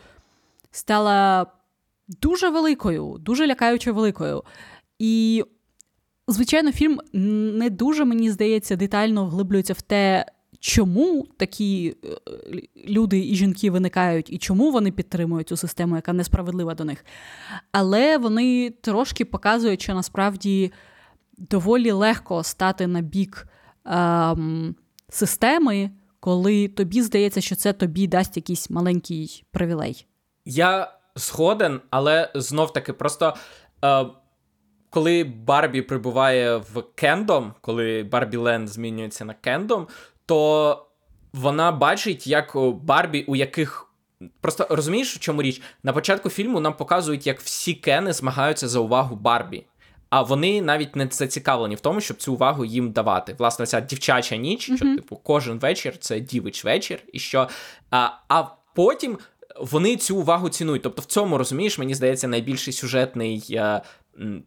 стала 0.70 1.46
дуже 2.08 2.48
великою, 2.48 3.16
дуже 3.20 3.46
лякаючо 3.46 3.94
великою. 3.94 4.44
І 4.98 5.44
звичайно, 6.28 6.72
фільм 6.72 7.00
не 7.12 7.70
дуже, 7.70 8.04
мені 8.04 8.30
здається, 8.30 8.76
детально 8.76 9.24
вглиблюється 9.24 9.72
в 9.72 9.82
те, 9.82 10.26
чому 10.60 11.26
такі 11.36 11.96
е, 12.04 12.08
люди 12.88 13.18
і 13.18 13.34
жінки 13.34 13.70
виникають, 13.70 14.32
і 14.32 14.38
чому 14.38 14.70
вони 14.70 14.92
підтримують 14.92 15.48
цю 15.48 15.56
систему, 15.56 15.96
яка 15.96 16.12
несправедлива 16.12 16.74
до 16.74 16.84
них. 16.84 17.04
Але 17.72 18.18
вони 18.18 18.70
трошки 18.70 19.24
показують, 19.24 19.82
що 19.82 19.94
насправді 19.94 20.72
доволі 21.38 21.90
легко 21.90 22.42
стати 22.42 22.86
на 22.86 23.00
бік 23.00 23.46
ем, 23.84 24.74
системи, 25.08 25.90
коли 26.20 26.68
тобі 26.68 27.02
здається, 27.02 27.40
що 27.40 27.56
це 27.56 27.72
тобі 27.72 28.06
дасть 28.06 28.36
якийсь 28.36 28.70
маленький 28.70 29.44
привілей. 29.50 30.06
Я 30.44 30.92
згоден, 31.16 31.80
але 31.90 32.32
знов 32.34 32.72
таки 32.72 32.92
просто. 32.92 33.34
Е, 33.84 34.06
коли 34.90 35.24
Барбі 35.24 35.82
прибуває 35.82 36.56
в 36.56 36.84
Кендом, 36.94 37.54
коли 37.60 38.02
Барбі 38.02 38.36
Ленд 38.36 38.68
змінюється 38.68 39.24
на 39.24 39.34
Кендом, 39.34 39.86
то 40.26 40.86
вона 41.32 41.72
бачить, 41.72 42.26
як 42.26 42.56
Барбі, 42.82 43.24
у 43.28 43.36
яких. 43.36 43.86
Просто 44.40 44.66
розумієш, 44.70 45.16
в 45.16 45.18
чому 45.18 45.42
річ? 45.42 45.62
На 45.82 45.92
початку 45.92 46.30
фільму 46.30 46.60
нам 46.60 46.76
показують, 46.76 47.26
як 47.26 47.40
всі 47.40 47.74
Кени 47.74 48.12
змагаються 48.12 48.68
за 48.68 48.80
увагу 48.80 49.16
Барбі. 49.16 49.66
А 50.10 50.22
вони 50.22 50.62
навіть 50.62 50.96
не 50.96 51.08
зацікавлені 51.10 51.74
в 51.74 51.80
тому, 51.80 52.00
щоб 52.00 52.16
цю 52.16 52.34
увагу 52.34 52.64
їм 52.64 52.92
давати. 52.92 53.34
Власне, 53.38 53.66
ця 53.66 53.80
дівчача 53.80 54.36
ніч, 54.36 54.70
mm-hmm. 54.70 54.76
що 54.76 54.96
типу 54.96 55.16
кожен 55.16 55.58
вечір 55.58 55.98
це 55.98 56.20
дівич 56.20 56.64
вечір, 56.64 56.98
і 57.12 57.18
що. 57.18 57.48
А, 57.90 58.08
а 58.28 58.44
потім 58.74 59.18
вони 59.60 59.96
цю 59.96 60.16
увагу 60.16 60.48
цінують. 60.48 60.82
Тобто, 60.82 61.02
в 61.02 61.04
цьому 61.04 61.38
розумієш, 61.38 61.78
мені 61.78 61.94
здається, 61.94 62.28
найбільший 62.28 62.72
сюжетний 62.72 63.46
е, 63.50 63.80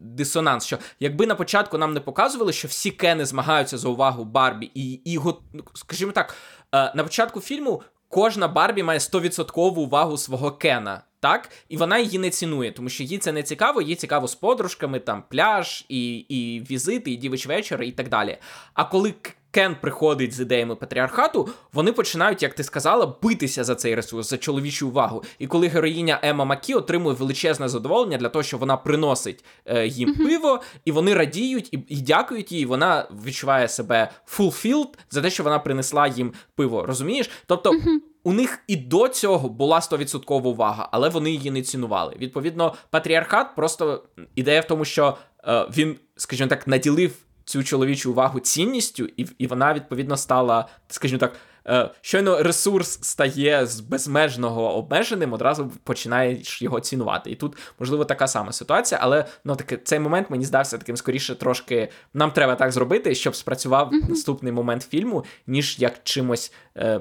дисонанс. 0.00 0.66
Що 0.66 0.78
якби 1.00 1.26
на 1.26 1.34
початку 1.34 1.78
нам 1.78 1.94
не 1.94 2.00
показували, 2.00 2.52
що 2.52 2.68
всі 2.68 2.90
кени 2.90 3.24
змагаються 3.24 3.78
за 3.78 3.88
увагу 3.88 4.24
Барбі, 4.24 4.70
і, 4.74 5.12
і 5.12 5.20
ну, 5.52 5.64
скажімо 5.74 6.12
так, 6.12 6.34
е, 6.74 6.92
на 6.94 7.04
початку 7.04 7.40
фільму 7.40 7.82
кожна 8.08 8.48
Барбі 8.48 8.82
має 8.82 8.98
100% 8.98 9.60
увагу 9.60 10.16
свого 10.16 10.52
Кена. 10.52 11.02
Так, 11.20 11.48
і 11.68 11.76
вона 11.76 11.98
її 11.98 12.18
не 12.18 12.30
цінує, 12.30 12.72
тому 12.72 12.88
що 12.88 13.02
їй 13.02 13.18
це 13.18 13.32
не 13.32 13.42
цікаво, 13.42 13.82
їй 13.82 13.94
цікаво 13.94 14.28
з 14.28 14.34
подружками, 14.34 15.00
там 15.00 15.24
пляж, 15.28 15.84
і 15.88 16.16
і 16.16 16.60
візити, 16.70 17.10
і 17.10 17.16
дівич 17.16 17.46
вечір, 17.46 17.82
і 17.82 17.92
так 17.92 18.08
далі. 18.08 18.38
А 18.74 18.84
коли 18.84 19.14
Кен 19.54 19.76
приходить 19.80 20.34
з 20.34 20.40
ідеями 20.40 20.76
патріархату, 20.76 21.48
вони 21.72 21.92
починають, 21.92 22.42
як 22.42 22.54
ти 22.54 22.64
сказала, 22.64 23.14
битися 23.22 23.64
за 23.64 23.74
цей 23.74 23.94
ресурс, 23.94 24.30
за 24.30 24.38
чоловічу 24.38 24.88
увагу. 24.88 25.22
І 25.38 25.46
коли 25.46 25.68
героїня 25.68 26.20
Ема 26.22 26.44
Макі 26.44 26.74
отримує 26.74 27.16
величезне 27.16 27.68
задоволення 27.68 28.16
для 28.16 28.28
того, 28.28 28.42
що 28.42 28.58
вона 28.58 28.76
приносить 28.76 29.44
е, 29.66 29.86
їм 29.86 30.08
mm-hmm. 30.08 30.26
пиво, 30.26 30.60
і 30.84 30.92
вони 30.92 31.14
радіють 31.14 31.68
і, 31.72 31.78
і 31.88 31.96
дякують 31.96 32.52
їй. 32.52 32.66
Вона 32.66 33.08
відчуває 33.26 33.68
себе 33.68 34.10
fulfilled 34.38 34.88
за 35.10 35.22
те, 35.22 35.30
що 35.30 35.42
вона 35.42 35.58
принесла 35.58 36.06
їм 36.06 36.32
пиво. 36.54 36.86
Розумієш? 36.86 37.30
Тобто. 37.46 37.70
Mm-hmm. 37.70 37.98
У 38.26 38.32
них 38.32 38.58
і 38.66 38.76
до 38.76 39.08
цього 39.08 39.48
була 39.48 39.78
100% 39.78 40.42
увага, 40.42 40.88
але 40.92 41.08
вони 41.08 41.30
її 41.30 41.50
не 41.50 41.62
цінували. 41.62 42.14
Відповідно, 42.18 42.74
патріархат 42.90 43.54
просто 43.56 44.02
ідея 44.34 44.60
в 44.60 44.64
тому, 44.64 44.84
що 44.84 45.16
е, 45.44 45.66
він, 45.76 45.96
скажімо 46.16 46.48
так, 46.48 46.66
наділив 46.66 47.12
цю 47.44 47.62
чоловічу 47.62 48.10
увагу 48.10 48.40
цінністю, 48.40 49.08
і 49.16 49.26
і 49.38 49.46
вона 49.46 49.74
відповідно 49.74 50.16
стала, 50.16 50.68
скажімо 50.88 51.18
так, 51.18 51.32
е, 51.66 51.90
щойно 52.00 52.42
ресурс 52.42 52.98
стає 53.02 53.66
з 53.66 53.80
безмежного 53.80 54.76
обмеженим, 54.76 55.32
одразу 55.32 55.72
починаєш 55.84 56.62
його 56.62 56.80
цінувати. 56.80 57.30
І 57.30 57.34
тут, 57.34 57.56
можливо, 57.78 58.04
така 58.04 58.26
сама 58.28 58.52
ситуація, 58.52 59.00
але 59.02 59.24
ну 59.44 59.56
таки 59.56 59.76
цей 59.76 59.98
момент 59.98 60.30
мені 60.30 60.44
здався 60.44 60.78
таким 60.78 60.96
скоріше 60.96 61.34
трошки. 61.34 61.88
Нам 62.14 62.30
треба 62.30 62.54
так 62.54 62.72
зробити, 62.72 63.14
щоб 63.14 63.34
спрацював 63.34 63.92
mm-hmm. 63.92 64.10
наступний 64.10 64.52
момент 64.52 64.82
фільму, 64.82 65.24
ніж 65.46 65.78
як 65.78 65.94
чимось 66.04 66.52
е, 66.76 67.00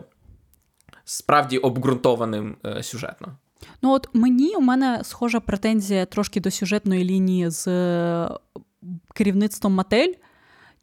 справді 1.05 1.57
обґрунтованим 1.57 2.55
е, 2.65 2.83
сюжетно. 2.83 3.37
Ну, 3.81 3.91
от 3.91 4.09
мені 4.13 4.55
у 4.55 4.61
мене 4.61 5.01
схожа 5.03 5.39
претензія 5.39 6.05
трошки 6.05 6.39
до 6.39 6.51
сюжетної 6.51 7.03
лінії 7.03 7.49
з 7.49 7.67
е, 7.67 8.29
керівництвом 9.13 9.73
Матель 9.73 10.13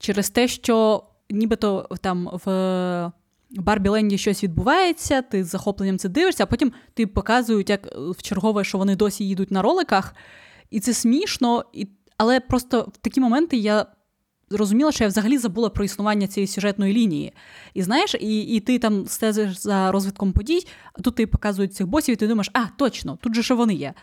через 0.01 0.31
те, 0.31 0.49
що 0.49 1.05
нібито 1.31 1.89
там 2.01 2.31
в 2.45 3.13
Барбіленді 3.51 4.19
щось 4.19 4.45
відбувається, 4.45 5.23
ти 5.23 5.45
з 5.45 5.47
захопленням 5.47 5.99
це 5.99 6.09
дивишся, 6.09 6.43
а 6.43 6.47
потім 6.47 6.73
ти 6.95 7.07
показують, 7.07 7.71
як 7.71 7.87
в 7.97 8.23
чергове, 8.23 8.65
що 8.65 8.79
вони 8.79 8.97
досі 8.97 9.29
їдуть 9.29 9.51
на 9.51 9.63
роликах, 9.63 10.15
і 10.71 10.81
це 10.81 10.95
смішно, 10.95 11.65
і... 11.73 11.89
але 12.17 12.41
просто 12.41 12.89
в 12.95 12.97
такі 12.97 13.21
моменти 13.21 13.57
я. 13.57 13.87
Зрозуміла, 14.53 14.93
що 14.93 15.05
я 15.05 15.09
взагалі 15.09 15.39
забула 15.39 15.69
про 15.69 15.85
існування 15.85 16.27
цієї 16.27 16.47
сюжетної 16.47 16.95
лінії. 16.95 17.33
І 17.75 17.83
знаєш, 17.83 18.15
і 18.15 18.41
і 18.41 18.61
ти 18.61 18.79
там 18.79 19.07
стежиш 19.07 19.59
за 19.59 19.93
розвитком 19.93 20.33
подій, 20.33 20.67
а 20.93 21.01
тут 21.01 21.15
ти 21.15 21.27
показують 21.27 21.75
цих 21.75 21.87
босів, 21.87 22.13
і 22.13 22.17
ти 22.17 22.27
думаєш, 22.27 22.51
а, 22.53 22.67
точно, 22.77 23.19
тут 23.23 23.35
же 23.35 23.43
що 23.43 23.57
вони 23.57 23.75
є. 23.75 23.95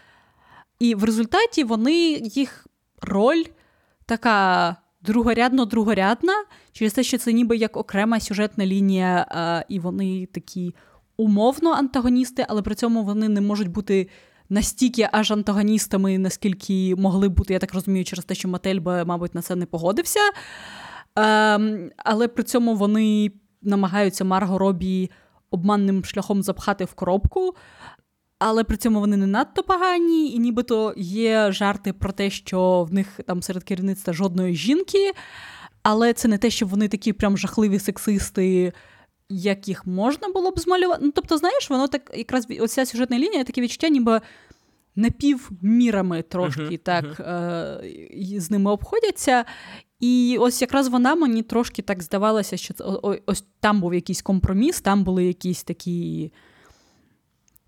І 0.79 0.95
в 0.95 1.03
результаті 1.03 1.63
вони, 1.63 2.21
їх 2.23 2.67
роль 3.01 3.43
така 4.05 4.75
другорядно-другорядна, 5.01 6.33
через 6.71 6.93
те, 6.93 7.03
що 7.03 7.17
це 7.17 7.33
ніби 7.33 7.57
як 7.57 7.77
окрема 7.77 8.19
сюжетна 8.19 8.65
лінія, 8.65 9.27
а, 9.29 9.63
і 9.69 9.79
вони 9.79 10.25
такі 10.25 10.75
умовно 11.17 11.71
антагоністи, 11.71 12.45
але 12.49 12.61
при 12.61 12.75
цьому 12.75 13.03
вони 13.03 13.29
не 13.29 13.41
можуть 13.41 13.67
бути 13.67 14.07
настільки 14.49 15.09
аж 15.11 15.31
антагоністами, 15.31 16.17
наскільки 16.17 16.95
могли 16.97 17.29
бути, 17.29 17.53
я 17.53 17.59
так 17.59 17.73
розумію, 17.73 18.05
через 18.05 18.25
те, 18.25 18.35
що 18.35 18.47
Матель 18.47 18.79
би, 18.79 19.05
мабуть, 19.05 19.35
на 19.35 19.41
це 19.41 19.55
не 19.55 19.65
погодився. 19.65 20.19
А, 21.15 21.55
ем, 21.55 21.89
але 21.97 22.27
при 22.27 22.43
цьому 22.43 22.75
вони 22.75 23.31
намагаються 23.61 24.23
Марго 24.23 24.57
Робі 24.57 25.11
обманним 25.51 26.05
шляхом 26.05 26.43
запхати 26.43 26.85
в 26.85 26.93
коробку 26.93 27.55
але 28.39 28.63
при 28.63 28.77
цьому 28.77 28.99
вони 28.99 29.17
не 29.17 29.27
надто 29.27 29.63
погані, 29.63 30.31
і 30.31 30.39
нібито 30.39 30.93
є 30.97 31.51
жарти 31.51 31.93
про 31.93 32.11
те, 32.11 32.29
що 32.29 32.83
в 32.89 32.93
них 32.93 33.19
там 33.25 33.41
серед 33.41 33.63
керівництва 33.63 34.13
жодної 34.13 34.55
жінки, 34.55 35.11
але 35.83 36.13
це 36.13 36.27
не 36.27 36.37
те, 36.37 36.49
що 36.49 36.65
вони 36.65 36.87
такі 36.87 37.13
прям 37.13 37.37
жахливі 37.37 37.79
сексисти. 37.79 38.73
Як 39.29 39.67
їх 39.67 39.85
можна 39.85 40.29
було 40.29 40.51
б 40.51 40.59
змалювати. 40.59 41.01
Ну, 41.05 41.11
тобто, 41.15 41.37
знаєш, 41.37 41.69
воно 41.69 41.87
так 41.87 42.11
якраз 42.15 42.47
оця 42.59 42.85
сюжетна 42.85 43.19
лінія 43.19 43.43
таке 43.43 43.61
відчуття, 43.61 43.89
ніби 43.89 44.21
напівмірами 44.95 46.21
трошки 46.21 46.61
uh-huh, 46.61 46.77
так 46.77 47.05
uh-huh. 47.05 48.35
Е- 48.35 48.39
з 48.39 48.51
ними 48.51 48.71
обходяться. 48.71 49.45
І 49.99 50.37
ось 50.39 50.61
якраз 50.61 50.87
вона 50.87 51.15
мені 51.15 51.43
трошки 51.43 51.81
так 51.81 52.03
здавалося, 52.03 52.57
що 52.57 52.73
ось 53.25 53.43
там 53.59 53.81
був 53.81 53.93
якийсь 53.93 54.21
компроміс, 54.21 54.81
там 54.81 55.03
були 55.03 55.25
якісь 55.25 55.63
такі 55.63 56.31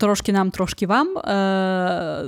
трошки 0.00 0.32
нам, 0.32 0.50
трошки 0.50 0.86
вам. 0.86 1.18
Е, 1.18 2.24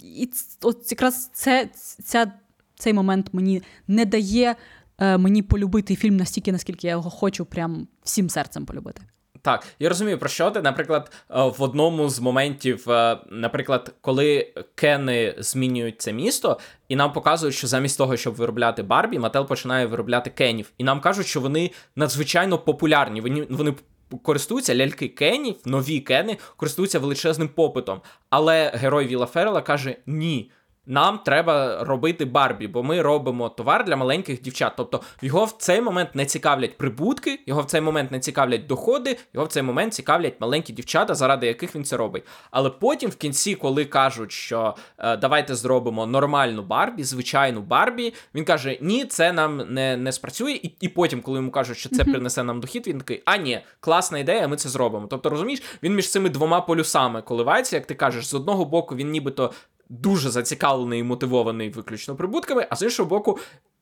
І 0.00 0.30
от 0.62 0.90
якраз 0.90 1.30
це, 1.32 1.68
ця, 2.04 2.32
цей 2.78 2.92
момент 2.92 3.26
мені 3.32 3.62
не 3.88 4.04
дає 4.04 4.56
е, 4.98 5.18
мені 5.18 5.42
полюбити 5.42 5.96
фільм 5.96 6.16
настільки, 6.16 6.52
наскільки 6.52 6.86
я 6.86 6.92
його 6.92 7.10
хочу, 7.10 7.44
прям 7.44 7.88
всім 8.02 8.30
серцем 8.30 8.66
полюбити. 8.66 9.02
Так, 9.42 9.66
я 9.78 9.88
розумію, 9.88 10.18
про 10.18 10.28
що 10.28 10.50
ти. 10.50 10.62
Наприклад, 10.62 11.12
е, 11.30 11.42
в 11.42 11.62
одному 11.62 12.08
з 12.08 12.20
моментів, 12.20 12.90
е, 12.90 13.18
наприклад, 13.30 13.94
коли 14.00 14.54
Кени 14.74 15.34
змінюють 15.38 16.02
це 16.02 16.12
місто, 16.12 16.58
і 16.88 16.96
нам 16.96 17.12
показують, 17.12 17.54
що 17.54 17.66
замість 17.66 17.98
того, 17.98 18.16
щоб 18.16 18.34
виробляти 18.34 18.82
Барбі, 18.82 19.18
Мател 19.18 19.46
починає 19.46 19.86
виробляти 19.86 20.30
Кенів. 20.30 20.72
І 20.78 20.84
нам 20.84 21.00
кажуть, 21.00 21.26
що 21.26 21.40
вони 21.40 21.70
надзвичайно 21.96 22.58
популярні. 22.58 23.20
Вони 23.20 23.46
вони 23.50 23.74
користуються 24.22 24.74
ляльки 24.74 25.08
Кенів, 25.08 25.56
нові 25.64 26.00
Кени, 26.00 26.38
користуються 26.56 26.98
величезним 26.98 27.48
попитом. 27.48 28.00
Але 28.30 28.70
герой 28.74 29.06
Віла 29.06 29.26
Феррела 29.26 29.62
каже: 29.62 29.96
ні, 30.06 30.50
нам 30.88 31.18
треба 31.18 31.84
робити 31.84 32.24
Барбі, 32.24 32.66
бо 32.66 32.82
ми 32.82 33.02
робимо 33.02 33.48
товар 33.48 33.84
для 33.84 33.96
маленьких 33.96 34.42
дівчат. 34.42 34.72
Тобто 34.76 35.00
його 35.22 35.44
в 35.44 35.52
цей 35.52 35.80
момент 35.80 36.14
не 36.14 36.26
цікавлять 36.26 36.78
прибутки, 36.78 37.40
його 37.46 37.62
в 37.62 37.64
цей 37.64 37.80
момент 37.80 38.10
не 38.10 38.20
цікавлять 38.20 38.66
доходи, 38.66 39.16
його 39.34 39.46
в 39.46 39.48
цей 39.48 39.62
момент 39.62 39.94
цікавлять 39.94 40.40
маленькі 40.40 40.72
дівчата, 40.72 41.14
заради 41.14 41.46
яких 41.46 41.74
він 41.74 41.84
це 41.84 41.96
робить. 41.96 42.24
Але 42.50 42.70
потім, 42.70 43.10
в 43.10 43.16
кінці, 43.16 43.54
коли 43.54 43.84
кажуть, 43.84 44.32
що 44.32 44.74
е, 44.98 45.16
давайте 45.16 45.54
зробимо 45.54 46.06
нормальну 46.06 46.62
Барбі, 46.62 47.04
звичайну 47.04 47.60
Барбі, 47.60 48.14
він 48.34 48.44
каже: 48.44 48.78
Ні, 48.80 49.04
це 49.04 49.32
нам 49.32 49.74
не 49.74 49.96
не 49.96 50.12
спрацює. 50.12 50.52
І 50.52 50.74
і 50.80 50.88
потім, 50.88 51.20
коли 51.20 51.36
йому 51.36 51.50
кажуть, 51.50 51.78
що 51.78 51.88
це 51.88 52.04
принесе 52.04 52.42
нам 52.42 52.60
дохід, 52.60 52.86
він 52.86 52.98
такий, 52.98 53.22
а 53.24 53.36
ні, 53.36 53.60
класна 53.80 54.18
ідея, 54.18 54.48
ми 54.48 54.56
це 54.56 54.68
зробимо. 54.68 55.06
Тобто, 55.10 55.30
розумієш, 55.30 55.62
він 55.82 55.94
між 55.94 56.10
цими 56.10 56.28
двома 56.28 56.60
полюсами 56.60 57.22
коливається, 57.22 57.76
як 57.76 57.86
ти 57.86 57.94
кажеш, 57.94 58.26
з 58.26 58.34
одного 58.34 58.64
боку 58.64 58.96
він 58.96 59.10
нібито 59.10 59.52
дуже 59.88 60.30
зацікавлений 60.30 61.00
і 61.00 61.02
мотивований 61.02 61.70
виключно 61.70 62.16
прибутками, 62.16 62.66
а 62.70 62.76
з 62.76 62.82
іншого 62.82 63.08
боку, 63.08 63.38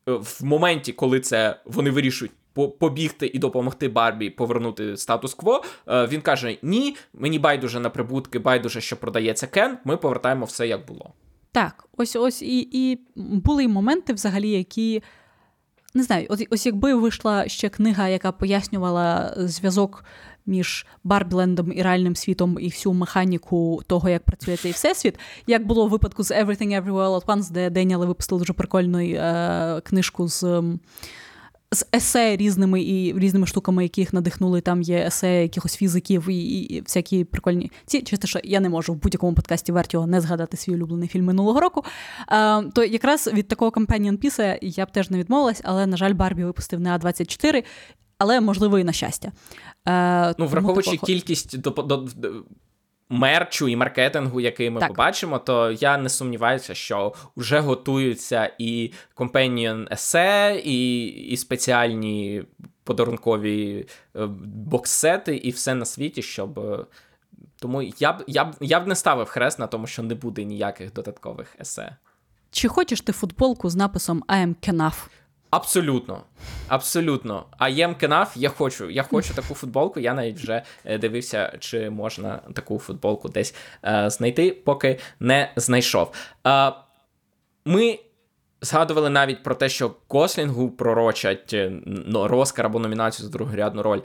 е, 0.09 0.11
в 0.11 0.39
моменті, 0.43 0.93
коли 0.93 1.19
це 1.19 1.59
вони 1.65 1.91
вирішують 1.91 2.31
побігти 2.79 3.31
і 3.33 3.39
допомогти 3.39 3.87
Барбі 3.87 4.29
повернути 4.29 4.97
статус-кво, 4.97 5.63
е, 5.87 6.07
він 6.07 6.21
каже: 6.21 6.57
Ні, 6.61 6.95
мені 7.13 7.39
байдуже 7.39 7.79
на 7.79 7.89
прибутки, 7.89 8.39
байдуже, 8.39 8.81
що 8.81 8.97
продається 8.97 9.47
Кен. 9.47 9.77
Ми 9.83 9.97
повертаємо 9.97 10.45
все 10.45 10.67
як 10.67 10.87
було. 10.87 11.13
Так, 11.51 11.87
ось 11.97 12.15
ось 12.15 12.41
і 12.41 12.69
і 12.71 12.99
були 13.15 13.67
моменти, 13.67 14.13
взагалі, 14.13 14.49
які 14.49 15.03
не 15.93 16.03
знаю, 16.03 16.27
от 16.29 16.47
ось 16.49 16.65
якби 16.65 16.93
вийшла 16.93 17.47
ще 17.47 17.69
книга, 17.69 18.07
яка 18.07 18.31
пояснювала 18.31 19.33
зв'язок 19.37 20.03
між 20.47 20.85
Барбілендом 21.03 21.71
і 21.75 21.81
реальним 21.81 22.15
світом 22.15 22.57
і 22.59 22.67
всю 22.67 22.93
механіку 22.93 23.81
того, 23.87 24.09
як 24.09 24.23
працює 24.23 24.57
цей 24.57 24.71
всесвіт, 24.71 25.19
як 25.47 25.67
було 25.67 25.87
в 25.87 25.89
випадку 25.89 26.23
з 26.23 26.31
Everything 26.31 26.83
Everywhere 26.83 27.07
All 27.07 27.23
At 27.23 27.25
Once, 27.25 27.51
де 27.51 27.69
Деніали 27.69 28.05
випустили 28.05 28.39
дуже 28.39 28.53
прикольну 28.53 28.99
е, 28.99 29.81
книжку 29.83 30.27
з 30.27 30.63
з 31.71 31.85
есе 31.95 32.35
різними 32.37 32.81
і 32.81 33.19
різними 33.19 33.47
штуками, 33.47 33.83
яких 33.83 34.13
надихнули. 34.13 34.61
Там 34.61 34.81
є 34.81 35.05
есе 35.07 35.41
якихось 35.41 35.75
фізиків 35.75 36.29
і, 36.29 36.61
і, 36.61 36.81
всякі 36.81 37.23
прикольні 37.23 37.71
ці 37.85 38.01
чисто, 38.01 38.27
що 38.27 38.39
я 38.43 38.59
не 38.59 38.69
можу 38.69 38.93
в 38.93 38.95
будь-якому 38.95 39.33
подкасті 39.33 39.71
Вертіго 39.71 40.07
не 40.07 40.21
згадати 40.21 40.57
свій 40.57 40.73
улюблений 40.73 41.07
фільм 41.07 41.25
минулого 41.25 41.59
року. 41.59 41.83
А, 42.27 42.61
То 42.73 42.83
якраз 42.83 43.29
від 43.33 43.47
такого 43.47 43.71
Companion 43.71 44.17
Piece 44.17 44.57
я 44.61 44.85
б 44.85 44.91
теж 44.91 45.09
не 45.09 45.17
відмовилась, 45.17 45.61
але, 45.63 45.87
на 45.87 45.97
жаль, 45.97 46.13
Барбі 46.13 46.43
випустив 46.43 46.79
не 46.79 46.97
А24. 46.97 47.63
Але 48.17 48.41
можливо 48.41 48.79
і 48.79 48.83
на 48.83 48.91
щастя. 48.91 49.31
Е, 49.87 50.35
ну, 50.37 50.47
враховуючи 50.47 50.97
кількість 50.97 51.59
до, 51.59 51.69
до, 51.69 51.97
до 51.97 52.43
мерчу 53.09 53.67
і 53.67 53.75
маркетингу, 53.75 54.41
який 54.41 54.69
ми 54.69 54.79
так. 54.79 54.89
побачимо, 54.89 55.39
то 55.39 55.71
я 55.71 55.97
не 55.97 56.09
сумніваюся, 56.09 56.75
що 56.75 57.13
вже 57.35 57.59
готуються 57.59 58.51
і 58.57 58.91
companion 59.15 59.93
есе, 59.93 60.61
і, 60.65 61.05
і 61.05 61.37
спеціальні 61.37 62.43
подарункові 62.83 63.87
е, 64.15 64.25
боксети, 64.55 65.35
і 65.35 65.51
все 65.51 65.75
на 65.75 65.85
світі, 65.85 66.21
щоб. 66.21 66.59
Е, 66.59 66.85
тому 67.59 67.81
я 67.81 68.13
б 68.13 68.23
я 68.27 68.45
б 68.45 68.55
я 68.59 68.79
б 68.79 68.87
не 68.87 68.95
ставив 68.95 69.27
хрест 69.27 69.59
на 69.59 69.67
тому, 69.67 69.87
що 69.87 70.03
не 70.03 70.15
буде 70.15 70.43
ніяких 70.43 70.93
додаткових 70.93 71.55
есе. 71.59 71.95
Чи 72.51 72.67
хочеш 72.67 73.01
ти 73.01 73.11
футболку 73.11 73.69
з 73.69 73.75
написом 73.75 74.23
I 74.27 74.47
am 74.47 74.55
Kenaf? 74.69 74.93
Абсолютно. 75.49 76.23
Абсолютно. 76.67 77.45
А 77.57 77.69
єм 77.69 77.95
кенаф, 77.95 78.37
я 78.37 78.49
хочу. 78.49 78.89
Я 78.89 79.03
хочу 79.03 79.33
таку 79.33 79.53
футболку. 79.53 79.99
Я 79.99 80.13
навіть 80.13 80.37
вже 80.37 80.63
е, 80.85 80.97
дивився, 80.97 81.57
чи 81.59 81.89
можна 81.89 82.39
таку 82.53 82.79
футболку 82.79 83.29
десь 83.29 83.55
е, 83.85 84.09
знайти, 84.09 84.51
поки 84.51 84.99
не 85.19 85.51
знайшов. 85.55 86.11
Е, 86.47 86.71
ми 87.65 87.99
згадували 88.61 89.09
навіть 89.09 89.43
про 89.43 89.55
те, 89.55 89.69
що 89.69 89.89
Кослінгу 90.07 90.69
пророчать 90.69 91.55
розкар 92.13 92.65
або 92.65 92.79
номінацію 92.79 93.25
за 93.25 93.31
другорядну 93.31 93.83
роль. 93.83 93.99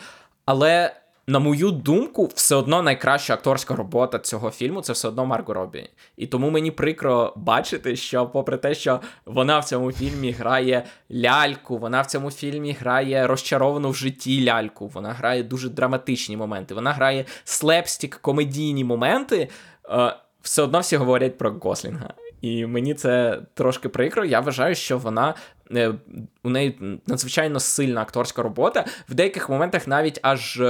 Але 0.44 0.94
на 1.26 1.38
мою 1.38 1.70
думку, 1.70 2.30
все 2.34 2.54
одно 2.54 2.82
найкраща 2.82 3.34
акторська 3.34 3.76
робота 3.76 4.18
цього 4.18 4.50
фільму 4.50 4.82
це 4.82 4.92
все 4.92 5.08
одно 5.08 5.26
Марго 5.26 5.54
Робі. 5.54 5.90
І 6.16 6.26
тому 6.26 6.50
мені 6.50 6.70
прикро 6.70 7.32
бачити, 7.36 7.96
що, 7.96 8.26
попри 8.26 8.56
те, 8.56 8.74
що 8.74 9.00
вона 9.26 9.58
в 9.58 9.64
цьому 9.64 9.92
фільмі 9.92 10.32
грає 10.32 10.84
ляльку, 11.12 11.78
вона 11.78 12.00
в 12.00 12.06
цьому 12.06 12.30
фільмі 12.30 12.76
грає 12.80 13.26
розчаровану 13.26 13.90
в 13.90 13.94
житті 13.94 14.44
ляльку, 14.44 14.88
вона 14.88 15.12
грає 15.12 15.42
дуже 15.42 15.68
драматичні 15.68 16.36
моменти, 16.36 16.74
вона 16.74 16.92
грає 16.92 17.24
slapstick, 17.44 18.18
комедійні 18.22 18.84
моменти. 18.84 19.48
Е, 19.90 20.16
все 20.42 20.62
одно 20.62 20.80
всі 20.80 20.96
говорять 20.96 21.38
про 21.38 21.50
Гослінга. 21.50 22.14
І 22.40 22.66
мені 22.66 22.94
це 22.94 23.40
трошки 23.54 23.88
прикро. 23.88 24.24
Я 24.24 24.40
вважаю, 24.40 24.74
що 24.74 24.98
вона 24.98 25.34
е, 25.74 25.94
у 26.42 26.50
неї 26.50 27.00
надзвичайно 27.06 27.60
сильна 27.60 28.02
акторська 28.02 28.42
робота. 28.42 28.84
В 29.08 29.14
деяких 29.14 29.48
моментах 29.48 29.86
навіть 29.86 30.18
аж 30.22 30.60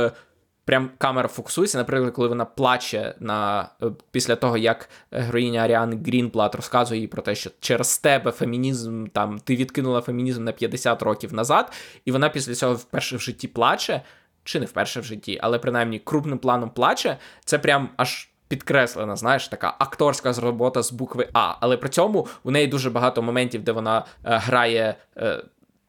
прям 0.64 0.90
камера 0.98 1.28
фокусується. 1.28 1.78
Наприклад, 1.78 2.12
коли 2.12 2.28
вона 2.28 2.44
плаче 2.44 3.14
на 3.20 3.68
е, 3.82 3.86
після 4.10 4.36
того, 4.36 4.56
як 4.56 4.88
героїня 5.10 5.60
Аріани 5.60 5.96
Грінблат 6.06 6.54
розказує 6.54 7.00
їй 7.00 7.06
про 7.06 7.22
те, 7.22 7.34
що 7.34 7.50
через 7.60 7.98
тебе 7.98 8.30
фемінізм 8.30 9.06
там 9.06 9.38
ти 9.38 9.56
відкинула 9.56 10.00
фемінізм 10.00 10.44
на 10.44 10.52
50 10.52 11.02
років 11.02 11.34
назад, 11.34 11.72
і 12.04 12.12
вона 12.12 12.28
після 12.28 12.54
цього 12.54 12.74
вперше 12.74 13.16
в 13.16 13.20
житті 13.20 13.48
плаче, 13.48 14.02
чи 14.44 14.60
не 14.60 14.66
вперше 14.66 15.00
в 15.00 15.04
житті, 15.04 15.38
але 15.42 15.58
принаймні 15.58 15.98
крупним 15.98 16.38
планом 16.38 16.70
плаче. 16.70 17.18
Це 17.44 17.58
прям 17.58 17.88
аж. 17.96 18.28
Підкреслена, 18.48 19.16
знаєш, 19.16 19.48
така 19.48 19.74
акторська 19.78 20.32
робота 20.32 20.82
з 20.82 20.92
букви 20.92 21.28
А. 21.32 21.54
Але 21.60 21.76
при 21.76 21.88
цьому 21.88 22.26
у 22.44 22.50
неї 22.50 22.66
дуже 22.66 22.90
багато 22.90 23.22
моментів, 23.22 23.62
де 23.62 23.72
вона 23.72 23.98
е, 23.98 24.04
грає 24.24 24.94
е, 25.16 25.42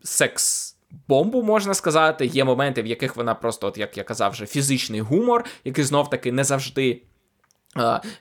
секс 0.03 0.72
бомбу, 1.07 1.43
можна 1.43 1.73
сказати. 1.73 2.25
Є 2.25 2.43
моменти, 2.43 2.81
в 2.81 2.85
яких 2.85 3.15
вона 3.15 3.35
просто, 3.35 3.67
от 3.67 3.77
як 3.77 3.97
я 3.97 4.03
казав, 4.03 4.31
вже 4.31 4.45
фізичний 4.45 5.01
гумор, 5.01 5.45
який 5.63 5.83
знов 5.83 6.09
таки 6.09 6.31
не 6.31 6.43
завжди. 6.43 7.01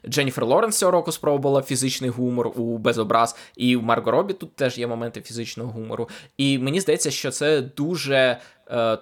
Дженніфер 0.09 0.47
Лоренс 0.47 0.79
цього 0.79 0.93
року 0.93 1.13
спробувала 1.13 1.63
фізичний 1.63 2.11
гумор 2.11 2.49
у 2.57 2.79
Безобраз, 2.79 3.37
і 3.57 3.77
в 3.77 3.83
Марго 3.83 4.11
Робі 4.11 4.33
тут 4.33 4.57
теж 4.57 4.79
є 4.79 4.87
моменти 4.87 5.21
фізичного 5.21 5.73
гумору. 5.73 6.09
І 6.37 6.59
мені 6.59 6.81
здається, 6.81 7.11
що 7.11 7.31
це 7.31 7.61
дуже 7.61 8.39
е, 8.71 8.99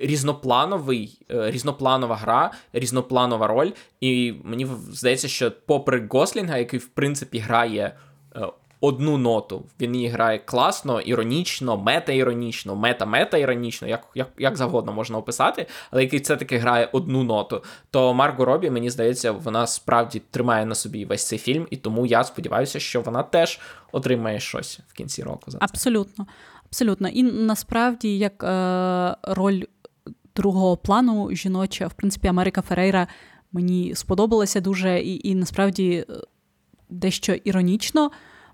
різноплановий, 0.00 1.20
е, 1.30 1.50
різнопланова 1.50 2.16
гра, 2.16 2.50
різнопланова 2.72 3.46
роль. 3.46 3.70
І 4.00 4.34
мені 4.44 4.66
здається, 4.92 5.28
що 5.28 5.52
попри 5.66 6.06
Гослінга, 6.10 6.58
який 6.58 6.78
в 6.78 6.88
принципі 6.88 7.38
грає 7.38 7.96
е, 8.36 8.46
одну 8.80 9.18
ноту. 9.18 9.64
Він 9.80 9.94
її 9.94 10.08
грає 10.08 10.38
класно, 10.38 11.00
іронічно, 11.00 11.76
мета-іронічно, 11.76 12.74
мета-мета-іронічно, 12.74 13.86
як 13.86 14.06
як, 14.14 14.28
як 14.38 14.56
завгодно 14.56 14.92
можна 14.92 15.18
описати, 15.18 15.66
але 15.90 16.02
який 16.02 16.20
це 16.20 16.36
таки 16.36 16.58
грає 16.58 16.88
одну 16.92 17.24
ноту, 17.24 17.62
то 17.90 18.14
Марго 18.14 18.44
Робі, 18.44 18.70
мені 18.70 18.90
здається, 18.90 19.32
вона 19.32 19.66
справді 19.66 20.22
тримає 20.30 20.66
на 20.66 20.74
собі 20.74 21.04
весь 21.04 21.26
цей 21.26 21.38
фільм, 21.38 21.66
і 21.70 21.76
тому 21.76 22.06
я 22.06 22.24
сподіваюся, 22.24 22.80
що 22.80 23.00
вона 23.00 23.22
теж 23.22 23.60
отримає 23.92 24.40
щось 24.40 24.80
в 24.88 24.92
кінці 24.92 25.22
року. 25.22 25.50
За 25.50 25.58
це. 25.58 25.64
Абсолютно. 25.64 26.26
Абсолютно. 26.64 27.08
І 27.08 27.22
насправді, 27.22 28.18
як 28.18 28.44
е, 28.44 29.16
роль 29.22 29.62
другого 30.36 30.76
плану 30.76 31.28
жіноча, 31.32 31.86
в 31.86 31.92
принципі, 31.92 32.28
Америка 32.28 32.62
Ферейра 32.62 33.06
мені 33.52 33.94
сподобалася 33.94 34.60
дуже, 34.60 35.00
і, 35.00 35.28
і 35.28 35.34
насправді 35.34 36.06
е, 36.10 36.14
дещо 36.90 37.32
іронічно 37.32 38.10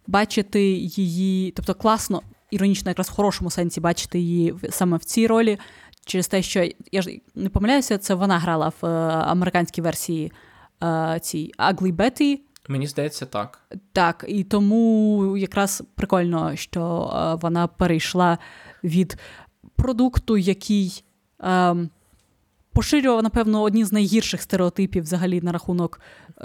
бачити 0.07 0.63
її, 0.73 1.51
тобто 1.51 1.75
класно, 1.75 2.23
іронічно, 2.51 2.91
якраз 2.91 3.09
в 3.09 3.13
хорошому 3.13 3.51
сенсі 3.51 3.81
бачити 3.81 4.19
її 4.19 4.55
саме 4.71 4.97
в 4.97 5.05
цій 5.05 5.27
ролі, 5.27 5.59
через 6.05 6.29
те, 6.29 6.43
що 6.43 6.69
я 6.93 7.03
ж 7.03 7.19
не 7.35 7.49
помиляюся, 7.49 7.99
це 7.99 8.15
вона 8.15 8.39
грала 8.39 8.73
в 8.81 8.87
е, 8.87 8.89
американській 9.09 9.81
версії 9.81 10.33
е, 10.83 11.19
цій 11.23 11.53
Ugly 11.59 11.97
Betty. 11.97 12.39
Мені 12.69 12.87
здається, 12.87 13.27
так. 13.27 13.61
Так, 13.93 14.25
і 14.29 14.45
тому 14.45 15.37
якраз 15.37 15.83
прикольно, 15.95 16.57
що 16.57 17.13
е, 17.15 17.39
вона 17.43 17.67
перейшла 17.67 18.39
від 18.85 19.17
продукту, 19.77 20.37
який. 20.37 21.05
Е, 21.43 21.77
Поширював, 22.75 23.23
напевно, 23.23 23.63
одні 23.63 23.85
з 23.85 23.93
найгірших 23.93 24.43
стереотипів 24.43 25.03
взагалі 25.03 25.41
на 25.41 25.53
рахунок 25.53 26.01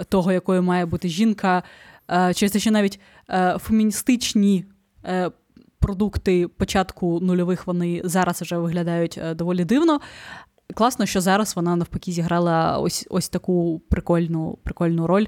того, 0.08 0.32
якою 0.32 0.62
має 0.62 0.86
бути 0.86 1.08
жінка, 1.08 1.62
через 2.08 2.52
те, 2.52 2.58
що 2.58 2.70
навіть 2.70 3.00
е, 3.30 3.56
феміністичні 3.58 4.64
е, 5.04 5.30
продукти 5.78 6.48
початку 6.48 7.20
нульових 7.20 7.66
вони 7.66 8.00
зараз 8.04 8.42
вже 8.42 8.58
виглядають 8.58 9.20
доволі 9.34 9.64
дивно. 9.64 10.00
Класно, 10.74 11.06
що 11.06 11.20
зараз 11.20 11.56
вона 11.56 11.76
навпаки 11.76 12.12
зіграла 12.12 12.78
ось 12.78 13.06
ось 13.10 13.28
таку 13.28 13.82
прикольну 13.90 14.58
прикольну 14.62 15.06
роль. 15.06 15.26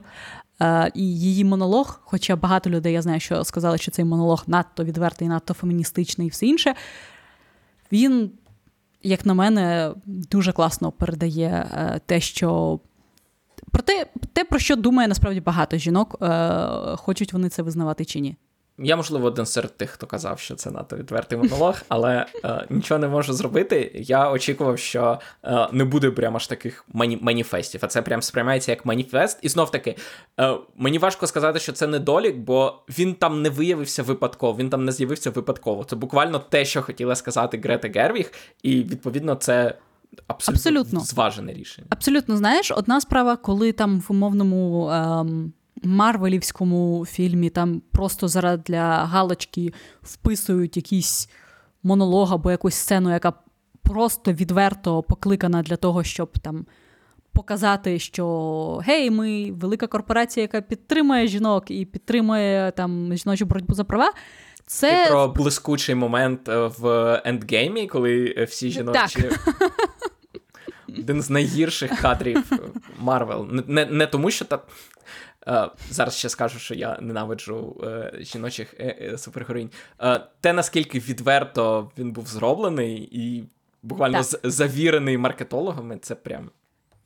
І 0.94 1.20
її 1.20 1.44
монолог, 1.44 2.00
хоча 2.04 2.36
багато 2.36 2.70
людей 2.70 2.92
я 2.92 3.02
знаю, 3.02 3.20
що 3.20 3.44
сказали, 3.44 3.78
що 3.78 3.90
цей 3.90 4.04
монолог 4.04 4.44
надто 4.46 4.84
відвертий, 4.84 5.28
надто 5.28 5.54
феміністичний 5.54 6.26
і 6.26 6.30
все 6.30 6.46
інше. 6.46 6.74
Він, 7.92 8.30
як 9.02 9.26
на 9.26 9.34
мене, 9.34 9.94
дуже 10.06 10.52
класно 10.52 10.92
передає 10.92 11.66
те, 12.06 12.20
що 12.20 12.80
про 13.72 13.82
те, 13.82 14.06
те, 14.32 14.44
про 14.44 14.58
що 14.58 14.76
думає 14.76 15.08
насправді 15.08 15.40
багато 15.40 15.76
жінок, 15.76 16.16
е, 16.22 16.26
хочуть 16.96 17.32
вони 17.32 17.48
це 17.48 17.62
визнавати 17.62 18.04
чи 18.04 18.20
ні. 18.20 18.36
Я, 18.82 18.96
можливо, 18.96 19.26
один 19.26 19.46
серед 19.46 19.76
тих, 19.76 19.90
хто 19.90 20.06
казав, 20.06 20.38
що 20.38 20.54
це 20.54 20.70
надто 20.70 20.96
відвертий 20.96 21.38
монолог, 21.38 21.82
але 21.88 22.26
е, 22.44 22.66
нічого 22.70 22.98
не 23.00 23.08
можу 23.08 23.32
зробити. 23.32 23.90
Я 23.94 24.30
очікував, 24.30 24.78
що 24.78 25.20
е, 25.44 25.68
не 25.72 25.84
буде 25.84 26.10
прямо 26.10 26.36
аж 26.36 26.46
таких 26.46 26.84
мані- 26.92 27.18
маніфестів, 27.20 27.80
а 27.84 27.86
це 27.86 28.02
прям 28.02 28.22
сприймається 28.22 28.72
як 28.72 28.86
маніфест. 28.86 29.38
І 29.42 29.48
знов 29.48 29.70
таки, 29.70 29.96
е, 30.40 30.54
мені 30.76 30.98
важко 30.98 31.26
сказати, 31.26 31.58
що 31.58 31.72
це 31.72 31.86
недолік, 31.86 32.36
бо 32.36 32.82
він 32.88 33.14
там 33.14 33.42
не 33.42 33.50
виявився 33.50 34.02
випадково, 34.02 34.58
він 34.58 34.70
там 34.70 34.84
не 34.84 34.92
з'явився 34.92 35.30
випадково. 35.30 35.84
Це 35.84 35.96
буквально 35.96 36.38
те, 36.38 36.64
що 36.64 36.82
хотіла 36.82 37.14
сказати 37.16 37.60
Грета 37.64 37.88
Гервіг, 38.00 38.32
і 38.62 38.76
відповідно 38.76 39.34
це 39.34 39.74
абсолютно, 40.26 40.54
абсолютно 40.54 41.00
зважене 41.00 41.52
рішення. 41.52 41.86
Абсолютно, 41.90 42.36
знаєш, 42.36 42.70
одна 42.70 43.00
справа, 43.00 43.36
коли 43.36 43.72
там 43.72 44.00
в 44.00 44.06
умовному 44.08 44.90
ем, 44.90 45.52
Марвелівському 45.82 47.06
фільмі 47.08 47.50
там 47.50 47.82
просто 47.92 48.28
заради 48.28 48.76
галочки 48.76 49.72
вписують 50.02 50.76
якийсь 50.76 51.28
монолог 51.82 52.32
або 52.32 52.50
якусь 52.50 52.74
сцену, 52.74 53.10
яка 53.10 53.32
просто 53.82 54.32
відверто 54.32 55.02
покликана 55.02 55.62
для 55.62 55.76
того, 55.76 56.04
щоб 56.04 56.38
там. 56.38 56.66
Показати, 57.32 57.98
що 57.98 58.82
гей, 58.86 59.10
ми 59.10 59.52
велика 59.52 59.86
корпорація, 59.86 60.42
яка 60.42 60.60
підтримує 60.60 61.26
жінок 61.26 61.70
і 61.70 61.84
підтримує 61.84 62.72
там 62.76 63.16
жіночу 63.16 63.46
боротьбу 63.46 63.74
за 63.74 63.84
права. 63.84 64.12
Це 64.66 65.04
Ти 65.04 65.10
про 65.10 65.28
блискучий 65.28 65.94
момент 65.94 66.48
е, 66.48 66.70
в 66.78 67.14
ендгеймі, 67.24 67.86
коли 67.86 68.34
е, 68.38 68.44
всі 68.44 68.70
жіночі. 68.70 69.22
Так. 69.22 69.70
Один 70.98 71.22
з 71.22 71.30
найгірших 71.30 72.00
кадрів 72.00 72.52
Марвел. 72.98 73.48
Не, 73.66 73.86
не 73.86 74.06
тому, 74.06 74.30
що 74.30 74.44
та. 74.44 74.58
Uh, 75.46 75.70
зараз 75.90 76.14
ще 76.16 76.28
скажу, 76.28 76.58
що 76.58 76.74
я 76.74 76.98
ненавиджу 77.00 77.76
uh, 77.80 78.22
жіночих 78.24 78.74
uh, 78.74 79.18
супергероїнь. 79.18 79.70
Те, 80.40 80.52
наскільки 80.52 80.98
відверто 80.98 81.90
він 81.98 82.12
був 82.12 82.26
зроблений 82.26 83.08
і 83.12 83.44
буквально 83.82 84.22
з- 84.22 84.40
завірений 84.44 85.18
маркетологами, 85.18 85.98
це 86.02 86.14
прям. 86.14 86.50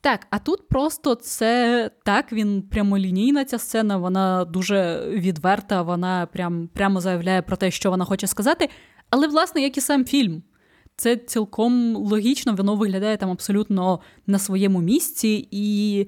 Так, 0.01 0.27
а 0.31 0.39
тут 0.39 0.69
просто 0.69 1.15
це 1.15 1.91
так, 2.05 2.33
він 2.33 2.63
прямолінійна 2.63 3.45
ця 3.45 3.59
сцена, 3.59 3.97
вона 3.97 4.45
дуже 4.45 5.07
відверта, 5.09 5.83
вона 5.83 6.27
прям, 6.27 6.69
прямо 6.75 7.01
заявляє 7.01 7.43
про 7.43 7.57
те, 7.57 7.71
що 7.71 7.91
вона 7.91 8.05
хоче 8.05 8.27
сказати. 8.27 8.69
Але, 9.11 9.27
власне, 9.29 9.61
як 9.61 9.77
і 9.77 9.81
сам 9.81 10.05
фільм. 10.05 10.43
Це 10.97 11.17
цілком 11.17 11.97
логічно, 11.97 12.55
воно 12.55 12.77
виглядає 12.77 13.17
там 13.17 13.31
абсолютно 13.31 14.01
на 14.27 14.39
своєму 14.39 14.81
місці, 14.81 15.49
і 15.51 16.07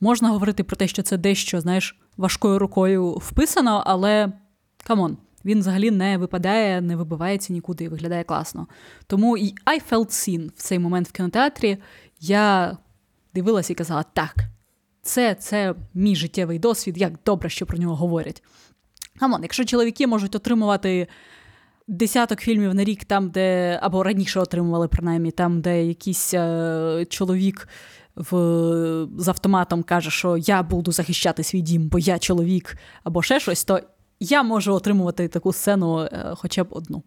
можна 0.00 0.28
говорити 0.28 0.64
про 0.64 0.76
те, 0.76 0.88
що 0.88 1.02
це 1.02 1.16
дещо, 1.16 1.60
знаєш, 1.60 1.98
важкою 2.16 2.58
рукою 2.58 3.10
вписано, 3.10 3.82
але 3.86 4.32
come 4.84 5.02
on, 5.02 5.16
він 5.44 5.58
взагалі 5.58 5.90
не 5.90 6.18
випадає, 6.18 6.80
не 6.80 6.96
вибивається 6.96 7.52
нікуди 7.52 7.84
і 7.84 7.88
виглядає 7.88 8.24
класно. 8.24 8.66
Тому 9.06 9.36
і 9.36 9.54
I 9.66 9.90
felt 9.90 10.08
seen 10.08 10.48
в 10.48 10.62
цей 10.62 10.78
момент 10.78 11.08
в 11.08 11.12
кінотеатрі. 11.12 11.78
Я 12.20 12.76
дивилася 13.34 13.72
і 13.72 13.76
казала: 13.76 14.02
так, 14.12 14.34
це 15.02 15.34
це 15.34 15.74
мій 15.94 16.16
життєвий 16.16 16.58
досвід, 16.58 16.98
як 16.98 17.12
добре, 17.26 17.48
що 17.48 17.66
про 17.66 17.78
нього 17.78 17.96
говорять. 17.96 18.42
Come 19.18 19.32
on, 19.32 19.42
якщо 19.42 19.64
чоловіки 19.64 20.06
можуть 20.06 20.34
отримувати. 20.34 21.06
Десяток 21.88 22.40
фільмів 22.40 22.74
на 22.74 22.84
рік, 22.84 23.04
там, 23.04 23.30
де 23.30 23.78
або 23.82 24.02
раніше 24.02 24.40
отримували, 24.40 24.88
принаймні, 24.88 25.30
там, 25.30 25.60
де 25.60 25.84
якийсь 25.86 26.34
е, 26.34 27.06
чоловік 27.08 27.68
в, 28.16 28.28
з 29.18 29.28
автоматом 29.28 29.82
каже, 29.82 30.10
що 30.10 30.36
я 30.36 30.62
буду 30.62 30.92
захищати 30.92 31.42
свій 31.42 31.60
дім, 31.60 31.88
бо 31.88 31.98
я 31.98 32.18
чоловік, 32.18 32.76
або 33.02 33.22
ще 33.22 33.40
щось, 33.40 33.64
то 33.64 33.80
я 34.20 34.42
можу 34.42 34.74
отримувати 34.74 35.28
таку 35.28 35.52
сцену 35.52 36.00
е, 36.00 36.32
хоча 36.36 36.64
б 36.64 36.66
одну. 36.70 37.02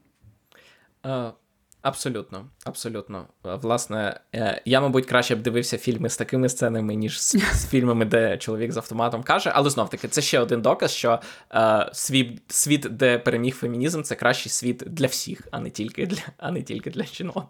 Абсолютно. 1.82 2.50
Абсолютно. 2.64 3.28
Власне, 3.44 4.20
е, 4.36 4.62
я, 4.66 4.82
мабуть, 4.82 5.06
краще 5.06 5.36
б 5.36 5.42
дивився 5.42 5.78
фільми 5.78 6.10
з 6.10 6.18
такими 6.18 6.50
сценами, 6.50 6.96
ніж 6.96 7.22
з, 7.22 7.32
з 7.54 7.68
фільмами, 7.68 8.06
де 8.06 8.38
чоловік 8.38 8.72
з 8.72 8.78
автоматом 8.78 9.24
каже. 9.24 9.52
Але 9.56 9.70
знов 9.70 9.90
таки, 9.90 10.08
це 10.08 10.22
ще 10.22 10.40
один 10.40 10.62
доказ, 10.62 10.92
що 10.92 11.20
uh, 11.52 11.90
світ, 11.94 12.42
світ, 12.48 12.82
де 12.82 13.18
переміг 13.20 13.56
фемінізм, 13.56 14.02
це 14.02 14.16
кращий 14.16 14.52
світ 14.52 14.84
для 14.88 15.08
всіх, 15.08 15.48
а 15.52 15.60
не 15.60 15.70
тільки 15.70 16.06
для, 16.06 16.22
а 16.38 16.52
не 16.52 16.62
тільки 16.62 16.90
для 16.90 17.04
жінок. 17.04 17.50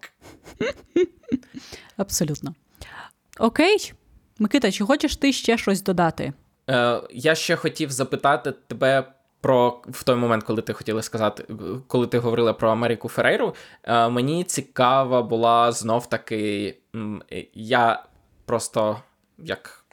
Абсолютно. 1.96 2.54
Окей. 3.38 3.92
Микита, 4.38 4.72
чи 4.72 4.84
хочеш 4.84 5.16
ти 5.16 5.32
ще 5.32 5.58
щось 5.58 5.82
додати? 5.82 6.32
Е, 6.70 7.00
Я 7.10 7.34
ще 7.34 7.56
хотів 7.56 7.90
запитати 7.90 8.52
тебе 8.66 9.12
про 9.40 9.82
в 9.88 10.04
той 10.04 10.16
момент, 10.16 10.44
коли 10.44 10.62
ти 10.62 10.72
хотіла 10.72 11.02
сказати, 11.02 11.46
коли 11.86 12.06
ти 12.06 12.18
говорила 12.18 12.52
про 12.52 12.70
Америку 12.70 13.08
Ферейру. 13.08 13.54
Е, 13.84 14.08
Мені 14.08 14.44
цікава 14.44 15.22
була 15.22 15.72
знов 15.72 16.08
таки. 16.08 16.76
Я 17.54 18.02
просто 18.44 19.00
як 19.38 19.84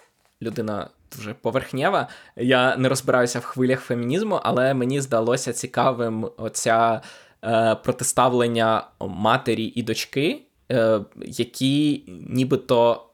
людина. 0.41 0.89
Дуже 1.17 1.33
поверхнєва, 1.33 2.07
я 2.35 2.77
не 2.77 2.89
розбираюся 2.89 3.39
в 3.39 3.43
хвилях 3.43 3.79
фемінізму, 3.79 4.39
але 4.43 4.73
мені 4.73 5.01
здалося 5.01 5.53
цікавим 5.53 6.29
оця 6.37 7.01
е, 7.43 7.75
протиставлення 7.75 8.87
матері 8.99 9.63
і 9.63 9.83
дочки, 9.83 10.41
е, 10.71 10.99
які 11.17 12.03
нібито 12.29 13.05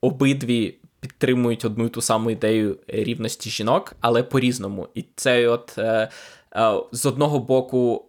обидві 0.00 0.78
підтримують 1.00 1.64
одну 1.64 1.86
і 1.86 1.88
ту 1.88 2.00
саму 2.00 2.30
ідею 2.30 2.76
рівності 2.88 3.50
жінок, 3.50 3.96
але 4.00 4.22
по-різному. 4.22 4.88
І 4.94 5.04
це 5.16 5.48
от 5.48 5.74
е, 5.78 6.08
е, 6.56 6.72
з 6.92 7.06
одного 7.06 7.38
боку. 7.38 8.04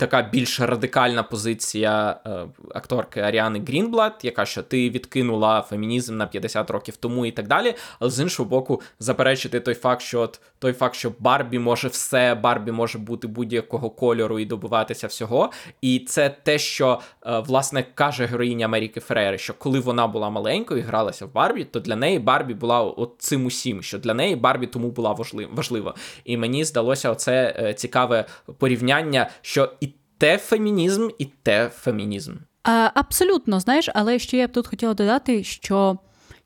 Така 0.00 0.22
більш 0.22 0.60
радикальна 0.60 1.22
позиція 1.22 2.20
е, 2.26 2.30
акторки 2.74 3.20
Аріани 3.20 3.60
Грінблад, 3.66 4.20
яка 4.22 4.46
що 4.46 4.62
ти 4.62 4.90
відкинула 4.90 5.62
фемінізм 5.62 6.16
на 6.16 6.26
50 6.26 6.70
років 6.70 6.96
тому 6.96 7.26
і 7.26 7.30
так 7.30 7.48
далі. 7.48 7.74
Але 7.98 8.10
з 8.10 8.20
іншого 8.20 8.48
боку, 8.48 8.80
заперечити 8.98 9.60
той 9.60 9.74
факт, 9.74 10.02
що 10.02 10.20
от 10.20 10.40
той 10.58 10.72
факт, 10.72 10.94
що 10.94 11.12
Барбі 11.18 11.58
може 11.58 11.88
все, 11.88 12.34
Барбі 12.34 12.72
може 12.72 12.98
бути 12.98 13.26
будь-якого 13.26 13.90
кольору 13.90 14.38
і 14.38 14.44
добиватися 14.44 15.06
всього. 15.06 15.50
І 15.80 15.98
це 15.98 16.28
те, 16.42 16.58
що 16.58 17.00
е, 17.26 17.38
власне 17.38 17.84
каже 17.94 18.26
героїня 18.26 18.64
Америки 18.64 19.00
Ферери, 19.00 19.38
що 19.38 19.54
коли 19.54 19.80
вона 19.80 20.06
була 20.06 20.30
маленькою 20.30 20.80
і 20.80 20.82
гралася 20.82 21.26
в 21.26 21.32
Барбі, 21.32 21.64
то 21.64 21.80
для 21.80 21.96
неї 21.96 22.18
Барбі 22.18 22.54
була 22.54 22.80
от 22.82 23.14
цим 23.18 23.46
усім, 23.46 23.82
що 23.82 23.98
для 23.98 24.14
неї 24.14 24.36
Барбі 24.36 24.66
тому 24.66 24.90
була 24.90 25.16
важлива. 25.50 25.94
І 26.24 26.36
мені 26.36 26.64
здалося 26.64 27.10
оце 27.10 27.54
е, 27.58 27.74
цікаве 27.74 28.24
порівняння, 28.58 29.30
що 29.42 29.72
і 29.80 29.89
те 30.20 30.38
фемінізм, 30.38 31.08
і 31.18 31.24
те 31.24 31.68
фемінізм. 31.68 32.34
А, 32.62 32.90
Абсолютно, 32.94 33.60
знаєш, 33.60 33.88
але 33.94 34.18
ще 34.18 34.36
я 34.36 34.48
б 34.48 34.52
тут 34.52 34.66
хотіла 34.66 34.94
додати, 34.94 35.44
що 35.44 35.98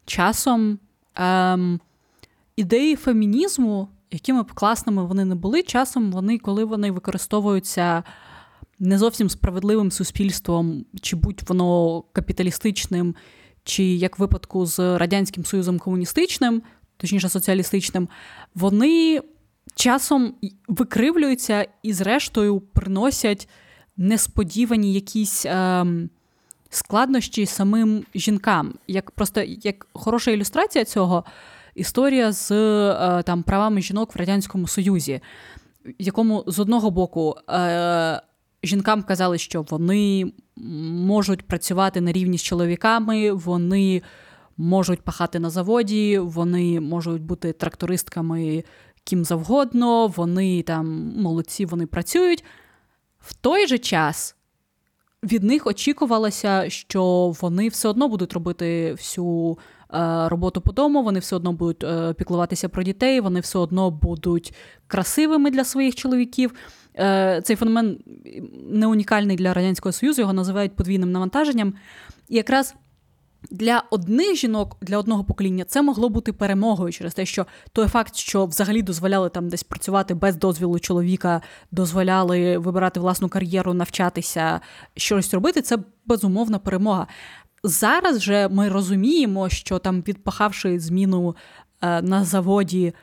часом 0.07 0.79
ем, 1.14 1.81
ідеї 2.57 2.97
фемінізму, 2.97 3.89
якими 4.11 4.43
б 4.43 4.53
класними 4.53 5.05
вони 5.05 5.25
не 5.25 5.35
були, 5.35 5.62
часом 5.62 6.12
вони, 6.12 6.39
коли 6.39 6.64
вони 6.64 6.91
використовуються 6.91 8.03
не 8.79 8.99
зовсім 8.99 9.31
справедливим 9.31 9.91
суспільством, 9.91 10.85
чи 11.01 11.16
будь 11.16 11.43
воно 11.49 12.03
капіталістичним, 12.12 13.14
чи 13.64 13.85
як 13.85 14.18
в 14.18 14.22
випадку 14.22 14.66
з 14.66 14.99
Радянським 14.99 15.45
Союзом 15.45 15.79
комуністичним, 15.79 16.62
точніше 16.97 17.29
соціалістичним, 17.29 18.09
вони 18.55 19.20
часом 19.75 20.35
викривлюються 20.69 21.67
і, 21.83 21.93
зрештою, 21.93 22.61
приносять 22.61 23.49
несподівані 23.97 24.93
якісь 24.93 25.47
е, 25.47 25.87
складнощі 26.71 27.47
самим 27.47 28.05
жінкам. 28.15 28.75
Як 28.89 29.11
просто 29.11 29.43
як 29.43 29.87
хороша 29.93 30.31
ілюстрація 30.31 30.85
цього 30.85 31.25
історія 31.75 32.33
з 32.33 32.51
е, 32.51 33.23
там 33.23 33.43
правами 33.43 33.83
жінок 33.83 34.15
в 34.15 34.19
Радянському 34.19 34.67
Союзі, 34.67 35.21
в 35.85 35.93
якому 35.99 36.45
з 36.47 36.59
одного 36.59 36.91
боку 36.91 37.37
е, 37.51 38.23
жінкам 38.62 39.03
казали, 39.03 39.39
що 39.39 39.62
вони 39.62 40.33
можуть 40.57 41.43
працювати 41.43 42.01
на 42.01 42.12
рівні 42.12 42.39
з 42.39 42.43
чоловіками, 42.43 43.33
вони 43.33 44.03
можуть 44.57 45.03
пахати 45.03 45.39
на 45.39 45.51
заводі, 45.51 46.19
вони 46.19 46.81
можуть 46.81 47.23
бути 47.23 47.53
трактористками 47.53 48.65
ким 49.05 49.24
завгодно, 49.24 50.07
вони 50.07 50.62
там 50.62 51.12
молодці, 51.16 51.66
вони 51.66 51.86
працюють. 51.86 52.44
В 53.18 53.34
той 53.34 53.66
же 53.66 53.78
час 53.78 54.36
від 55.24 55.42
них 55.42 55.66
очікувалося, 55.66 56.70
що 56.70 57.34
вони 57.40 57.68
все 57.68 57.88
одно 57.88 58.09
будуть 58.09 58.32
робити 58.32 58.92
всю 58.92 59.59
е, 59.94 60.28
роботу 60.28 60.61
по 60.61 60.72
дому, 60.72 61.02
вони 61.02 61.18
все 61.18 61.36
одно 61.36 61.52
будуть 61.52 61.84
е, 61.84 62.14
піклуватися 62.14 62.68
про 62.68 62.82
дітей, 62.82 63.20
вони 63.20 63.40
все 63.40 63.59
одно 63.59 63.90
будуть 63.90 64.55
красивими 64.86 65.50
для 65.50 65.64
своїх 65.64 65.94
чоловіків. 65.94 66.55
Е, 66.98 67.40
цей 67.44 67.57
феномен 67.57 67.98
не 68.70 68.86
унікальний 68.86 69.36
для 69.36 69.55
Радянського 69.55 69.92
Союзу, 69.92 70.22
його 70.22 70.32
називають 70.32 70.76
подвійним 70.76 71.12
навантаженням. 71.12 71.74
І 72.28 72.36
якраз 72.36 72.74
для 73.51 73.82
одних 73.90 74.36
жінок, 74.36 74.76
для 74.80 74.99
одного 74.99 75.24
покоління, 75.24 75.64
це 75.64 75.82
могло 75.82 76.09
бути 76.09 76.32
перемогою 76.32 76.92
через 76.92 77.14
те, 77.14 77.26
що 77.26 77.47
той 77.72 77.88
факт, 77.88 78.16
що 78.16 78.47
взагалі 78.47 78.82
дозволяли 78.82 79.28
там 79.28 79.49
десь 79.49 79.62
працювати 79.62 80.14
без 80.14 80.36
дозвілу 80.36 80.78
чоловіка, 80.78 81.42
дозволяли 81.70 82.59
вибирати 82.59 83.01
власну 83.01 83.28
кар'єру, 83.28 83.74
навчатися, 83.74 84.61
щось 84.97 85.34
робити, 85.34 85.62
це 85.62 85.78
безумовна 86.07 86.59
перемога. 86.59 87.07
Зараз 87.64 88.22
же 88.22 88.49
ми 88.49 88.68
розуміємо, 88.68 89.49
що 89.49 89.78
там, 89.78 90.01
відпахавши 90.09 90.80
зміну 90.80 91.36
е, 91.82 92.03
на 92.03 92.24
заводі, 92.24 92.95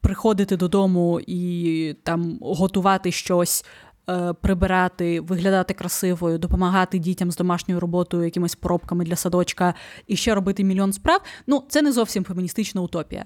приходити 0.00 0.56
додому 0.56 1.20
і 1.26 1.94
там 2.02 2.38
готувати 2.42 3.12
щось. 3.12 3.64
Е, 4.10 4.32
прибирати, 4.32 5.20
виглядати 5.20 5.74
красивою, 5.74 6.38
допомагати 6.38 6.98
дітям 6.98 7.30
з 7.30 7.36
домашньою 7.36 7.80
роботою, 7.80 8.24
якимись 8.24 8.54
поробками 8.54 9.04
для 9.04 9.16
садочка 9.16 9.74
і 10.06 10.16
ще 10.16 10.34
робити 10.34 10.64
мільйон 10.64 10.92
справ. 10.92 11.20
Ну, 11.46 11.62
це 11.68 11.82
не 11.82 11.92
зовсім 11.92 12.24
феміністична 12.24 12.80
утопія. 12.80 13.24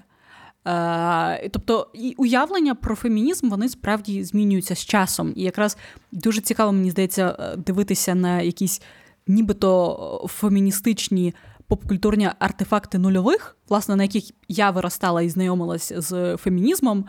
Е, 0.67 1.49
тобто 1.49 1.87
і 1.93 2.15
уявлення 2.17 2.75
про 2.75 2.95
фемінізм 2.95 3.49
вони 3.49 3.69
справді 3.69 4.23
змінюються 4.23 4.75
з 4.75 4.85
часом. 4.85 5.33
І 5.35 5.43
якраз 5.43 5.77
дуже 6.11 6.41
цікаво, 6.41 6.71
мені 6.71 6.91
здається, 6.91 7.37
е, 7.39 7.57
дивитися 7.57 8.15
на 8.15 8.41
якісь 8.41 8.81
нібито 9.27 10.27
феміністичні 10.29 11.33
попкультурні 11.67 12.29
артефакти 12.39 12.97
нульових, 12.97 13.57
власне, 13.69 13.95
на 13.95 14.03
яких 14.03 14.23
я 14.47 14.71
виростала 14.71 15.21
і 15.21 15.29
знайомилась 15.29 15.93
з 15.95 16.37
фемінізмом. 16.37 17.05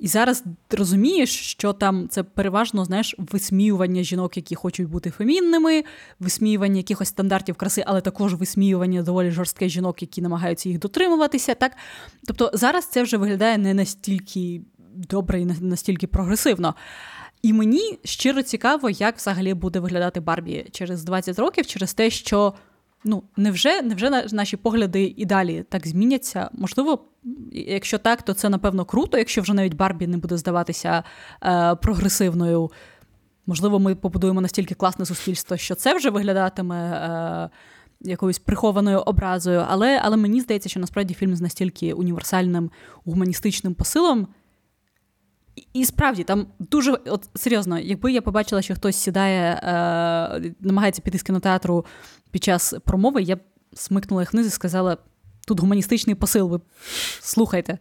І 0.00 0.08
зараз 0.08 0.44
розумієш, 0.70 1.40
що 1.40 1.72
там 1.72 2.08
це 2.08 2.22
переважно 2.22 2.84
знаєш, 2.84 3.14
висміювання 3.18 4.02
жінок, 4.02 4.36
які 4.36 4.54
хочуть 4.54 4.88
бути 4.88 5.10
фемінними, 5.10 5.84
висміювання 6.20 6.76
якихось 6.76 7.08
стандартів 7.08 7.54
краси, 7.54 7.84
але 7.86 8.00
також 8.00 8.34
висміювання 8.34 9.02
доволі 9.02 9.30
жорстких 9.30 9.68
жінок, 9.68 10.02
які 10.02 10.22
намагаються 10.22 10.68
їх 10.68 10.78
дотримуватися. 10.78 11.54
Так? 11.54 11.72
Тобто 12.26 12.50
зараз 12.54 12.86
це 12.86 13.02
вже 13.02 13.16
виглядає 13.16 13.58
не 13.58 13.74
настільки 13.74 14.60
добре 14.94 15.40
і 15.40 15.44
не 15.44 15.54
настільки 15.60 16.06
прогресивно. 16.06 16.74
І 17.42 17.52
мені 17.52 17.98
щиро 18.04 18.42
цікаво, 18.42 18.90
як 18.90 19.16
взагалі 19.16 19.54
буде 19.54 19.80
виглядати 19.80 20.20
Барбі 20.20 20.66
через 20.72 21.04
20 21.04 21.38
років, 21.38 21.66
через 21.66 21.94
те, 21.94 22.10
що 22.10 22.54
ну 23.04 23.22
невже 23.36 23.82
невже 23.82 24.10
наші 24.32 24.56
погляди 24.56 25.14
і 25.16 25.24
далі 25.24 25.64
так 25.68 25.86
зміняться? 25.86 26.50
Можливо, 26.52 27.04
якщо 27.52 27.98
так, 27.98 28.22
то 28.22 28.32
це 28.34 28.48
напевно 28.48 28.84
круто, 28.84 29.18
якщо 29.18 29.42
вже 29.42 29.54
навіть 29.54 29.74
Барбі 29.74 30.06
не 30.06 30.16
буде 30.16 30.36
здаватися 30.36 31.04
е, 31.42 31.74
прогресивною. 31.74 32.70
Можливо, 33.46 33.78
ми 33.78 33.94
побудуємо 33.94 34.40
настільки 34.40 34.74
класне 34.74 35.06
суспільство, 35.06 35.56
що 35.56 35.74
це 35.74 35.94
вже 35.94 36.10
виглядатиме 36.10 36.76
е, 36.76 37.50
якоюсь 38.00 38.38
прихованою 38.38 38.98
образою. 38.98 39.64
Але 39.68 40.00
але 40.04 40.16
мені 40.16 40.40
здається, 40.40 40.68
що 40.68 40.80
насправді 40.80 41.14
фільм 41.14 41.36
з 41.36 41.40
настільки 41.40 41.92
універсальним 41.92 42.70
гуманістичним 43.04 43.74
посилом. 43.74 44.28
І, 45.72 45.84
справді 45.84 46.24
там 46.24 46.46
дуже 46.58 46.92
от 46.92 47.28
серйозно, 47.34 47.78
якби 47.78 48.12
я 48.12 48.22
побачила, 48.22 48.62
що 48.62 48.74
хтось 48.74 48.96
сідає, 48.96 49.52
е, 49.52 50.54
намагається 50.60 51.02
піти 51.02 51.18
з 51.18 51.22
кінотеатру 51.22 51.84
під 52.30 52.44
час 52.44 52.74
промови, 52.84 53.22
я 53.22 53.38
смикнула 53.74 54.22
їх 54.22 54.32
вниз 54.32 54.46
і 54.46 54.50
сказала: 54.50 54.96
тут 55.46 55.60
гуманістичний 55.60 56.14
посил, 56.14 56.48
ви 56.48 56.60
слухайте. 57.20 57.78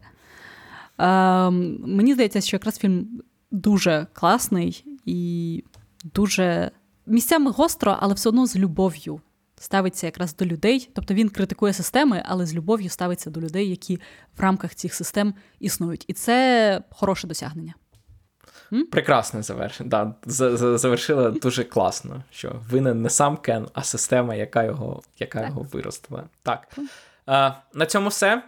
Е, 1.00 1.50
Мені 1.50 2.14
здається, 2.14 2.42
що 2.42 2.56
якраз 2.56 2.78
фільм 2.78 3.22
дуже 3.52 4.08
класний 4.14 4.86
і 5.06 5.64
дуже 6.04 6.72
місцями 7.06 7.52
гостро, 7.52 7.98
але 8.00 8.14
все 8.14 8.30
одно 8.30 8.46
з 8.46 8.56
любов'ю 8.56 9.22
ставиться 9.60 10.08
якраз 10.08 10.36
до 10.36 10.46
людей. 10.46 10.90
Тобто 10.94 11.14
він 11.14 11.30
критикує 11.30 11.74
системи, 11.74 12.24
але 12.26 12.46
з 12.46 12.56
любов'ю 12.56 12.90
ставиться 12.90 13.30
до 13.30 13.42
людей, 13.42 13.70
які 13.70 13.96
в 14.38 14.42
рамках 14.42 14.76
цих 14.76 14.94
систем 14.94 15.34
існують. 15.60 16.06
І 16.08 16.14
це 16.14 16.82
хороше 16.90 17.28
досягнення. 17.28 17.74
Прекрасне 18.92 19.42
завершення. 19.44 19.90
Да, 19.90 20.14
Завершила 20.78 21.30
дуже 21.32 21.64
класно, 21.64 22.24
що 22.32 22.56
винен 22.70 23.02
не 23.02 23.10
сам 23.10 23.38
Кен, 23.38 23.68
а 23.74 23.84
система, 23.84 24.36
яка 24.36 24.64
його 24.64 25.02
яка 25.20 25.40
так. 25.40 25.50
його 25.50 25.62
виростила. 25.72 26.24
Так. 26.44 26.68
Е, 27.30 27.54
На 27.74 27.86
цьому 27.86 28.10
все. 28.10 28.44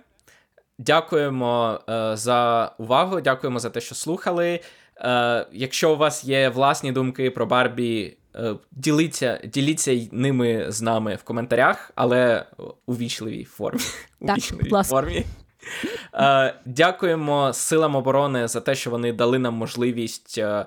Дякуємо 0.80 1.80
е, 1.90 2.18
за 2.18 2.72
увагу. 2.78 3.22
Дякуємо 3.22 3.60
за 3.60 3.70
те, 3.70 3.82
що 3.82 3.96
слухали. 3.96 4.60
Е, 4.98 5.46
Якщо 5.52 5.94
у 5.94 5.98
вас 5.98 6.24
є 6.24 6.50
власні 6.50 6.92
думки 6.92 7.32
про 7.32 7.46
Барбі, 7.46 8.18
е, 8.36 8.56
діліться 8.72 9.42
діліться 9.44 10.08
ними 10.12 10.66
з 10.72 10.82
нами 10.82 11.16
в 11.16 11.24
коментарях, 11.24 11.92
але 11.96 12.46
у 12.86 12.94
вічливій 12.96 13.44
формі. 13.44 13.82
Так, 14.28 14.30
у 14.36 14.38
вічливій 14.38 14.84
формі. 14.84 15.26
Е, 16.14 16.56
Дякуємо 16.66 17.54
силам 17.54 17.96
оборони 17.96 18.48
за 18.48 18.62
те, 18.62 18.76
що 18.76 18.90
вони 18.90 19.14
дали 19.14 19.40
нам 19.40 19.54
можливість 19.54 20.38
е, 20.38 20.66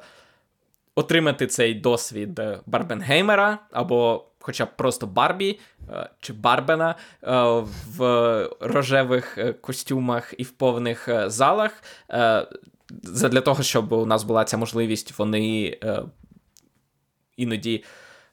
отримати 0.95 1.47
цей 1.47 1.75
досвід 1.75 2.41
Барбенгеймера 2.67 3.59
або 3.71 4.25
хоча 4.43 4.65
б 4.65 4.77
просто 4.77 5.07
Барбі 5.07 5.61
е, 5.89 6.11
чи 6.21 6.33
Барбена 6.33 6.95
е, 7.23 7.33
в 7.97 8.49
рожевих 8.61 9.39
е, 9.39 9.53
костюмах 9.53 10.35
і 10.39 10.43
в 10.43 10.51
повних 10.51 11.09
залах. 11.27 11.83
Для 13.31 13.41
того, 13.41 13.63
щоб 13.63 13.93
у 13.93 14.07
нас 14.07 14.25
була 14.25 14.45
ця 14.45 14.57
можливість, 14.57 15.19
вони 15.19 15.79
іноді 17.37 17.85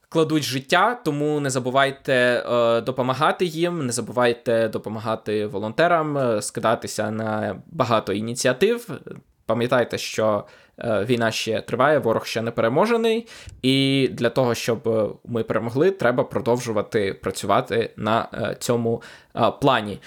кладуть 0.09 0.43
життя, 0.43 0.99
тому 1.05 1.39
не 1.39 1.49
забувайте 1.49 2.13
е, 2.13 2.81
допомагати 2.81 3.45
їм, 3.45 3.85
не 3.85 3.91
забувайте 3.91 4.67
допомагати 4.67 5.45
волонтерам, 5.45 6.17
е, 6.17 6.41
скидатися 6.41 7.11
на 7.11 7.61
багато 7.71 8.13
ініціатив. 8.13 8.99
Пам'ятайте, 9.45 9.97
що 9.97 10.45
е, 10.79 11.05
війна 11.05 11.31
ще 11.31 11.61
триває, 11.61 11.99
ворог 11.99 12.25
ще 12.25 12.41
не 12.41 12.51
переможений, 12.51 13.27
і 13.61 14.09
для 14.11 14.29
того, 14.29 14.55
щоб 14.55 14.89
ми 15.25 15.43
перемогли, 15.43 15.91
треба 15.91 16.23
продовжувати 16.23 17.13
працювати 17.13 17.93
на 17.97 18.27
е, 18.33 18.55
цьому 18.59 19.01
е, 19.35 19.51
плані. 19.61 19.99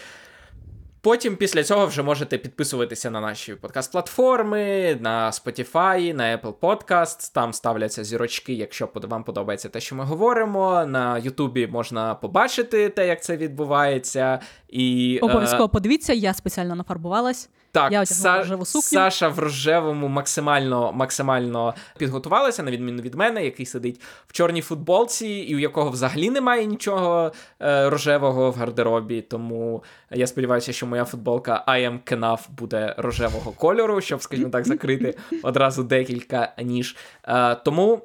Потім 1.02 1.36
після 1.36 1.64
цього 1.64 1.86
вже 1.86 2.02
можете 2.02 2.38
підписуватися 2.38 3.10
на 3.10 3.20
наші 3.20 3.54
подкаст-платформи, 3.54 4.96
на 5.00 5.30
Spotify, 5.30 6.12
на 6.12 6.36
Apple 6.36 6.52
Podcasts, 6.52 7.34
Там 7.34 7.52
ставляться 7.52 8.04
зірочки, 8.04 8.52
якщо 8.52 8.88
вам 8.94 9.24
подобається 9.24 9.68
те, 9.68 9.80
що 9.80 9.94
ми 9.94 10.04
говоримо. 10.04 10.86
На 10.86 11.18
Ютубі 11.18 11.66
можна 11.66 12.14
побачити 12.14 12.88
те, 12.88 13.06
як 13.06 13.22
це 13.22 13.36
відбувається. 13.36 14.40
І, 14.68 15.18
Обов'язково 15.22 15.64
е... 15.64 15.68
подивіться, 15.68 16.12
я 16.12 16.34
спеціально 16.34 16.74
нафарбувалась. 16.74 17.48
Так, 17.72 17.92
я 17.92 18.06
Са... 18.06 18.38
рожеву 18.38 18.64
сукню. 18.64 18.82
Саша 18.82 19.28
в 19.28 19.38
рожевому 19.38 20.08
максимально 20.08 20.92
максимально 20.92 21.74
підготувалася, 21.98 22.62
на 22.62 22.70
відміну 22.70 23.02
від 23.02 23.14
мене, 23.14 23.44
який 23.44 23.66
сидить 23.66 24.00
в 24.26 24.32
чорній 24.32 24.62
футболці, 24.62 25.26
і 25.26 25.56
у 25.56 25.58
якого 25.58 25.90
взагалі 25.90 26.30
немає 26.30 26.66
нічого 26.66 27.32
е, 27.62 27.90
рожевого 27.90 28.50
в 28.50 28.54
гардеробі. 28.54 29.22
Тому 29.22 29.84
я 30.10 30.26
сподіваюся, 30.26 30.72
що 30.72 30.86
моя 30.86 31.04
футболка 31.04 31.64
I 31.68 31.90
am 31.90 31.98
Kenaf 32.12 32.38
буде 32.50 32.94
рожевого 32.98 33.52
кольору, 33.52 34.00
щоб, 34.00 34.22
скажімо 34.22 34.50
так, 34.50 34.66
закрити 34.66 35.18
одразу 35.42 35.84
декілька 35.84 36.52
ніж. 36.58 36.96
Е, 37.28 37.54
тому. 37.54 38.02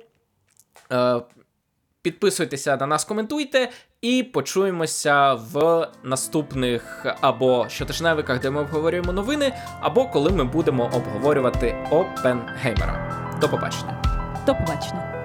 Підписуйтеся 2.07 2.77
на 2.77 2.87
нас, 2.87 3.05
коментуйте, 3.05 3.69
і 4.01 4.23
почуємося 4.23 5.33
в 5.33 5.87
наступних 6.03 7.05
або 7.21 7.69
щотижневиках, 7.69 8.41
де 8.41 8.49
ми 8.49 8.61
обговорюємо 8.61 9.13
новини, 9.13 9.53
або 9.81 10.05
коли 10.05 10.29
ми 10.29 10.43
будемо 10.43 10.91
обговорювати 10.93 11.75
Опенгеймера. 11.91 13.37
До 13.41 13.49
побачення. 13.49 14.01
До 14.45 14.55
побачення. 14.55 15.16